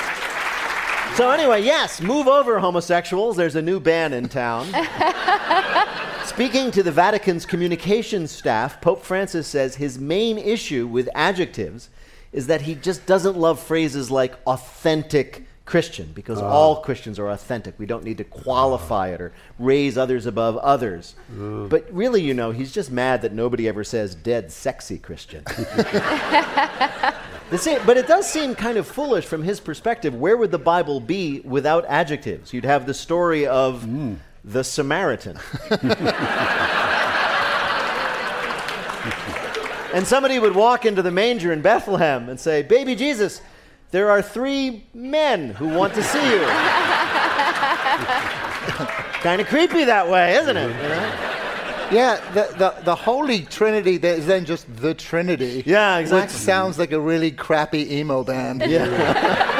So 1.17 1.29
anyway, 1.29 1.61
yes, 1.61 2.01
move 2.01 2.27
over, 2.27 2.57
homosexuals. 2.59 3.35
There's 3.35 3.55
a 3.55 3.61
new 3.61 3.79
ban 3.79 4.13
in 4.13 4.29
town. 4.29 4.65
Speaking 6.25 6.71
to 6.71 6.81
the 6.81 6.91
Vatican's 6.91 7.45
communications 7.45 8.31
staff, 8.31 8.81
Pope 8.81 9.03
Francis 9.03 9.45
says 9.45 9.75
his 9.75 9.99
main 9.99 10.39
issue 10.39 10.87
with 10.87 11.07
adjectives 11.13 11.89
is 12.33 12.47
that 12.47 12.61
he 12.63 12.75
just 12.75 13.05
doesn't 13.05 13.37
love 13.37 13.59
phrases 13.61 14.11
like 14.11 14.33
authentic 14.45 15.45
Christian 15.65 16.11
because 16.13 16.39
Ah. 16.41 16.49
all 16.49 16.81
Christians 16.81 17.17
are 17.19 17.29
authentic. 17.29 17.75
We 17.77 17.85
don't 17.85 18.03
need 18.03 18.17
to 18.17 18.25
qualify 18.25 19.09
it 19.09 19.21
or 19.21 19.31
raise 19.57 19.97
others 19.97 20.25
above 20.25 20.57
others. 20.57 21.15
Ugh. 21.39 21.69
But 21.69 21.87
really, 21.91 22.21
you 22.21 22.33
know, 22.33 22.51
he's 22.51 22.73
just 22.73 22.91
mad 22.91 23.21
that 23.21 23.31
nobody 23.33 23.67
ever 23.69 23.83
says 23.85 24.13
dead 24.13 24.51
sexy 24.51 24.97
Christian. 24.97 25.43
The 27.49 27.57
sa- 27.59 27.85
but 27.85 27.97
it 27.97 28.07
does 28.07 28.27
seem 28.27 28.55
kind 28.55 28.77
of 28.79 28.87
foolish 28.87 29.25
from 29.25 29.43
his 29.43 29.59
perspective. 29.59 30.15
Where 30.15 30.35
would 30.37 30.49
the 30.49 30.57
Bible 30.57 30.99
be 30.99 31.41
without 31.41 31.85
adjectives? 31.85 32.51
You'd 32.51 32.65
have 32.65 32.87
the 32.87 32.95
story 32.95 33.45
of 33.45 33.87
the 34.43 34.63
Samaritan. 34.63 35.37
and 39.93 40.05
somebody 40.07 40.39
would 40.39 40.55
walk 40.55 40.85
into 40.85 41.01
the 41.01 41.11
manger 41.11 41.53
in 41.53 41.61
Bethlehem 41.61 42.27
and 42.27 42.39
say, 42.39 42.63
Baby 42.63 42.95
Jesus, 42.95 43.41
there 43.91 44.09
are 44.09 44.21
three 44.21 44.85
men 44.93 45.51
who 45.51 45.69
want 45.69 45.93
to 45.93 46.03
see 46.03 46.23
you. 46.31 46.39
kind 49.21 49.39
of 49.39 49.47
creepy 49.47 49.85
that 49.85 50.09
way, 50.09 50.35
isn't 50.35 50.57
it? 50.57 50.67
You 50.67 50.89
know? 50.89 51.29
Yeah, 51.91 52.19
the, 52.33 52.55
the, 52.57 52.73
the 52.85 52.95
Holy 52.95 53.41
Trinity 53.43 53.97
that 53.97 54.17
is 54.17 54.25
then 54.25 54.45
just 54.45 54.73
the 54.77 54.95
Trinity. 54.95 55.61
Yeah, 55.65 55.97
exactly. 55.97 56.21
Which 56.21 56.23
exactly. 56.23 56.39
sounds 56.39 56.79
like 56.79 56.91
a 56.91 56.99
really 56.99 57.29
crappy 57.31 57.97
emo 57.97 58.23
band. 58.23 58.63
Yeah. 58.65 59.59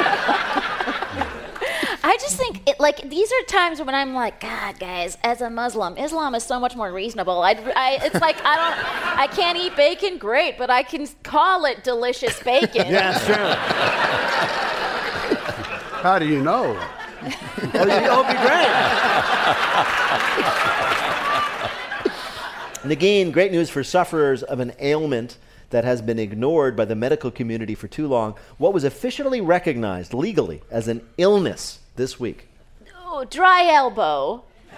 I 2.02 2.16
just 2.20 2.36
think 2.36 2.60
it 2.63 2.63
like 2.84 3.08
these 3.08 3.32
are 3.32 3.42
times 3.46 3.80
when 3.80 3.94
I'm 3.94 4.12
like, 4.12 4.40
God, 4.40 4.78
guys, 4.78 5.16
as 5.24 5.40
a 5.40 5.48
Muslim, 5.48 5.96
Islam 5.96 6.34
is 6.34 6.44
so 6.44 6.60
much 6.60 6.76
more 6.76 6.92
reasonable. 6.92 7.40
I, 7.40 7.52
I 7.74 7.98
it's 8.02 8.20
like 8.20 8.36
I 8.44 8.56
don't, 8.56 9.18
I 9.20 9.26
can't 9.28 9.56
eat 9.56 9.74
bacon, 9.74 10.18
great, 10.18 10.58
but 10.58 10.68
I 10.68 10.82
can 10.82 11.06
call 11.22 11.64
it 11.64 11.82
delicious 11.82 12.38
bacon. 12.42 12.86
Yeah, 12.88 13.16
it's 13.16 13.24
true. 13.24 13.34
How 16.02 16.18
do 16.18 16.26
you 16.26 16.42
know? 16.42 16.76
Oh, 16.76 17.86
you- 17.86 18.12
it'd 18.12 18.26
be 18.28 18.34
great. 18.44 18.68
Negin, 22.84 23.32
great 23.32 23.50
news 23.50 23.70
for 23.70 23.82
sufferers 23.82 24.42
of 24.42 24.60
an 24.60 24.74
ailment 24.78 25.38
that 25.70 25.84
has 25.84 26.02
been 26.02 26.18
ignored 26.18 26.76
by 26.76 26.84
the 26.84 26.94
medical 26.94 27.30
community 27.30 27.74
for 27.74 27.88
too 27.88 28.06
long. 28.06 28.34
What 28.58 28.74
was 28.74 28.84
officially 28.84 29.40
recognized 29.40 30.12
legally 30.12 30.60
as 30.70 30.86
an 30.86 31.00
illness 31.16 31.78
this 31.96 32.20
week? 32.20 32.48
Oh, 33.16 33.24
dry 33.24 33.70
elbow. 33.72 34.42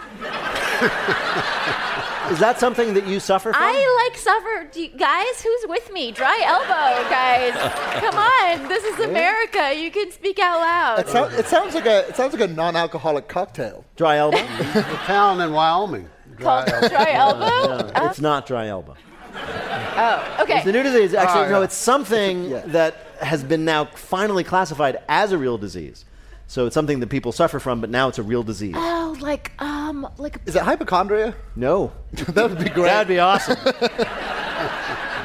Is 2.30 2.38
that 2.38 2.56
something 2.60 2.92
that 2.92 3.06
you 3.06 3.18
suffer 3.18 3.50
from? 3.50 3.62
I 3.62 4.08
like 4.10 4.18
suffer. 4.18 4.68
Do 4.70 4.82
you, 4.82 4.88
guys, 4.88 5.40
who's 5.42 5.64
with 5.68 5.90
me? 5.90 6.12
Dry 6.12 6.42
elbow, 6.44 7.08
guys. 7.08 7.54
Come 8.02 8.14
on, 8.18 8.68
this 8.68 8.84
is 8.84 9.00
America. 9.00 9.72
You 9.74 9.90
can 9.90 10.10
speak 10.12 10.38
out 10.38 10.60
loud. 10.60 10.98
It, 10.98 11.08
sound, 11.08 11.32
it 11.32 11.46
sounds 11.46 11.74
like 11.74 11.86
a 11.86 12.08
it 12.08 12.16
sounds 12.16 12.34
like 12.34 12.42
a 12.42 12.52
non-alcoholic 12.52 13.26
cocktail. 13.26 13.86
Dry 13.96 14.16
elbow. 14.18 14.36
the 14.36 14.82
town 15.06 15.40
in 15.40 15.52
Wyoming. 15.52 16.10
called 16.38 16.66
dry 16.66 17.12
elbow? 17.12 17.90
No, 17.90 18.06
it's 18.10 18.20
not 18.20 18.44
dry 18.44 18.66
elbow. 18.66 18.96
Oh, 19.34 20.38
okay. 20.42 20.58
It's 20.58 20.66
a 20.66 20.72
new 20.72 20.82
disease. 20.82 21.14
Actually, 21.14 21.46
Ah, 21.46 21.50
no, 21.52 21.58
yeah. 21.60 21.64
it's 21.64 21.74
something 21.74 22.50
that 22.72 22.96
has 23.22 23.42
been 23.42 23.64
now 23.64 23.86
finally 23.86 24.44
classified 24.44 24.98
as 25.08 25.32
a 25.32 25.38
real 25.38 25.56
disease. 25.56 26.04
So 26.48 26.66
it's 26.66 26.74
something 26.74 27.00
that 27.00 27.08
people 27.08 27.32
suffer 27.32 27.58
from, 27.58 27.80
but 27.80 27.90
now 27.90 28.08
it's 28.08 28.18
a 28.18 28.22
real 28.22 28.42
disease. 28.42 28.74
Oh, 28.76 29.16
like 29.20 29.50
um, 29.60 30.08
like 30.16 30.40
Is 30.46 30.54
it 30.54 30.62
hypochondria? 30.62 31.34
No. 31.56 31.92
that 32.12 32.50
would 32.50 32.58
be 32.58 32.70
great. 32.70 32.86
That'd 32.86 33.08
be 33.08 33.18
awesome. 33.18 33.58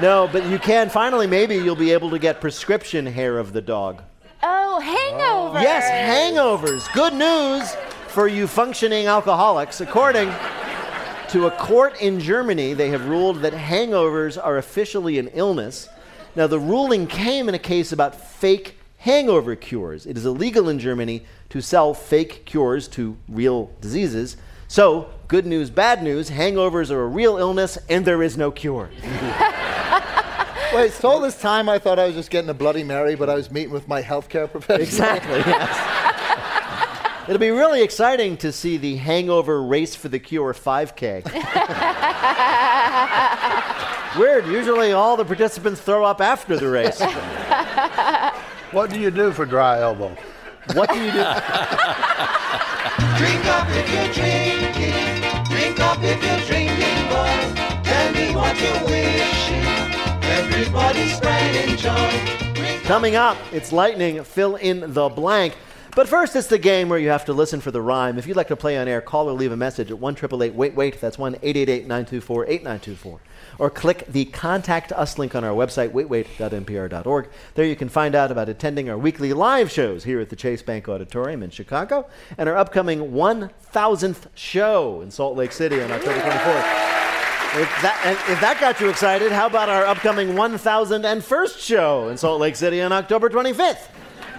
no, 0.01 0.27
but 0.31 0.45
you 0.47 0.57
can 0.57 0.89
finally, 0.89 1.27
maybe 1.27 1.55
you'll 1.55 1.75
be 1.75 1.91
able 1.91 2.09
to 2.09 2.19
get 2.19 2.41
prescription 2.41 3.05
hair 3.05 3.37
of 3.37 3.53
the 3.53 3.61
dog. 3.61 4.01
oh, 4.41 4.79
hangover. 4.79 5.61
Yes, 5.61 5.83
hangovers. 5.89 6.91
Good 6.93 7.13
news 7.13 7.75
for 8.07 8.27
you 8.27 8.47
functioning 8.47 9.05
alcoholics. 9.05 9.79
According 9.79 10.33
to 11.29 11.45
a 11.45 11.51
court 11.51 12.01
in 12.01 12.19
Germany, 12.19 12.73
they 12.73 12.89
have 12.89 13.07
ruled 13.07 13.37
that 13.43 13.53
hangovers 13.53 14.43
are 14.43 14.57
officially 14.57 15.19
an 15.19 15.29
illness. 15.33 15.87
Now, 16.35 16.47
the 16.47 16.59
ruling 16.59 17.07
came 17.07 17.47
in 17.47 17.55
a 17.55 17.59
case 17.59 17.91
about 17.91 18.15
fake 18.15 18.77
hangover 19.01 19.55
cures. 19.55 20.05
It 20.05 20.15
is 20.15 20.25
illegal 20.25 20.69
in 20.69 20.77
Germany 20.77 21.25
to 21.49 21.59
sell 21.59 21.93
fake 21.93 22.45
cures 22.45 22.87
to 22.89 23.17
real 23.27 23.71
diseases. 23.81 24.37
So, 24.67 25.09
good 25.27 25.47
news, 25.47 25.71
bad 25.71 26.03
news 26.03 26.29
hangovers 26.29 26.91
are 26.91 27.01
a 27.01 27.07
real 27.07 27.37
illness 27.37 27.79
and 27.89 28.05
there 28.05 28.21
is 28.21 28.37
no 28.37 28.51
cure. 28.51 28.91
Wait, 30.73 30.93
so 30.93 31.09
all 31.09 31.19
this 31.19 31.41
time 31.41 31.67
I 31.67 31.79
thought 31.79 31.97
I 31.97 32.05
was 32.05 32.15
just 32.15 32.29
getting 32.29 32.49
a 32.49 32.53
Bloody 32.53 32.83
Mary, 32.83 33.15
but 33.15 33.27
I 33.29 33.33
was 33.33 33.51
meeting 33.51 33.71
with 33.71 33.87
my 33.87 34.03
healthcare 34.03 34.49
professional. 34.49 34.83
Exactly, 34.83 35.39
yes. 35.39 35.97
It'll 37.27 37.39
be 37.39 37.49
really 37.49 37.81
exciting 37.81 38.37
to 38.37 38.51
see 38.51 38.77
the 38.77 38.97
Hangover 38.97 39.63
Race 39.63 39.95
for 39.95 40.09
the 40.09 40.19
Cure 40.19 40.53
5K. 40.53 41.25
Weird. 44.19 44.45
Usually 44.47 44.91
all 44.91 45.17
the 45.17 45.25
participants 45.25 45.81
throw 45.81 46.05
up 46.05 46.21
after 46.21 46.57
the 46.57 46.67
race. 46.67 47.01
What 48.71 48.89
do 48.89 48.97
you 48.97 49.11
do 49.11 49.33
for 49.33 49.45
dry 49.45 49.81
elbow? 49.81 50.15
What 50.73 50.89
do 50.89 50.95
you 50.95 51.11
do? 51.11 51.17
Drink 51.17 51.25
up 53.45 53.67
if 53.69 53.91
you're 53.91 54.13
drinking. 54.13 55.21
Drink 55.49 55.77
up 55.81 55.97
if 56.01 56.23
you're 56.23 56.39
drinking, 56.47 57.09
boys. 57.09 57.53
Tell 57.83 58.13
me 58.13 58.33
what 58.33 58.57
you're 58.61 58.85
wishing. 58.85 59.65
Everybody's 60.23 61.17
spreading 61.17 61.75
joy. 61.75 62.79
Coming 62.83 63.17
up, 63.17 63.35
it's 63.51 63.73
lightning. 63.73 64.23
Fill 64.23 64.55
in 64.55 64.93
the 64.93 65.09
blank. 65.09 65.57
But 65.93 66.07
first, 66.07 66.37
it's 66.37 66.47
the 66.47 66.57
game 66.57 66.87
where 66.87 66.99
you 66.99 67.09
have 67.09 67.25
to 67.25 67.33
listen 67.33 67.59
for 67.59 67.71
the 67.71 67.81
rhyme. 67.81 68.17
If 68.17 68.25
you'd 68.25 68.37
like 68.37 68.47
to 68.47 68.55
play 68.55 68.77
on 68.77 68.87
air, 68.87 69.01
call 69.01 69.29
or 69.29 69.33
leave 69.33 69.51
a 69.51 69.57
message 69.57 69.91
at 69.91 69.99
1 69.99 70.15
wait 70.55 70.75
wait. 70.75 71.01
That's 71.01 71.17
1 71.17 71.33
924 71.33 72.45
8924. 72.45 73.19
Or 73.61 73.69
click 73.69 74.07
the 74.07 74.25
Contact 74.25 74.91
Us 74.91 75.19
link 75.19 75.35
on 75.35 75.43
our 75.43 75.53
website, 75.53 75.91
waitwait.npr.org. 75.91 77.29
There 77.53 77.63
you 77.63 77.75
can 77.75 77.89
find 77.89 78.15
out 78.15 78.31
about 78.31 78.49
attending 78.49 78.89
our 78.89 78.97
weekly 78.97 79.33
live 79.33 79.69
shows 79.69 80.03
here 80.03 80.19
at 80.19 80.31
the 80.31 80.35
Chase 80.35 80.63
Bank 80.63 80.89
Auditorium 80.89 81.43
in 81.43 81.51
Chicago 81.51 82.09
and 82.39 82.49
our 82.49 82.57
upcoming 82.57 83.11
1000th 83.11 84.29
show 84.33 85.01
in 85.01 85.11
Salt 85.11 85.37
Lake 85.37 85.51
City 85.51 85.79
on 85.79 85.91
October 85.91 86.19
24th. 86.21 87.61
If 87.61 87.69
that, 87.83 88.25
if 88.29 88.41
that 88.41 88.57
got 88.59 88.81
you 88.81 88.89
excited, 88.89 89.31
how 89.31 89.45
about 89.45 89.69
our 89.69 89.85
upcoming 89.85 90.29
1001st 90.29 91.59
show 91.59 92.09
in 92.09 92.17
Salt 92.17 92.41
Lake 92.41 92.55
City 92.55 92.81
on 92.81 92.91
October 92.91 93.29
25th? 93.29 93.89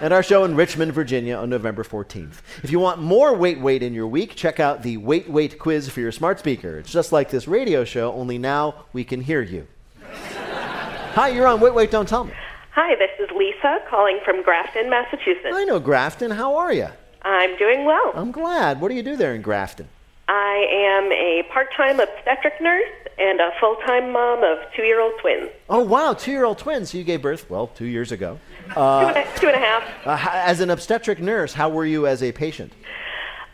And 0.03 0.13
our 0.13 0.21
show 0.21 0.43
in 0.43 0.57
Richmond, 0.57 0.91
Virginia 0.91 1.37
on 1.37 1.49
November 1.49 1.81
14th. 1.81 2.41
If 2.61 2.71
you 2.71 2.77
want 2.77 2.99
more 2.99 3.33
Wait 3.33 3.61
Wait 3.61 3.81
in 3.81 3.93
your 3.93 4.05
week, 4.05 4.35
check 4.35 4.59
out 4.59 4.83
the 4.83 4.97
Wait 4.97 5.29
Wait 5.29 5.57
quiz 5.57 5.87
for 5.87 6.01
your 6.01 6.11
smart 6.11 6.39
speaker. 6.39 6.77
It's 6.77 6.91
just 6.91 7.13
like 7.13 7.29
this 7.29 7.47
radio 7.47 7.85
show, 7.85 8.11
only 8.11 8.37
now 8.37 8.83
we 8.91 9.05
can 9.05 9.21
hear 9.21 9.41
you. 9.41 9.65
Hi, 10.11 11.29
you're 11.29 11.47
on 11.47 11.61
Wait 11.61 11.73
Wait, 11.73 11.89
Don't 11.89 12.05
Tell 12.05 12.25
Me. 12.25 12.33
Hi, 12.73 12.95
this 12.95 13.11
is 13.17 13.33
Lisa 13.33 13.79
calling 13.89 14.19
from 14.25 14.43
Grafton, 14.43 14.89
Massachusetts. 14.89 15.53
I 15.53 15.63
know 15.63 15.79
Grafton. 15.79 16.31
How 16.31 16.57
are 16.57 16.73
you? 16.73 16.89
I'm 17.21 17.57
doing 17.57 17.85
well. 17.85 18.11
I'm 18.13 18.33
glad. 18.33 18.81
What 18.81 18.89
do 18.89 18.95
you 18.95 19.03
do 19.03 19.15
there 19.15 19.33
in 19.33 19.41
Grafton? 19.41 19.87
I 20.27 20.65
am 20.71 21.11
a 21.11 21.43
part-time 21.51 21.99
obstetric 21.99 22.53
nurse 22.61 22.89
and 23.19 23.39
a 23.41 23.51
full-time 23.59 24.11
mom 24.11 24.43
of 24.43 24.57
two-year-old 24.75 25.13
twins. 25.21 25.49
Oh, 25.69 25.81
wow, 25.83 26.13
two 26.13 26.31
year 26.31 26.45
old 26.45 26.57
twins. 26.57 26.91
So 26.91 26.97
you 26.97 27.03
gave 27.03 27.21
birth, 27.21 27.49
well, 27.49 27.67
two 27.67 27.85
years 27.85 28.11
ago. 28.11 28.39
two, 28.73 28.79
Uh, 28.79 29.07
and 29.09 29.17
a, 29.17 29.39
two 29.39 29.47
and 29.47 29.55
a 29.55 29.59
half. 29.59 29.83
uh, 30.07 30.29
as 30.33 30.61
an 30.61 30.69
obstetric 30.69 31.19
nurse, 31.19 31.53
how 31.53 31.69
were 31.69 31.85
you 31.85 32.07
as 32.07 32.23
a 32.23 32.31
patient? 32.31 32.71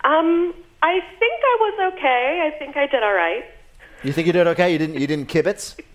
Um, 0.04 0.54
I 0.82 1.00
think 1.20 1.42
I 1.44 1.58
was 1.60 1.94
okay. 1.94 2.52
I 2.54 2.58
think 2.58 2.78
I 2.78 2.88
did 2.88 3.04
all 3.04 3.14
right. 3.14 3.44
You 4.04 4.14
think 4.14 4.28
you 4.28 4.34
did 4.34 4.48
okay? 4.48 4.72
You 4.72 4.78
didn't. 4.78 5.00
You 5.00 5.08
didn't 5.08 5.28
kibitz. 5.28 5.78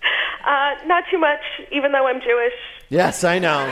Uh, 0.47 0.75
not 0.85 1.03
too 1.09 1.17
much, 1.17 1.39
even 1.71 1.91
though 1.91 2.05
I'm 2.05 2.21
Jewish. 2.21 2.53
Yes, 2.89 3.23
I 3.23 3.39
know. 3.39 3.65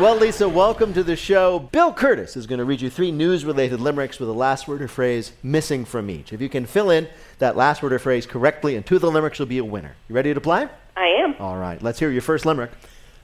Well, 0.00 0.16
Lisa, 0.16 0.48
welcome 0.48 0.92
to 0.94 1.02
the 1.02 1.16
show. 1.16 1.58
Bill 1.58 1.92
Kurtis 1.92 2.36
is 2.36 2.46
going 2.46 2.58
to 2.58 2.64
read 2.64 2.80
you 2.80 2.90
three 2.90 3.10
news-related 3.10 3.80
limericks 3.80 4.20
with 4.20 4.28
a 4.28 4.32
last 4.32 4.68
word 4.68 4.82
or 4.82 4.88
phrase 4.88 5.32
missing 5.42 5.84
from 5.84 6.10
each. 6.10 6.32
If 6.32 6.40
you 6.40 6.48
can 6.48 6.66
fill 6.66 6.90
in 6.90 7.08
that 7.38 7.56
last 7.56 7.82
word 7.82 7.92
or 7.92 7.98
phrase 7.98 8.26
correctly, 8.26 8.76
and 8.76 8.84
two 8.84 8.96
of 8.96 9.00
the 9.00 9.10
limericks 9.10 9.38
will 9.38 9.46
be 9.46 9.58
a 9.58 9.64
winner. 9.64 9.96
You 10.08 10.14
ready 10.14 10.32
to 10.34 10.40
play? 10.40 10.68
I 10.96 11.06
am. 11.24 11.34
All 11.40 11.56
right. 11.56 11.82
Let's 11.82 11.98
hear 11.98 12.10
your 12.10 12.22
first 12.22 12.46
limerick. 12.46 12.70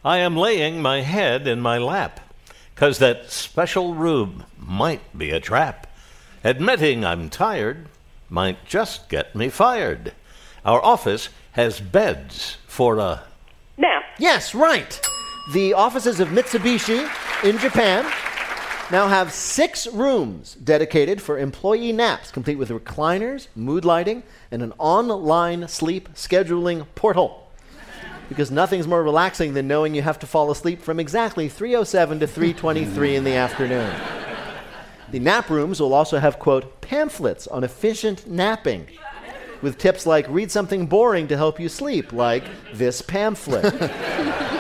I 0.05 0.19
am 0.19 0.37
laying 0.37 0.83
my 0.83 1.03
head 1.03 1.47
in 1.47 1.61
my 1.61 1.79
lap, 1.79 2.19
'cause 2.75 2.99
that 2.99 3.31
special 3.31 3.95
room 3.95 4.45
might 4.59 5.17
be 5.17 5.31
a 5.31 5.39
trap. 5.41 5.87
Admitting 6.43 7.05
I'm 7.05 7.29
tired 7.31 7.87
might 8.29 8.65
just 8.65 9.09
get 9.09 9.37
me 9.37 9.51
fired. 9.51 10.13
Our 10.65 10.85
office 10.85 11.29
has 11.53 11.79
beds 11.81 12.57
for 12.67 12.99
a. 12.99 13.23
nap. 13.77 14.03
Yes, 14.19 14.55
right. 14.55 15.01
The 15.51 15.75
offices 15.75 16.21
of 16.21 16.29
Mitsubishi 16.29 17.11
in 17.43 17.59
Japan 17.59 18.05
now 18.93 19.09
have 19.09 19.33
six 19.33 19.89
rooms 19.89 20.55
dedicated 20.55 21.21
for 21.21 21.37
employee 21.37 21.93
naps, 21.93 22.31
complete 22.31 22.59
with 22.59 22.69
recliners, 22.69 23.49
mood 23.57 23.85
lighting, 23.85 24.23
and 24.53 24.63
an 24.63 24.73
online 24.79 25.67
sleep 25.67 26.11
scheduling 26.15 26.87
portal. 26.95 27.51
Because 28.29 28.53
nothing's 28.53 28.87
more 28.87 29.03
relaxing 29.03 29.55
than 29.55 29.67
knowing 29.67 29.97
you 29.97 30.03
have 30.03 30.21
to 30.21 30.29
fall 30.29 30.49
asleep 30.53 30.81
from 30.81 31.01
exactly 31.01 31.49
3:07 31.49 32.21
to 32.21 32.27
3:23 32.29 33.17
in 33.17 33.25
the 33.25 33.35
afternoon. 33.35 33.93
The 35.11 35.19
nap 35.19 35.51
rooms 35.51 35.81
will 35.81 35.93
also 35.93 36.21
have 36.21 36.39
quote 36.39 36.81
pamphlets 36.81 37.49
on 37.49 37.65
efficient 37.65 38.29
napping 38.29 38.87
with 39.61 39.77
tips 39.77 40.07
like 40.07 40.27
read 40.29 40.53
something 40.53 40.87
boring 40.87 41.27
to 41.27 41.37
help 41.37 41.59
you 41.59 41.69
sleep 41.69 42.13
like 42.13 42.45
this 42.73 43.03
pamphlet. 43.03 43.65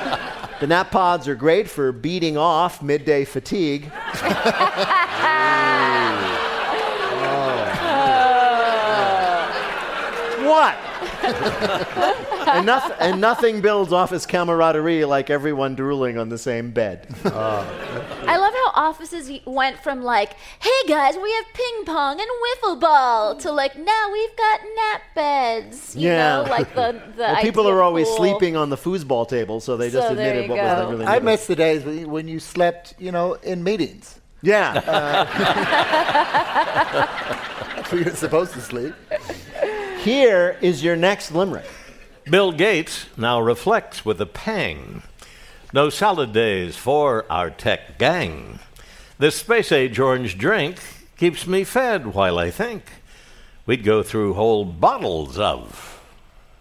the 0.62 0.68
nap 0.68 0.92
pods 0.92 1.26
are 1.26 1.34
great 1.34 1.68
for 1.68 1.90
beating 1.90 2.36
off 2.36 2.82
midday 2.82 3.24
fatigue. 3.24 3.90
What? 10.42 10.91
and, 12.48 12.66
noth- 12.66 12.96
and 13.00 13.20
nothing 13.20 13.60
builds 13.60 13.92
office 13.92 14.26
camaraderie 14.26 15.04
like 15.04 15.30
everyone 15.30 15.74
drooling 15.74 16.18
on 16.18 16.28
the 16.28 16.38
same 16.38 16.70
bed. 16.72 17.06
I 17.24 18.36
love 18.36 18.52
how 18.54 18.70
offices 18.74 19.30
went 19.46 19.78
from 19.82 20.02
like, 20.02 20.34
"Hey 20.60 20.70
guys, 20.88 21.16
we 21.16 21.32
have 21.32 21.44
ping 21.54 21.84
pong 21.84 22.20
and 22.20 22.28
wiffle 22.44 22.80
ball," 22.80 23.36
to 23.36 23.50
like, 23.52 23.76
"Now 23.78 24.10
we've 24.12 24.36
got 24.36 24.60
nap 24.76 25.02
beds." 25.14 25.94
You 25.96 26.08
yeah, 26.08 26.42
know, 26.42 26.50
like 26.50 26.74
the 26.74 26.92
the 27.16 27.22
well, 27.22 27.42
people 27.42 27.64
idea 27.66 27.74
are 27.76 27.82
always 27.82 28.06
cool. 28.08 28.16
sleeping 28.16 28.56
on 28.56 28.70
the 28.70 28.76
foosball 28.76 29.28
table, 29.28 29.60
so 29.60 29.76
they 29.76 29.90
just 29.90 30.06
So 30.06 30.12
admitted 30.12 30.44
you 30.44 30.50
what 30.50 30.58
was 30.62 30.84
go. 30.84 30.90
really 30.92 31.06
I 31.06 31.12
needed. 31.14 31.24
miss 31.24 31.46
the 31.46 31.56
days 31.56 31.84
when 31.84 31.98
you- 31.98 32.08
when 32.08 32.28
you 32.28 32.40
slept, 32.40 32.94
you 32.98 33.12
know, 33.12 33.34
in 33.34 33.62
meetings. 33.62 34.18
Yeah. 34.44 34.82
Uh, 34.86 35.24
That's 37.76 37.92
where 37.92 38.02
you're 38.02 38.14
supposed 38.16 38.52
to 38.54 38.60
sleep. 38.60 38.94
Here 40.02 40.58
is 40.60 40.82
your 40.82 40.96
next 40.96 41.30
limerick. 41.30 41.64
Bill 42.24 42.50
Gates 42.50 43.06
now 43.16 43.40
reflects 43.40 44.04
with 44.04 44.20
a 44.20 44.26
pang. 44.26 45.04
No 45.72 45.90
salad 45.90 46.32
days 46.32 46.76
for 46.76 47.24
our 47.30 47.50
tech 47.50 48.00
gang. 48.00 48.58
This 49.18 49.36
space 49.36 49.70
age 49.70 50.00
orange 50.00 50.36
drink 50.36 50.80
keeps 51.16 51.46
me 51.46 51.62
fed 51.62 52.14
while 52.14 52.36
I 52.36 52.50
think. 52.50 52.82
We'd 53.64 53.84
go 53.84 54.02
through 54.02 54.34
whole 54.34 54.64
bottles 54.64 55.38
of. 55.38 56.02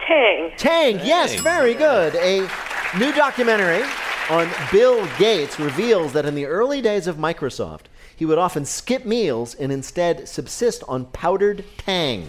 Tang. 0.06 0.52
Tang, 0.56 1.00
yes, 1.04 1.34
very 1.42 1.74
good. 1.74 2.14
A 2.18 2.42
new 3.00 3.12
documentary 3.12 3.82
on 4.30 4.48
Bill 4.72 5.08
Gates 5.18 5.60
reveals 5.60 6.14
that 6.14 6.28
in 6.28 6.36
the 6.36 6.46
early 6.46 6.80
days 6.80 7.08
of 7.08 7.18
Microsoft, 7.18 7.86
he 8.16 8.24
would 8.24 8.38
often 8.38 8.66
skip 8.66 9.04
meals 9.04 9.56
and 9.56 9.72
instead 9.72 10.28
subsist 10.28 10.84
on 10.88 11.06
powdered 11.06 11.66
Tang. 11.80 12.26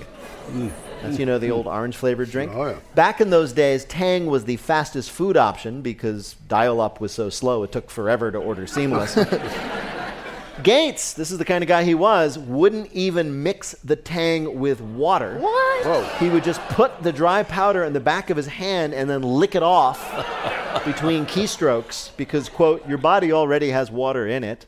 Hmm. 0.47 0.69
That's, 1.03 1.19
you 1.19 1.27
know, 1.27 1.39
the 1.39 1.51
old 1.51 1.67
orange 1.67 1.97
flavored 1.97 2.31
drink. 2.31 2.53
Oh, 2.55 2.71
yeah. 2.71 2.79
Back 2.95 3.21
in 3.21 3.31
those 3.31 3.53
days, 3.53 3.85
Tang 3.85 4.27
was 4.27 4.45
the 4.45 4.57
fastest 4.57 5.11
food 5.11 5.37
option 5.37 5.83
because 5.83 6.35
dial 6.49 6.81
up 6.81 7.01
was 7.01 7.13
so 7.13 7.29
slow 7.29 7.63
it 7.63 7.73
took 7.73 7.91
forever 7.91 8.31
to 8.31 8.39
order 8.39 8.67
seamless. 8.67 9.19
Gates, 10.63 11.15
this 11.15 11.31
is 11.31 11.39
the 11.39 11.45
kind 11.45 11.65
of 11.65 11.69
guy 11.69 11.83
he 11.83 11.95
was, 11.95 12.39
wouldn't 12.39 12.93
even 12.93 13.43
mix 13.43 13.73
the 13.83 13.97
tang 13.97 14.61
with 14.61 14.81
water. 14.81 15.39
What? 15.39 16.07
He 16.19 16.29
would 16.29 16.45
just 16.45 16.61
put 16.69 17.03
the 17.03 17.13
dry 17.13 17.43
powder 17.43 17.83
in 17.85 17.93
the 17.93 18.01
back 18.01 18.31
of 18.31 18.37
his 18.37 18.47
hand 18.47 18.95
and 18.95 19.11
then 19.11 19.23
lick 19.23 19.55
it 19.55 19.63
off 19.63 20.01
between 20.85 21.27
keystrokes 21.27 22.11
because, 22.17 22.49
quote, 22.49 22.87
your 22.87 22.99
body 22.99 23.33
already 23.33 23.71
has 23.71 23.91
water 23.91 24.27
in 24.27 24.45
it. 24.45 24.67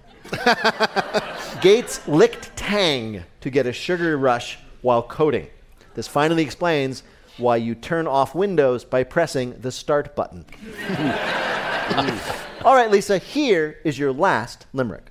Gates 1.61 2.07
licked 2.09 2.57
tang 2.57 3.23
to 3.41 3.51
get 3.51 3.67
a 3.67 3.73
sugar 3.73 4.17
rush 4.17 4.59
while 4.81 5.03
coding. 5.03 5.49
This 5.95 6.09
finally 6.09 6.43
explains 6.43 7.03
why 7.37 7.57
you 7.57 7.75
turn 7.75 8.07
off 8.07 8.35
Windows 8.35 8.85
by 8.85 9.05
pressing 9.05 9.55
the 9.61 9.73
start 9.73 10.15
button. 10.15 10.45
All 12.65 12.75
right, 12.75 12.91
Lisa, 12.91 13.19
here 13.19 13.79
is 13.85 13.99
your 13.99 14.13
last 14.13 14.67
limerick. 14.73 15.11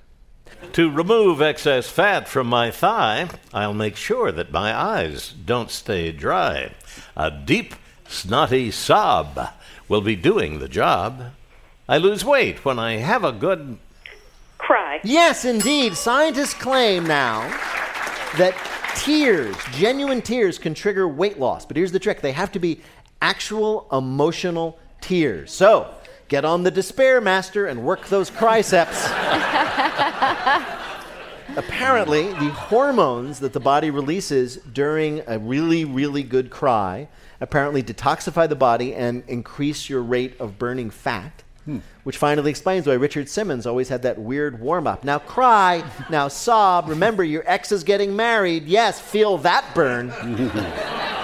To 0.72 0.90
remove 0.90 1.40
excess 1.40 1.88
fat 1.88 2.26
from 2.26 2.48
my 2.48 2.70
thigh, 2.70 3.28
I'll 3.52 3.74
make 3.74 3.96
sure 3.96 4.32
that 4.32 4.50
my 4.50 4.76
eyes 4.76 5.32
don't 5.32 5.70
stay 5.70 6.10
dry. 6.10 6.72
A 7.16 7.30
deep, 7.30 7.74
snotty 8.08 8.70
sob 8.70 9.50
will 9.88 10.00
be 10.00 10.16
doing 10.16 10.58
the 10.58 10.68
job. 10.68 11.32
I 11.88 11.98
lose 11.98 12.24
weight 12.24 12.64
when 12.64 12.78
I 12.78 12.96
have 12.96 13.24
a 13.24 13.32
good. 13.32 13.78
Cry. 14.58 15.00
Yes, 15.04 15.44
indeed. 15.44 15.94
Scientists 15.94 16.54
claim 16.54 17.06
now 17.06 17.42
that 18.38 18.54
tears, 18.94 19.56
genuine 19.72 20.22
tears, 20.22 20.58
can 20.58 20.74
trigger 20.74 21.08
weight 21.08 21.38
loss. 21.38 21.66
But 21.66 21.76
here's 21.76 21.92
the 21.92 21.98
trick 21.98 22.20
they 22.20 22.32
have 22.32 22.52
to 22.52 22.58
be 22.58 22.80
actual 23.20 23.86
emotional 23.92 24.78
tears. 25.00 25.52
So, 25.52 25.94
get 26.28 26.44
on 26.44 26.62
the 26.62 26.70
despair 26.70 27.20
master 27.20 27.66
and 27.66 27.84
work 27.84 28.06
those 28.08 28.30
triceps. 28.30 29.04
Apparently, 31.56 32.28
the 32.32 32.50
hormones 32.50 33.38
that 33.40 33.52
the 33.52 33.60
body 33.60 33.90
releases 33.90 34.56
during 34.56 35.22
a 35.26 35.38
really, 35.38 35.84
really 35.84 36.22
good 36.22 36.50
cry 36.50 37.08
apparently 37.40 37.82
detoxify 37.82 38.48
the 38.48 38.56
body 38.56 38.94
and 38.94 39.22
increase 39.28 39.88
your 39.88 40.02
rate 40.02 40.40
of 40.40 40.58
burning 40.58 40.90
fat. 40.90 41.42
Which 42.02 42.18
finally 42.18 42.50
explains 42.50 42.86
why 42.86 42.94
Richard 42.94 43.28
Simmons 43.28 43.66
always 43.66 43.88
had 43.88 44.02
that 44.02 44.18
weird 44.18 44.60
warm 44.60 44.86
up. 44.86 45.04
Now 45.04 45.18
cry, 45.18 45.82
now 46.10 46.28
sob. 46.28 46.88
Remember, 46.88 47.24
your 47.24 47.42
ex 47.46 47.72
is 47.72 47.84
getting 47.84 48.14
married. 48.14 48.66
Yes, 48.66 49.00
feel 49.00 49.38
that 49.38 49.74
burn. 49.74 50.12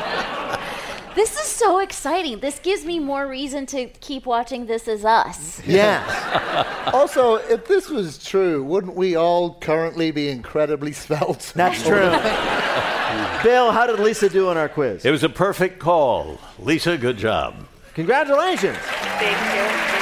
This 1.14 1.34
is 1.34 1.47
so 1.47 1.80
exciting. 1.80 2.38
This 2.38 2.61
gives 2.61 2.84
me 2.84 3.01
more 3.01 3.26
reason 3.26 3.66
to 3.66 3.86
keep 4.01 4.26
watching 4.26 4.66
This 4.66 4.86
Is 4.86 5.05
Us. 5.05 5.61
Yeah. 5.66 6.91
also, 6.95 7.34
if 7.34 7.66
this 7.66 7.91
was 7.91 8.24
true, 8.24 8.62
wouldn't 8.62 8.95
we 8.95 9.16
all 9.16 9.55
currently 9.55 10.12
be 10.12 10.28
incredibly 10.28 10.93
svelte? 10.93 11.53
That's 11.57 11.82
true. 11.82 12.11
Bill, 13.43 13.72
how 13.72 13.86
did 13.88 13.99
Lisa 13.99 14.28
do 14.28 14.49
on 14.49 14.57
our 14.57 14.68
quiz? 14.68 15.05
It 15.05 15.11
was 15.11 15.24
a 15.24 15.28
perfect 15.28 15.80
call. 15.80 16.38
Lisa, 16.61 16.97
good 16.97 17.16
job. 17.16 17.66
Congratulations. 17.95 18.78
Thank 18.78 19.95
you. 19.95 20.00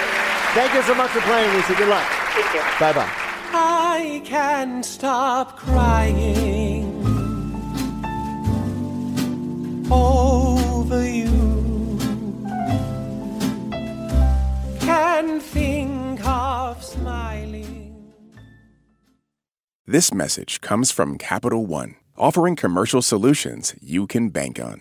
Thank 0.54 0.74
you 0.74 0.82
so 0.82 0.94
much 0.94 1.10
for 1.10 1.20
playing, 1.20 1.54
Lisa. 1.54 1.74
Good 1.74 1.88
luck. 1.88 2.06
Thank 2.32 2.54
you. 2.54 2.60
Bye 2.80 2.92
bye. 2.92 3.12
I 3.50 4.22
can't 4.24 4.84
stop 4.84 5.56
crying 5.56 6.86
over 9.90 11.08
you. 11.08 11.98
Can't 14.80 15.42
think 15.42 16.26
of 16.26 16.82
smiling. 16.82 18.12
This 19.86 20.12
message 20.12 20.60
comes 20.60 20.90
from 20.90 21.18
Capital 21.18 21.66
One, 21.66 21.94
offering 22.16 22.56
commercial 22.56 23.02
solutions 23.02 23.74
you 23.80 24.06
can 24.06 24.30
bank 24.30 24.58
on. 24.60 24.80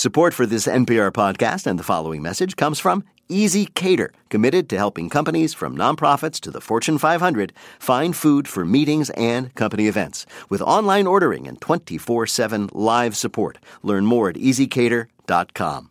Support 0.00 0.32
for 0.32 0.46
this 0.46 0.66
NPR 0.66 1.12
podcast 1.12 1.66
and 1.66 1.78
the 1.78 1.82
following 1.82 2.22
message 2.22 2.56
comes 2.56 2.78
from 2.78 3.04
ezCater, 3.28 4.08
committed 4.30 4.70
to 4.70 4.78
helping 4.78 5.10
companies 5.10 5.52
from 5.52 5.76
nonprofits 5.76 6.40
to 6.40 6.50
the 6.50 6.62
Fortune 6.62 6.96
500 6.96 7.52
find 7.78 8.16
food 8.16 8.48
for 8.48 8.64
meetings 8.64 9.10
and 9.10 9.54
company 9.54 9.88
events. 9.88 10.24
With 10.48 10.62
online 10.62 11.06
ordering 11.06 11.46
and 11.46 11.60
24 11.60 12.26
7 12.28 12.70
live 12.72 13.14
support. 13.14 13.58
Learn 13.82 14.06
more 14.06 14.30
at 14.30 14.36
ezcater.com. 14.36 15.90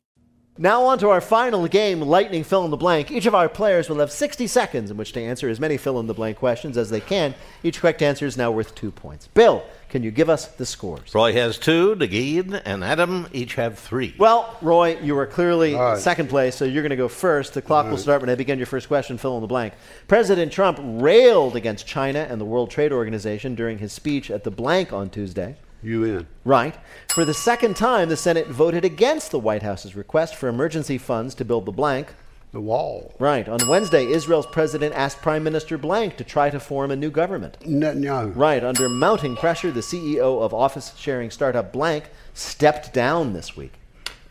Now, 0.61 0.83
on 0.83 0.99
to 0.99 1.09
our 1.09 1.21
final 1.21 1.67
game, 1.67 2.01
Lightning 2.01 2.43
Fill 2.43 2.65
in 2.65 2.69
the 2.69 2.77
Blank. 2.77 3.09
Each 3.09 3.25
of 3.25 3.33
our 3.33 3.49
players 3.49 3.89
will 3.89 3.97
have 3.97 4.11
60 4.11 4.45
seconds 4.45 4.91
in 4.91 4.97
which 4.97 5.11
to 5.13 5.19
answer 5.19 5.49
as 5.49 5.59
many 5.59 5.75
fill 5.75 5.99
in 5.99 6.05
the 6.05 6.13
blank 6.13 6.37
questions 6.37 6.77
as 6.77 6.91
they 6.91 6.99
can. 6.99 7.33
Each 7.63 7.81
correct 7.81 8.03
answer 8.03 8.27
is 8.27 8.37
now 8.37 8.51
worth 8.51 8.75
two 8.75 8.91
points. 8.91 9.25
Bill, 9.33 9.63
can 9.89 10.03
you 10.03 10.11
give 10.11 10.29
us 10.29 10.45
the 10.45 10.67
scores? 10.67 11.15
Roy 11.15 11.33
has 11.33 11.57
two, 11.57 11.95
Negin 11.95 12.61
and 12.63 12.83
Adam 12.83 13.27
each 13.33 13.55
have 13.55 13.79
three. 13.79 14.13
Well, 14.19 14.55
Roy, 14.61 14.99
you 14.99 15.17
are 15.17 15.25
clearly 15.25 15.73
All 15.73 15.93
right. 15.93 15.97
second 15.97 16.29
place, 16.29 16.57
so 16.57 16.65
you're 16.65 16.83
going 16.83 16.91
to 16.91 16.95
go 16.95 17.07
first. 17.07 17.55
The 17.55 17.63
clock 17.63 17.89
will 17.89 17.97
start 17.97 18.21
when 18.21 18.29
I 18.29 18.35
begin 18.35 18.59
your 18.59 18.67
first 18.67 18.87
question. 18.87 19.17
Fill 19.17 19.37
in 19.37 19.41
the 19.41 19.47
blank. 19.47 19.73
President 20.07 20.51
Trump 20.51 20.77
railed 20.79 21.55
against 21.55 21.87
China 21.87 22.27
and 22.29 22.39
the 22.39 22.45
World 22.45 22.69
Trade 22.69 22.91
Organization 22.91 23.55
during 23.55 23.79
his 23.79 23.93
speech 23.93 24.29
at 24.29 24.43
the 24.43 24.51
blank 24.51 24.93
on 24.93 25.09
Tuesday. 25.09 25.55
UN. 25.83 26.27
Right. 26.45 26.75
For 27.09 27.25
the 27.25 27.33
second 27.33 27.75
time, 27.75 28.09
the 28.09 28.17
Senate 28.17 28.47
voted 28.47 28.85
against 28.85 29.31
the 29.31 29.39
White 29.39 29.63
House's 29.63 29.95
request 29.95 30.35
for 30.35 30.47
emergency 30.47 30.97
funds 30.97 31.35
to 31.35 31.45
build 31.45 31.65
the 31.65 31.71
blank. 31.71 32.13
The 32.51 32.59
wall. 32.59 33.13
Right. 33.17 33.47
On 33.47 33.65
Wednesday, 33.67 34.05
Israel's 34.05 34.45
president 34.45 34.93
asked 34.93 35.21
Prime 35.21 35.43
Minister 35.43 35.77
blank 35.77 36.17
to 36.17 36.23
try 36.23 36.49
to 36.49 36.59
form 36.59 36.91
a 36.91 36.95
new 36.95 37.09
government. 37.09 37.57
Netanyahu. 37.61 38.35
Right. 38.35 38.63
Under 38.63 38.89
mounting 38.89 39.37
pressure, 39.37 39.71
the 39.71 39.79
CEO 39.79 40.41
of 40.41 40.53
office 40.53 40.93
sharing 40.97 41.31
startup 41.31 41.71
blank 41.71 42.09
stepped 42.33 42.93
down 42.93 43.33
this 43.33 43.55
week. 43.55 43.73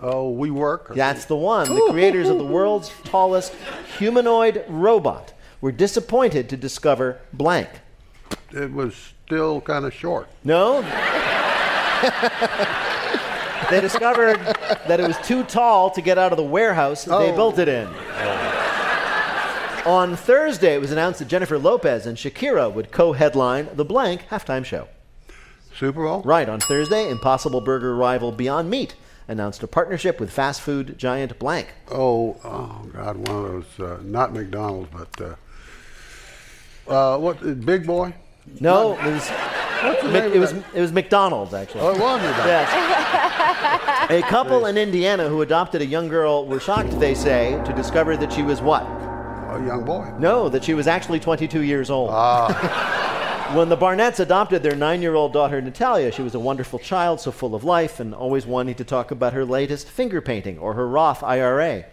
Oh, 0.01 0.35
WeWork. 0.35 0.95
That's 0.95 1.27
the 1.27 1.37
one. 1.37 1.69
The 1.69 1.89
creators 1.91 2.29
of 2.29 2.39
the 2.39 2.45
world's 2.45 2.91
tallest 3.05 3.55
humanoid 3.99 4.65
robot 4.69 5.33
were 5.61 5.73
disappointed 5.73 6.49
to 6.51 6.57
discover 6.57 7.21
blank. 7.33 7.69
It 8.53 8.73
was 8.73 9.13
still 9.27 9.61
kind 9.61 9.85
of 9.85 9.95
short. 9.95 10.29
No. 10.43 10.83
They 13.71 13.81
discovered 13.81 14.37
that 14.89 14.99
it 15.01 15.07
was 15.07 15.17
too 15.19 15.45
tall 15.45 15.91
to 15.91 16.01
get 16.03 16.19
out 16.19 16.33
of 16.33 16.37
the 16.37 16.43
warehouse 16.45 17.05
that 17.05 17.19
they 17.19 17.31
Oh. 17.33 17.37
built 17.37 17.59
it 17.59 17.69
in. 17.69 17.89
On 19.87 20.15
Thursday, 20.17 20.75
it 20.75 20.81
was 20.81 20.93
announced 20.93 21.21
that 21.21 21.29
Jennifer 21.29 21.59
Lopez 21.59 22.07
and 22.07 22.17
Shakira 22.19 22.73
would 22.73 22.91
co 22.93 23.13
headline 23.13 23.69
the 23.75 23.85
blank 23.85 24.23
halftime 24.31 24.65
show. 24.65 24.89
Super 25.75 26.03
Bowl? 26.05 26.21
Right. 26.23 26.49
On 26.49 26.61
Thursday, 26.61 27.09
Impossible 27.09 27.61
Burger 27.63 27.95
rival 27.97 28.31
Beyond 28.33 28.69
Meat 28.69 28.95
announced 29.29 29.63
a 29.63 29.67
partnership 29.67 30.21
with 30.21 30.31
fast 30.31 30.61
food 30.61 30.99
giant 30.99 31.39
blank. 31.39 31.69
Oh, 31.91 32.37
oh 32.45 32.87
God, 32.93 33.17
one 33.29 33.37
of 33.45 33.51
those, 33.79 33.81
uh, 33.81 33.99
not 34.03 34.35
McDonald's, 34.35 34.91
but 34.93 35.37
uh, 36.91 36.95
uh, 37.15 37.19
what, 37.19 37.65
Big 37.65 37.87
Boy? 37.87 38.13
No, 38.61 38.99
it 38.99 39.07
was, 39.13 39.31
Mc- 39.83 40.13
name 40.13 40.25
it 40.25 40.35
of 40.37 40.41
was 40.41 40.53
that? 40.53 40.65
it 40.75 40.81
was 40.81 40.93
McDonald's 40.93 41.55
actually. 41.55 41.81
Oh, 41.83 41.91
it 41.91 41.99
was 41.99 42.21
McDonald's. 42.21 42.47
Yes. 42.47 44.11
A 44.11 44.23
couple 44.23 44.67
in 44.67 44.77
Indiana 44.77 45.29
who 45.29 45.43
adopted 45.43 45.83
a 45.83 45.87
young 45.87 46.09
girl 46.09 46.45
were 46.45 46.59
shocked, 46.59 46.99
they 46.99 47.15
say, 47.15 47.63
to 47.65 47.73
discover 47.73 48.17
that 48.17 48.33
she 48.33 48.43
was 48.43 48.61
what? 48.61 48.83
A 48.83 49.63
young 49.65 49.85
boy. 49.85 50.13
No, 50.19 50.49
that 50.49 50.65
she 50.65 50.75
was 50.75 50.89
actually 50.89 51.21
22 51.21 51.63
years 51.63 51.91
old. 51.91 52.11
Ah. 52.13 53.51
when 53.55 53.69
the 53.69 53.77
Barnetts 53.77 54.19
adopted 54.21 54.63
their 54.63 54.75
nine 54.75 55.03
year 55.03 55.15
old 55.15 55.33
daughter, 55.33 55.61
Natalia, 55.61 56.11
she 56.11 56.23
was 56.23 56.35
a 56.35 56.41
wonderful 56.41 56.79
child, 56.79 57.21
so 57.21 57.31
full 57.31 57.55
of 57.55 57.63
life, 57.63 58.01
and 58.01 58.15
always 58.15 58.47
wanting 58.47 58.75
to 58.77 58.85
talk 58.85 59.11
about 59.11 59.33
her 59.33 59.45
latest 59.45 59.89
finger 59.89 60.21
painting 60.21 60.59
or 60.59 60.75
her 60.75 60.89
Roth 60.89 61.23
IRA. 61.23 61.85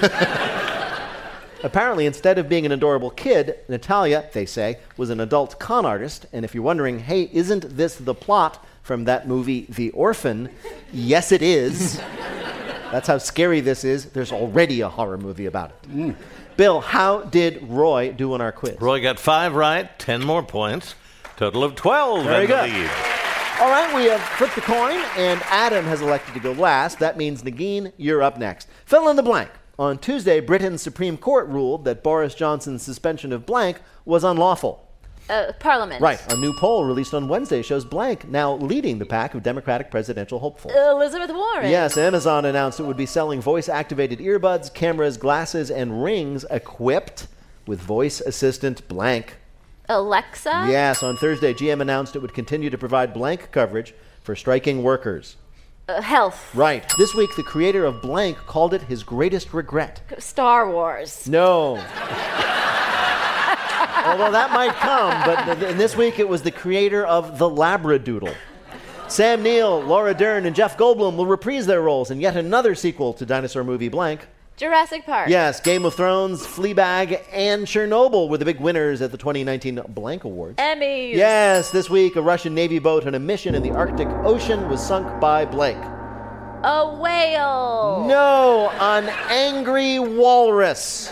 Apparently, 1.62 2.06
instead 2.06 2.38
of 2.38 2.48
being 2.48 2.66
an 2.66 2.72
adorable 2.72 3.10
kid, 3.10 3.56
Natalia, 3.68 4.28
they 4.32 4.46
say, 4.46 4.78
was 4.96 5.10
an 5.10 5.20
adult 5.20 5.58
con 5.58 5.86
artist. 5.86 6.26
And 6.32 6.44
if 6.44 6.54
you're 6.54 6.62
wondering, 6.62 6.98
hey, 7.00 7.30
isn't 7.32 7.76
this 7.76 7.96
the 7.96 8.14
plot 8.14 8.64
from 8.82 9.04
that 9.04 9.26
movie, 9.26 9.66
The 9.68 9.90
Orphan? 9.90 10.50
Yes, 10.92 11.32
it 11.32 11.42
is. 11.42 12.00
That's 12.92 13.08
how 13.08 13.18
scary 13.18 13.60
this 13.60 13.84
is. 13.84 14.06
There's 14.06 14.32
already 14.32 14.80
a 14.82 14.88
horror 14.88 15.18
movie 15.18 15.46
about 15.46 15.70
it. 15.70 15.90
Mm. 15.90 16.14
Bill, 16.56 16.80
how 16.80 17.22
did 17.22 17.62
Roy 17.68 18.12
do 18.12 18.32
on 18.32 18.40
our 18.40 18.52
quiz? 18.52 18.76
Roy 18.80 19.02
got 19.02 19.18
five 19.18 19.54
right, 19.54 19.98
10 19.98 20.24
more 20.24 20.42
points. 20.42 20.94
Total 21.36 21.64
of 21.64 21.74
12 21.74 22.24
Very 22.24 22.44
in 22.44 22.50
the 22.50 22.56
good. 22.56 22.70
lead. 22.70 22.90
All 23.60 23.70
right, 23.70 23.94
we 23.94 24.04
have 24.04 24.20
flipped 24.22 24.54
the 24.54 24.60
coin, 24.60 24.98
and 25.16 25.40
Adam 25.44 25.84
has 25.86 26.00
elected 26.02 26.34
to 26.34 26.40
go 26.40 26.52
last. 26.52 26.98
That 26.98 27.16
means 27.16 27.42
Negin, 27.42 27.92
you're 27.96 28.22
up 28.22 28.38
next. 28.38 28.68
Fill 28.84 29.08
in 29.08 29.16
the 29.16 29.22
blank. 29.22 29.50
On 29.78 29.98
Tuesday, 29.98 30.40
Britain's 30.40 30.80
Supreme 30.80 31.18
Court 31.18 31.48
ruled 31.48 31.84
that 31.84 32.02
Boris 32.02 32.34
Johnson's 32.34 32.82
suspension 32.82 33.32
of 33.32 33.44
blank 33.44 33.80
was 34.06 34.24
unlawful. 34.24 34.82
Uh, 35.28 35.52
Parliament. 35.58 36.00
Right. 36.00 36.20
A 36.32 36.36
new 36.36 36.54
poll 36.54 36.84
released 36.84 37.12
on 37.12 37.28
Wednesday 37.28 37.60
shows 37.60 37.84
blank 37.84 38.28
now 38.28 38.54
leading 38.54 38.98
the 38.98 39.04
pack 39.04 39.34
of 39.34 39.42
Democratic 39.42 39.90
presidential 39.90 40.38
hopefuls. 40.38 40.74
Elizabeth 40.74 41.30
Warren. 41.30 41.68
Yes, 41.68 41.96
Amazon 41.98 42.44
announced 42.44 42.78
it 42.80 42.84
would 42.84 42.96
be 42.96 43.06
selling 43.06 43.40
voice 43.40 43.68
activated 43.68 44.20
earbuds, 44.20 44.72
cameras, 44.72 45.16
glasses, 45.16 45.70
and 45.70 46.02
rings 46.02 46.44
equipped 46.50 47.26
with 47.66 47.80
voice 47.80 48.20
assistant 48.20 48.86
blank. 48.88 49.36
Alexa. 49.88 50.66
Yes, 50.68 51.02
on 51.02 51.16
Thursday, 51.16 51.52
GM 51.52 51.80
announced 51.80 52.16
it 52.16 52.20
would 52.20 52.34
continue 52.34 52.70
to 52.70 52.78
provide 52.78 53.12
blank 53.12 53.50
coverage 53.50 53.94
for 54.22 54.36
striking 54.36 54.82
workers. 54.82 55.36
Uh, 55.88 56.00
health. 56.02 56.52
Right. 56.52 56.84
This 56.98 57.14
week, 57.14 57.30
the 57.36 57.44
creator 57.44 57.84
of 57.84 58.02
blank 58.02 58.36
called 58.38 58.74
it 58.74 58.82
his 58.82 59.04
greatest 59.04 59.54
regret. 59.54 60.00
Star 60.18 60.68
Wars. 60.68 61.28
No. 61.28 61.76
Although 64.04 64.32
that 64.32 64.50
might 64.52 64.74
come, 64.74 65.22
but 65.24 65.44
th- 65.44 65.58
th- 65.60 65.76
this 65.76 65.96
week 65.96 66.18
it 66.18 66.28
was 66.28 66.42
the 66.42 66.50
creator 66.50 67.06
of 67.06 67.38
The 67.38 67.48
Labradoodle. 67.48 68.34
Sam 69.06 69.44
Neill, 69.44 69.80
Laura 69.80 70.12
Dern, 70.12 70.46
and 70.46 70.56
Jeff 70.56 70.76
Goldblum 70.76 71.16
will 71.16 71.26
reprise 71.26 71.66
their 71.66 71.82
roles 71.82 72.10
in 72.10 72.20
yet 72.20 72.36
another 72.36 72.74
sequel 72.74 73.12
to 73.14 73.24
dinosaur 73.24 73.62
movie 73.62 73.88
Blank. 73.88 74.26
Jurassic 74.56 75.04
Park. 75.04 75.28
Yes, 75.28 75.60
Game 75.60 75.84
of 75.84 75.94
Thrones, 75.94 76.46
Fleabag, 76.46 77.22
and 77.30 77.66
Chernobyl 77.66 78.30
were 78.30 78.38
the 78.38 78.46
big 78.46 78.58
winners 78.58 79.02
at 79.02 79.10
the 79.10 79.18
2019 79.18 79.82
Blank 79.88 80.24
Awards. 80.24 80.56
Emmys. 80.56 81.12
Yes, 81.12 81.70
this 81.70 81.90
week 81.90 82.16
a 82.16 82.22
Russian 82.22 82.54
Navy 82.54 82.78
boat 82.78 83.06
on 83.06 83.14
a 83.14 83.18
mission 83.18 83.54
in 83.54 83.62
the 83.62 83.72
Arctic 83.72 84.08
Ocean 84.24 84.66
was 84.70 84.80
sunk 84.80 85.20
by 85.20 85.44
Blake. 85.44 85.76
A 85.76 86.96
whale. 86.98 88.06
No, 88.08 88.70
an 88.80 89.10
angry 89.28 89.98
walrus. 89.98 91.08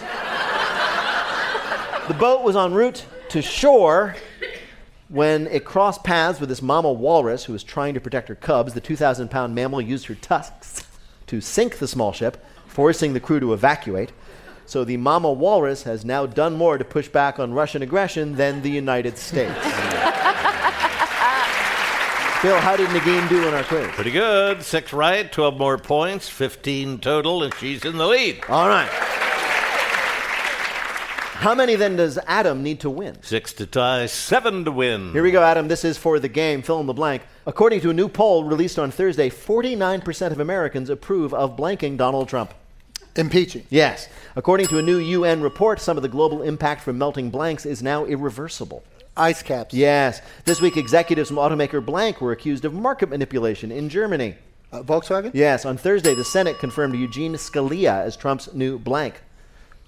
the 2.09 2.14
boat 2.14 2.42
was 2.45 2.57
en 2.57 2.72
route 2.72 3.05
to 3.28 3.42
shore 3.42 4.16
when 5.09 5.49
it 5.49 5.66
crossed 5.66 6.03
paths 6.03 6.40
with 6.40 6.49
this 6.49 6.62
mama 6.62 6.90
walrus 6.90 7.45
who 7.45 7.53
was 7.53 7.62
trying 7.62 7.92
to 7.92 8.01
protect 8.01 8.28
her 8.28 8.34
cubs. 8.34 8.72
The 8.72 8.80
2,000 8.80 9.30
pound 9.30 9.55
mammal 9.55 9.82
used 9.82 10.07
her 10.07 10.14
tusks 10.14 10.86
to 11.26 11.42
sink 11.42 11.78
the 11.78 11.88
small 11.88 12.12
ship, 12.12 12.42
forcing 12.75 13.14
the 13.14 13.20
crew 13.20 13.41
to 13.41 13.55
evacuate. 13.55 14.12
So 14.66 14.85
the 14.85 14.97
mama 14.97 15.33
walrus 15.33 15.85
has 15.85 16.05
now 16.05 16.27
done 16.27 16.57
more 16.57 16.77
to 16.77 16.85
push 16.85 17.09
back 17.09 17.39
on 17.39 17.55
Russian 17.55 17.83
aggression 17.83 18.35
than 18.35 18.62
the 18.62 18.70
United 18.70 19.16
States. 19.16 19.55
Bill, 22.43 22.61
how 22.61 22.77
did 22.77 22.89
Negin 22.91 23.27
do 23.29 23.47
in 23.49 23.55
our 23.55 23.62
quiz? 23.64 23.87
Pretty 23.93 24.11
good. 24.11 24.62
Six 24.62 24.93
right, 24.93 25.31
12 25.31 25.57
more 25.57 25.79
points, 25.79 26.29
15 26.29 26.99
total, 26.99 27.43
and 27.43 27.55
she's 27.55 27.85
in 27.85 27.97
the 27.97 28.07
lead. 28.07 28.43
All 28.51 28.68
right. 28.68 28.91
How 31.45 31.55
many 31.55 31.75
then 31.75 31.97
does 31.97 32.18
Adam 32.27 32.62
need 32.62 32.81
to 32.81 32.91
win? 32.91 33.22
Six 33.22 33.53
to 33.55 33.66
tie, 33.66 34.07
seven 34.07 34.64
to 34.64 34.72
win. 34.72 35.12
Here 35.12 35.22
we 35.22 35.31
go, 35.31 35.43
Adam. 35.43 35.68
This 35.68 35.85
is 35.85 35.97
for 35.97 36.18
the 36.18 36.29
game. 36.29 36.62
Fill 36.62 36.81
in 36.81 36.87
the 36.87 36.93
blank. 36.93 37.22
According 37.47 37.81
to 37.83 37.91
a 37.91 37.95
new 37.95 38.09
poll 38.09 38.45
released 38.45 38.79
on 38.79 38.91
Thursday, 38.91 39.31
49% 39.31 40.31
of 40.31 40.41
Americans 40.41 40.91
approve 40.91 41.33
of 41.35 41.57
blanking 41.57 41.97
Donald 41.97 42.29
Trump. 42.29 42.55
Impeaching. 43.16 43.64
Yes. 43.70 44.08
According 44.36 44.66
to 44.68 44.78
a 44.78 44.82
new 44.82 44.98
UN 44.98 45.40
report, 45.40 45.80
some 45.80 45.96
of 45.96 46.02
the 46.02 46.08
global 46.08 46.42
impact 46.42 46.82
from 46.82 46.98
melting 46.98 47.30
blanks 47.30 47.64
is 47.64 47.82
now 47.82 48.04
irreversible. 48.04 48.82
Ice 49.16 49.42
caps. 49.42 49.72
Yes. 49.72 50.20
This 50.44 50.60
week, 50.60 50.76
executives 50.76 51.28
from 51.28 51.36
automaker 51.36 51.84
Blank 51.84 52.20
were 52.20 52.32
accused 52.32 52.64
of 52.64 52.74
market 52.74 53.08
manipulation 53.08 53.70
in 53.70 53.88
Germany. 53.88 54.34
Uh, 54.72 54.82
Volkswagen? 54.82 55.30
Yes. 55.32 55.64
On 55.64 55.76
Thursday, 55.76 56.14
the 56.14 56.24
Senate 56.24 56.58
confirmed 56.58 56.96
Eugene 56.96 57.34
Scalia 57.34 58.02
as 58.04 58.16
Trump's 58.16 58.52
new 58.52 58.78
blank. 58.78 59.22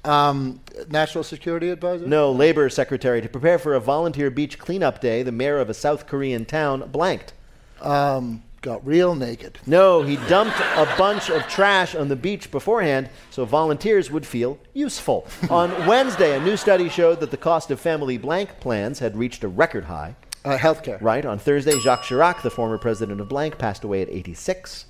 Um, 0.04 0.60
National 0.88 1.24
Security 1.24 1.70
Advisor? 1.70 2.06
No, 2.06 2.30
Labor 2.30 2.68
Secretary. 2.70 3.20
To 3.20 3.28
prepare 3.28 3.58
for 3.58 3.74
a 3.74 3.80
volunteer 3.80 4.30
beach 4.30 4.58
cleanup 4.58 5.00
day, 5.00 5.24
the 5.24 5.32
mayor 5.32 5.58
of 5.58 5.68
a 5.68 5.74
South 5.74 6.06
Korean 6.06 6.44
town 6.44 6.88
blanked. 6.92 7.32
Um, 7.80 8.44
got 8.66 8.84
real 8.84 9.14
naked. 9.14 9.60
No, 9.64 10.02
he 10.02 10.16
dumped 10.28 10.58
a 10.58 10.92
bunch 10.98 11.30
of 11.30 11.46
trash 11.46 11.94
on 11.94 12.08
the 12.08 12.16
beach 12.16 12.50
beforehand 12.50 13.08
so 13.30 13.44
volunteers 13.44 14.10
would 14.10 14.26
feel 14.26 14.58
useful. 14.74 15.24
on 15.50 15.70
Wednesday, 15.86 16.36
a 16.36 16.40
new 16.40 16.56
study 16.56 16.88
showed 16.88 17.20
that 17.20 17.30
the 17.30 17.36
cost 17.36 17.70
of 17.70 17.78
family 17.78 18.18
blank 18.18 18.58
plans 18.58 18.98
had 18.98 19.16
reached 19.16 19.44
a 19.44 19.48
record 19.48 19.84
high. 19.84 20.16
Uh, 20.44 20.58
healthcare. 20.58 21.00
Right. 21.00 21.24
On 21.24 21.38
Thursday, 21.38 21.78
Jacques 21.78 22.02
Chirac, 22.02 22.42
the 22.42 22.50
former 22.50 22.76
president 22.76 23.20
of 23.20 23.28
blank, 23.28 23.56
passed 23.56 23.84
away 23.84 24.02
at 24.02 24.08
86. 24.08 24.86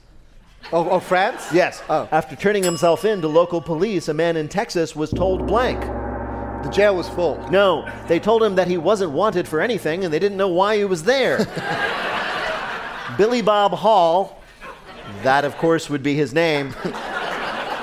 Oh, 0.73 0.89
oh 0.89 0.99
France? 0.99 1.47
Yes. 1.53 1.83
Oh. 1.91 2.09
After 2.11 2.35
turning 2.35 2.63
himself 2.63 3.05
in 3.05 3.21
to 3.21 3.29
local 3.29 3.61
police, 3.61 4.09
a 4.09 4.15
man 4.15 4.39
in 4.39 4.49
Texas 4.49 4.97
was 4.97 5.11
told 5.11 5.47
blank. 5.47 5.83
The 6.65 6.71
jail 6.71 6.97
was 6.97 7.11
full. 7.11 7.47
No, 7.51 7.87
they 8.09 8.21
told 8.21 8.43
him 8.43 8.55
that 8.55 8.69
he 8.69 8.79
wasn't 8.79 9.11
wanted 9.13 9.47
for 9.47 9.61
anything 9.61 10.03
and 10.03 10.13
they 10.13 10.19
didn't 10.19 10.39
know 10.39 10.49
why 10.49 10.79
he 10.79 10.85
was 10.87 11.03
there. 11.03 11.47
Billy 13.17 13.43
Bob 13.43 13.73
Hall, 13.73 14.43
that 15.23 15.45
of 15.45 15.57
course 15.57 15.89
would 15.89 16.03
be 16.03 16.15
his 16.15 16.33
name, 16.33 16.71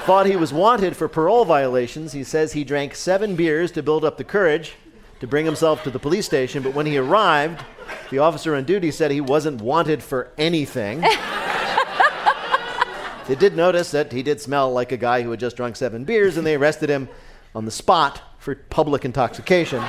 thought 0.05 0.25
he 0.25 0.35
was 0.35 0.53
wanted 0.53 0.95
for 0.95 1.07
parole 1.07 1.45
violations. 1.45 2.11
He 2.11 2.23
says 2.23 2.53
he 2.53 2.63
drank 2.63 2.95
seven 2.95 3.35
beers 3.35 3.71
to 3.71 3.83
build 3.83 4.05
up 4.05 4.17
the 4.17 4.23
courage 4.23 4.73
to 5.19 5.27
bring 5.27 5.45
himself 5.45 5.83
to 5.83 5.89
the 5.89 5.99
police 5.99 6.25
station, 6.25 6.61
but 6.61 6.73
when 6.73 6.85
he 6.85 6.97
arrived, 6.97 7.63
the 8.11 8.19
officer 8.19 8.55
on 8.55 8.65
duty 8.65 8.91
said 8.91 9.11
he 9.11 9.21
wasn't 9.21 9.61
wanted 9.61 10.03
for 10.03 10.31
anything. 10.37 11.03
They 13.27 13.35
did 13.35 13.55
notice 13.55 13.91
that 13.91 14.11
he 14.11 14.21
did 14.21 14.41
smell 14.41 14.71
like 14.73 14.91
a 14.91 14.97
guy 14.97 15.21
who 15.21 15.31
had 15.31 15.39
just 15.39 15.55
drunk 15.55 15.77
seven 15.77 16.03
beers, 16.03 16.35
and 16.35 16.45
they 16.45 16.55
arrested 16.55 16.89
him 16.89 17.07
on 17.55 17.63
the 17.63 17.71
spot 17.71 18.21
for 18.37 18.55
public 18.55 19.05
intoxication. 19.05 19.81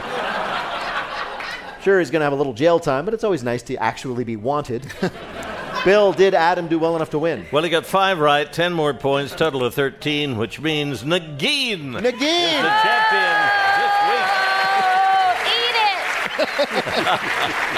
Sure, 1.85 1.99
he's 1.99 2.11
going 2.11 2.21
to 2.21 2.25
have 2.25 2.33
a 2.33 2.37
little 2.37 2.55
jail 2.55 2.81
time, 2.81 3.05
but 3.05 3.13
it's 3.13 3.25
always 3.25 3.43
nice 3.43 3.63
to 3.65 3.77
actually 3.77 4.25
be 4.25 4.37
wanted. 4.37 4.91
Bill, 5.85 6.15
did 6.15 6.33
Adam 6.33 6.67
do 6.67 6.79
well 6.79 6.97
enough 6.97 7.11
to 7.11 7.19
win? 7.19 7.45
Well, 7.53 7.63
he 7.63 7.69
got 7.69 7.85
five 7.85 8.19
right, 8.19 8.51
10 8.51 8.73
more 8.73 8.95
points, 8.95 9.35
total 9.35 9.63
of 9.63 9.75
13, 9.75 10.39
which 10.39 10.59
means 10.63 11.03
Negin 11.03 11.93
Negin! 11.93 12.01
is 12.01 12.63
the 12.63 12.73
champion 12.81 13.37
this 13.77 13.95
week. 14.09 14.29
Oh, 15.13 15.37
eat 15.53 15.77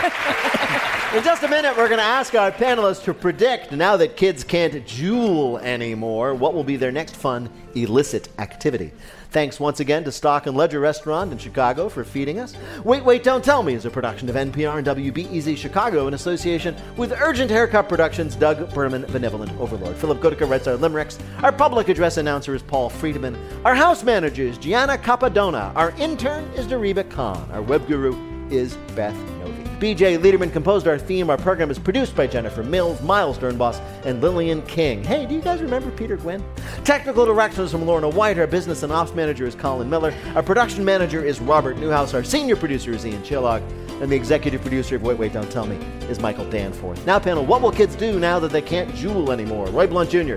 it! 0.02 1.16
In 1.18 1.24
just 1.24 1.42
a 1.42 1.48
minute, 1.48 1.76
we're 1.76 1.88
going 1.88 1.98
to 1.98 2.04
ask 2.04 2.32
our 2.36 2.52
panelists 2.52 3.02
to 3.04 3.14
predict, 3.14 3.72
now 3.72 3.96
that 3.96 4.16
kids 4.16 4.44
can't 4.44 4.72
Juul 4.86 5.60
anymore, 5.60 6.32
what 6.32 6.54
will 6.54 6.62
be 6.62 6.76
their 6.76 6.92
next 6.92 7.16
fun 7.16 7.50
illicit 7.74 8.28
activity. 8.38 8.92
Thanks 9.30 9.60
once 9.60 9.80
again 9.80 10.04
to 10.04 10.12
Stock 10.12 10.46
and 10.46 10.56
Ledger 10.56 10.80
Restaurant 10.80 11.32
in 11.32 11.38
Chicago 11.38 11.88
for 11.88 12.04
feeding 12.04 12.38
us. 12.38 12.54
Wait, 12.84 13.04
Wait, 13.04 13.22
Don't 13.22 13.44
Tell 13.44 13.62
Me 13.62 13.74
is 13.74 13.84
a 13.84 13.90
production 13.90 14.28
of 14.28 14.34
NPR 14.36 14.78
and 14.78 14.86
WBEZ 14.86 15.56
Chicago 15.56 16.06
in 16.06 16.14
association 16.14 16.74
with 16.96 17.12
Urgent 17.12 17.50
Haircut 17.50 17.88
Productions, 17.88 18.36
Doug 18.36 18.72
Berman, 18.72 19.04
Benevolent 19.12 19.52
Overlord. 19.60 19.96
Philipp 19.96 20.20
Goedicke 20.20 20.48
writes 20.48 20.66
our 20.66 20.76
limericks. 20.76 21.18
Our 21.42 21.52
public 21.52 21.88
address 21.88 22.16
announcer 22.16 22.54
is 22.54 22.62
Paul 22.62 22.88
Friedman. 22.88 23.36
Our 23.64 23.74
house 23.74 24.02
manager 24.02 24.42
is 24.42 24.58
Gianna 24.58 24.96
Capadona. 24.96 25.74
Our 25.74 25.90
intern 25.98 26.44
is 26.54 26.66
Dariba 26.66 27.10
Khan. 27.10 27.48
Our 27.52 27.62
web 27.62 27.86
guru 27.86 28.16
is 28.50 28.76
Beth 28.94 29.14
Novey. 29.14 29.55
BJ 29.78 30.18
Liederman 30.18 30.50
composed 30.50 30.88
our 30.88 30.96
theme. 30.96 31.28
Our 31.28 31.36
program 31.36 31.70
is 31.70 31.78
produced 31.78 32.16
by 32.16 32.26
Jennifer 32.26 32.62
Mills, 32.62 33.02
Miles 33.02 33.36
Sternboss, 33.36 33.78
and 34.06 34.22
Lillian 34.22 34.62
King. 34.62 35.04
Hey, 35.04 35.26
do 35.26 35.34
you 35.34 35.42
guys 35.42 35.60
remember 35.60 35.90
Peter 35.90 36.16
Gwinn? 36.16 36.42
Technical 36.82 37.26
directions 37.26 37.72
from 37.72 37.84
Lorna 37.84 38.08
White. 38.08 38.38
Our 38.38 38.46
business 38.46 38.82
and 38.82 38.90
ops 38.90 39.12
manager 39.14 39.46
is 39.46 39.54
Colin 39.54 39.90
Miller. 39.90 40.14
Our 40.34 40.42
production 40.42 40.82
manager 40.82 41.22
is 41.22 41.40
Robert 41.40 41.76
Newhouse. 41.76 42.14
Our 42.14 42.24
senior 42.24 42.56
producer 42.56 42.90
is 42.90 43.04
Ian 43.04 43.22
Chillag. 43.22 43.62
And 44.00 44.10
the 44.10 44.16
executive 44.16 44.62
producer 44.62 44.96
of 44.96 45.02
Wait, 45.02 45.18
Wait, 45.18 45.34
Don't 45.34 45.50
Tell 45.50 45.66
Me 45.66 45.76
is 46.08 46.20
Michael 46.20 46.48
Danforth. 46.48 47.04
Now, 47.06 47.18
panel, 47.18 47.44
what 47.44 47.60
will 47.60 47.72
kids 47.72 47.96
do 47.96 48.18
now 48.18 48.38
that 48.38 48.52
they 48.52 48.62
can't 48.62 48.90
Juul 48.92 49.30
anymore? 49.30 49.66
Roy 49.66 49.86
Blount 49.86 50.08
Jr. 50.08 50.36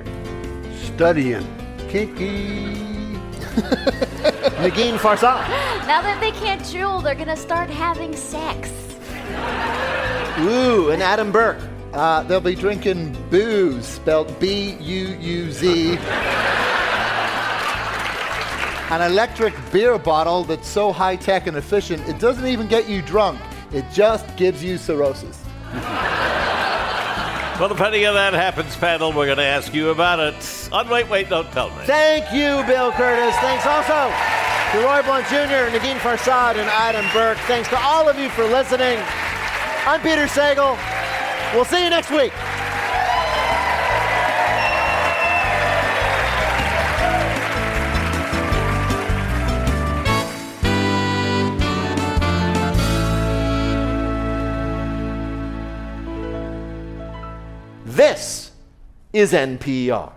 Studying. 0.96 1.46
Kinky. 1.88 2.66
Negin 4.60 4.98
Farsad. 4.98 5.48
Now 5.88 6.02
that 6.02 6.20
they 6.20 6.32
can't 6.32 6.64
jewel, 6.66 7.00
they're 7.00 7.16
gonna 7.16 7.38
start 7.38 7.70
having 7.70 8.14
sex. 8.16 8.89
Ooh, 10.40 10.90
and 10.92 11.02
Adam 11.02 11.32
Burke. 11.32 11.60
Uh, 11.94 12.24
they'll 12.24 12.40
be 12.40 12.56
drinking 12.56 13.18
booze, 13.30 13.86
spelled 13.86 14.40
B 14.40 14.78
U 14.80 15.08
U 15.20 15.52
Z. 15.52 15.98
An 18.92 19.02
electric 19.12 19.54
beer 19.72 19.98
bottle 20.00 20.44
that's 20.44 20.68
so 20.68 20.92
high 20.92 21.16
tech 21.16 21.48
and 21.48 21.58
efficient, 21.58 22.08
it 22.08 22.20
doesn't 22.20 22.48
even 22.48 22.68
get 22.68 22.88
you 22.90 23.02
drunk. 23.02 23.40
It 23.72 23.86
just 23.94 24.36
gives 24.38 24.64
you 24.64 24.78
cirrhosis. 24.78 25.44
Well, 27.60 27.68
depending 27.68 28.06
on 28.06 28.14
that 28.14 28.32
happens, 28.32 28.74
panel, 28.78 29.12
we're 29.12 29.26
going 29.26 29.38
to 29.38 29.44
ask 29.44 29.74
you 29.74 29.90
about 29.90 30.22
it 30.22 30.70
on 30.72 30.88
Wait, 30.88 31.10
Wait, 31.10 31.28
Don't 31.28 31.52
Tell 31.52 31.70
Me. 31.72 31.84
Thank 31.84 32.32
you, 32.32 32.64
Bill 32.64 32.90
Kurtis. 32.94 33.36
Thanks 33.42 33.66
also 33.66 34.08
to 34.72 34.78
Roy 34.86 35.04
Blount 35.04 35.28
Jr., 35.28 35.68
Negin 35.76 35.98
Farsad, 36.00 36.56
and 36.56 36.70
Adam 36.70 37.06
Burke. 37.12 37.38
Thanks 37.48 37.68
to 37.68 37.78
all 37.78 38.08
of 38.08 38.18
you 38.18 38.30
for 38.30 38.46
listening. 38.46 38.98
I'm 39.86 40.00
Peter 40.00 40.24
Sagal. 40.24 40.80
We'll 41.54 41.66
see 41.66 41.84
you 41.84 41.90
next 41.90 42.12
week. 42.12 42.32
This 58.00 58.52
is 59.12 59.34
NPR. 59.34 60.14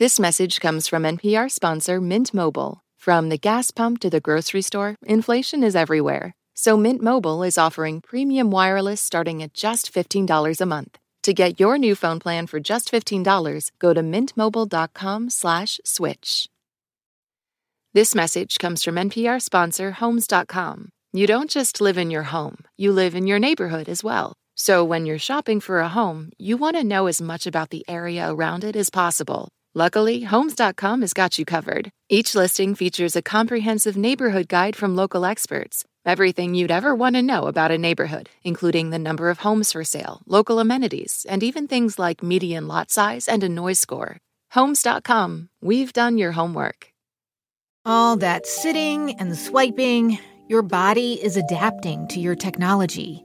This 0.00 0.18
message 0.18 0.58
comes 0.58 0.88
from 0.88 1.04
NPR 1.04 1.48
sponsor 1.48 2.00
Mint 2.00 2.34
Mobile. 2.34 2.80
From 2.98 3.28
the 3.28 3.38
gas 3.38 3.70
pump 3.70 4.00
to 4.00 4.10
the 4.10 4.20
grocery 4.20 4.62
store, 4.62 4.96
inflation 5.06 5.62
is 5.62 5.76
everywhere. 5.76 6.34
So 6.52 6.76
Mint 6.76 7.00
Mobile 7.00 7.44
is 7.44 7.56
offering 7.56 8.00
premium 8.00 8.50
wireless 8.50 9.00
starting 9.00 9.40
at 9.40 9.54
just 9.54 9.94
$15 9.94 10.60
a 10.60 10.66
month. 10.66 10.98
To 11.22 11.32
get 11.32 11.60
your 11.60 11.78
new 11.78 11.94
phone 11.94 12.18
plan 12.18 12.48
for 12.48 12.58
just 12.58 12.90
$15, 12.90 13.70
go 13.78 13.94
to 13.94 14.02
mintmobile.com/switch. 14.02 16.48
This 17.92 18.14
message 18.16 18.58
comes 18.58 18.82
from 18.82 18.98
NPR 18.98 19.40
sponsor 19.40 19.92
Homes.com. 19.92 20.88
You 21.12 21.28
don't 21.28 21.48
just 21.48 21.80
live 21.80 21.96
in 21.96 22.10
your 22.10 22.24
home, 22.24 22.64
you 22.76 22.90
live 22.90 23.14
in 23.14 23.28
your 23.28 23.38
neighborhood 23.38 23.88
as 23.88 24.02
well. 24.02 24.32
So 24.56 24.84
when 24.84 25.04
you're 25.04 25.18
shopping 25.18 25.58
for 25.60 25.80
a 25.80 25.88
home, 25.88 26.30
you 26.38 26.56
want 26.56 26.76
to 26.76 26.84
know 26.84 27.06
as 27.06 27.20
much 27.20 27.46
about 27.46 27.70
the 27.70 27.84
area 27.88 28.32
around 28.32 28.62
it 28.62 28.76
as 28.76 28.88
possible. 28.88 29.48
Luckily, 29.74 30.22
Homes.com 30.22 31.00
has 31.00 31.12
got 31.12 31.38
you 31.38 31.44
covered. 31.44 31.90
Each 32.08 32.36
listing 32.36 32.76
features 32.76 33.16
a 33.16 33.22
comprehensive 33.22 33.96
neighborhood 33.96 34.48
guide 34.48 34.76
from 34.76 34.94
local 34.94 35.24
experts. 35.24 35.84
Everything 36.06 36.54
you'd 36.54 36.70
ever 36.70 36.94
want 36.94 37.16
to 37.16 37.22
know 37.22 37.46
about 37.46 37.72
a 37.72 37.78
neighborhood, 37.78 38.28
including 38.44 38.90
the 38.90 38.98
number 38.98 39.30
of 39.30 39.40
homes 39.40 39.72
for 39.72 39.82
sale, 39.82 40.20
local 40.26 40.60
amenities, 40.60 41.26
and 41.28 41.42
even 41.42 41.66
things 41.66 41.98
like 41.98 42.22
median 42.22 42.68
lot 42.68 42.92
size 42.92 43.26
and 43.26 43.42
a 43.42 43.48
noise 43.48 43.80
score. 43.80 44.18
Homes.com, 44.52 45.48
we've 45.60 45.92
done 45.92 46.16
your 46.16 46.32
homework. 46.32 46.92
All 47.84 48.16
that 48.18 48.46
sitting 48.46 49.18
and 49.18 49.36
swiping, 49.36 50.18
your 50.48 50.62
body 50.62 51.14
is 51.14 51.36
adapting 51.36 52.06
to 52.08 52.20
your 52.20 52.36
technology. 52.36 53.24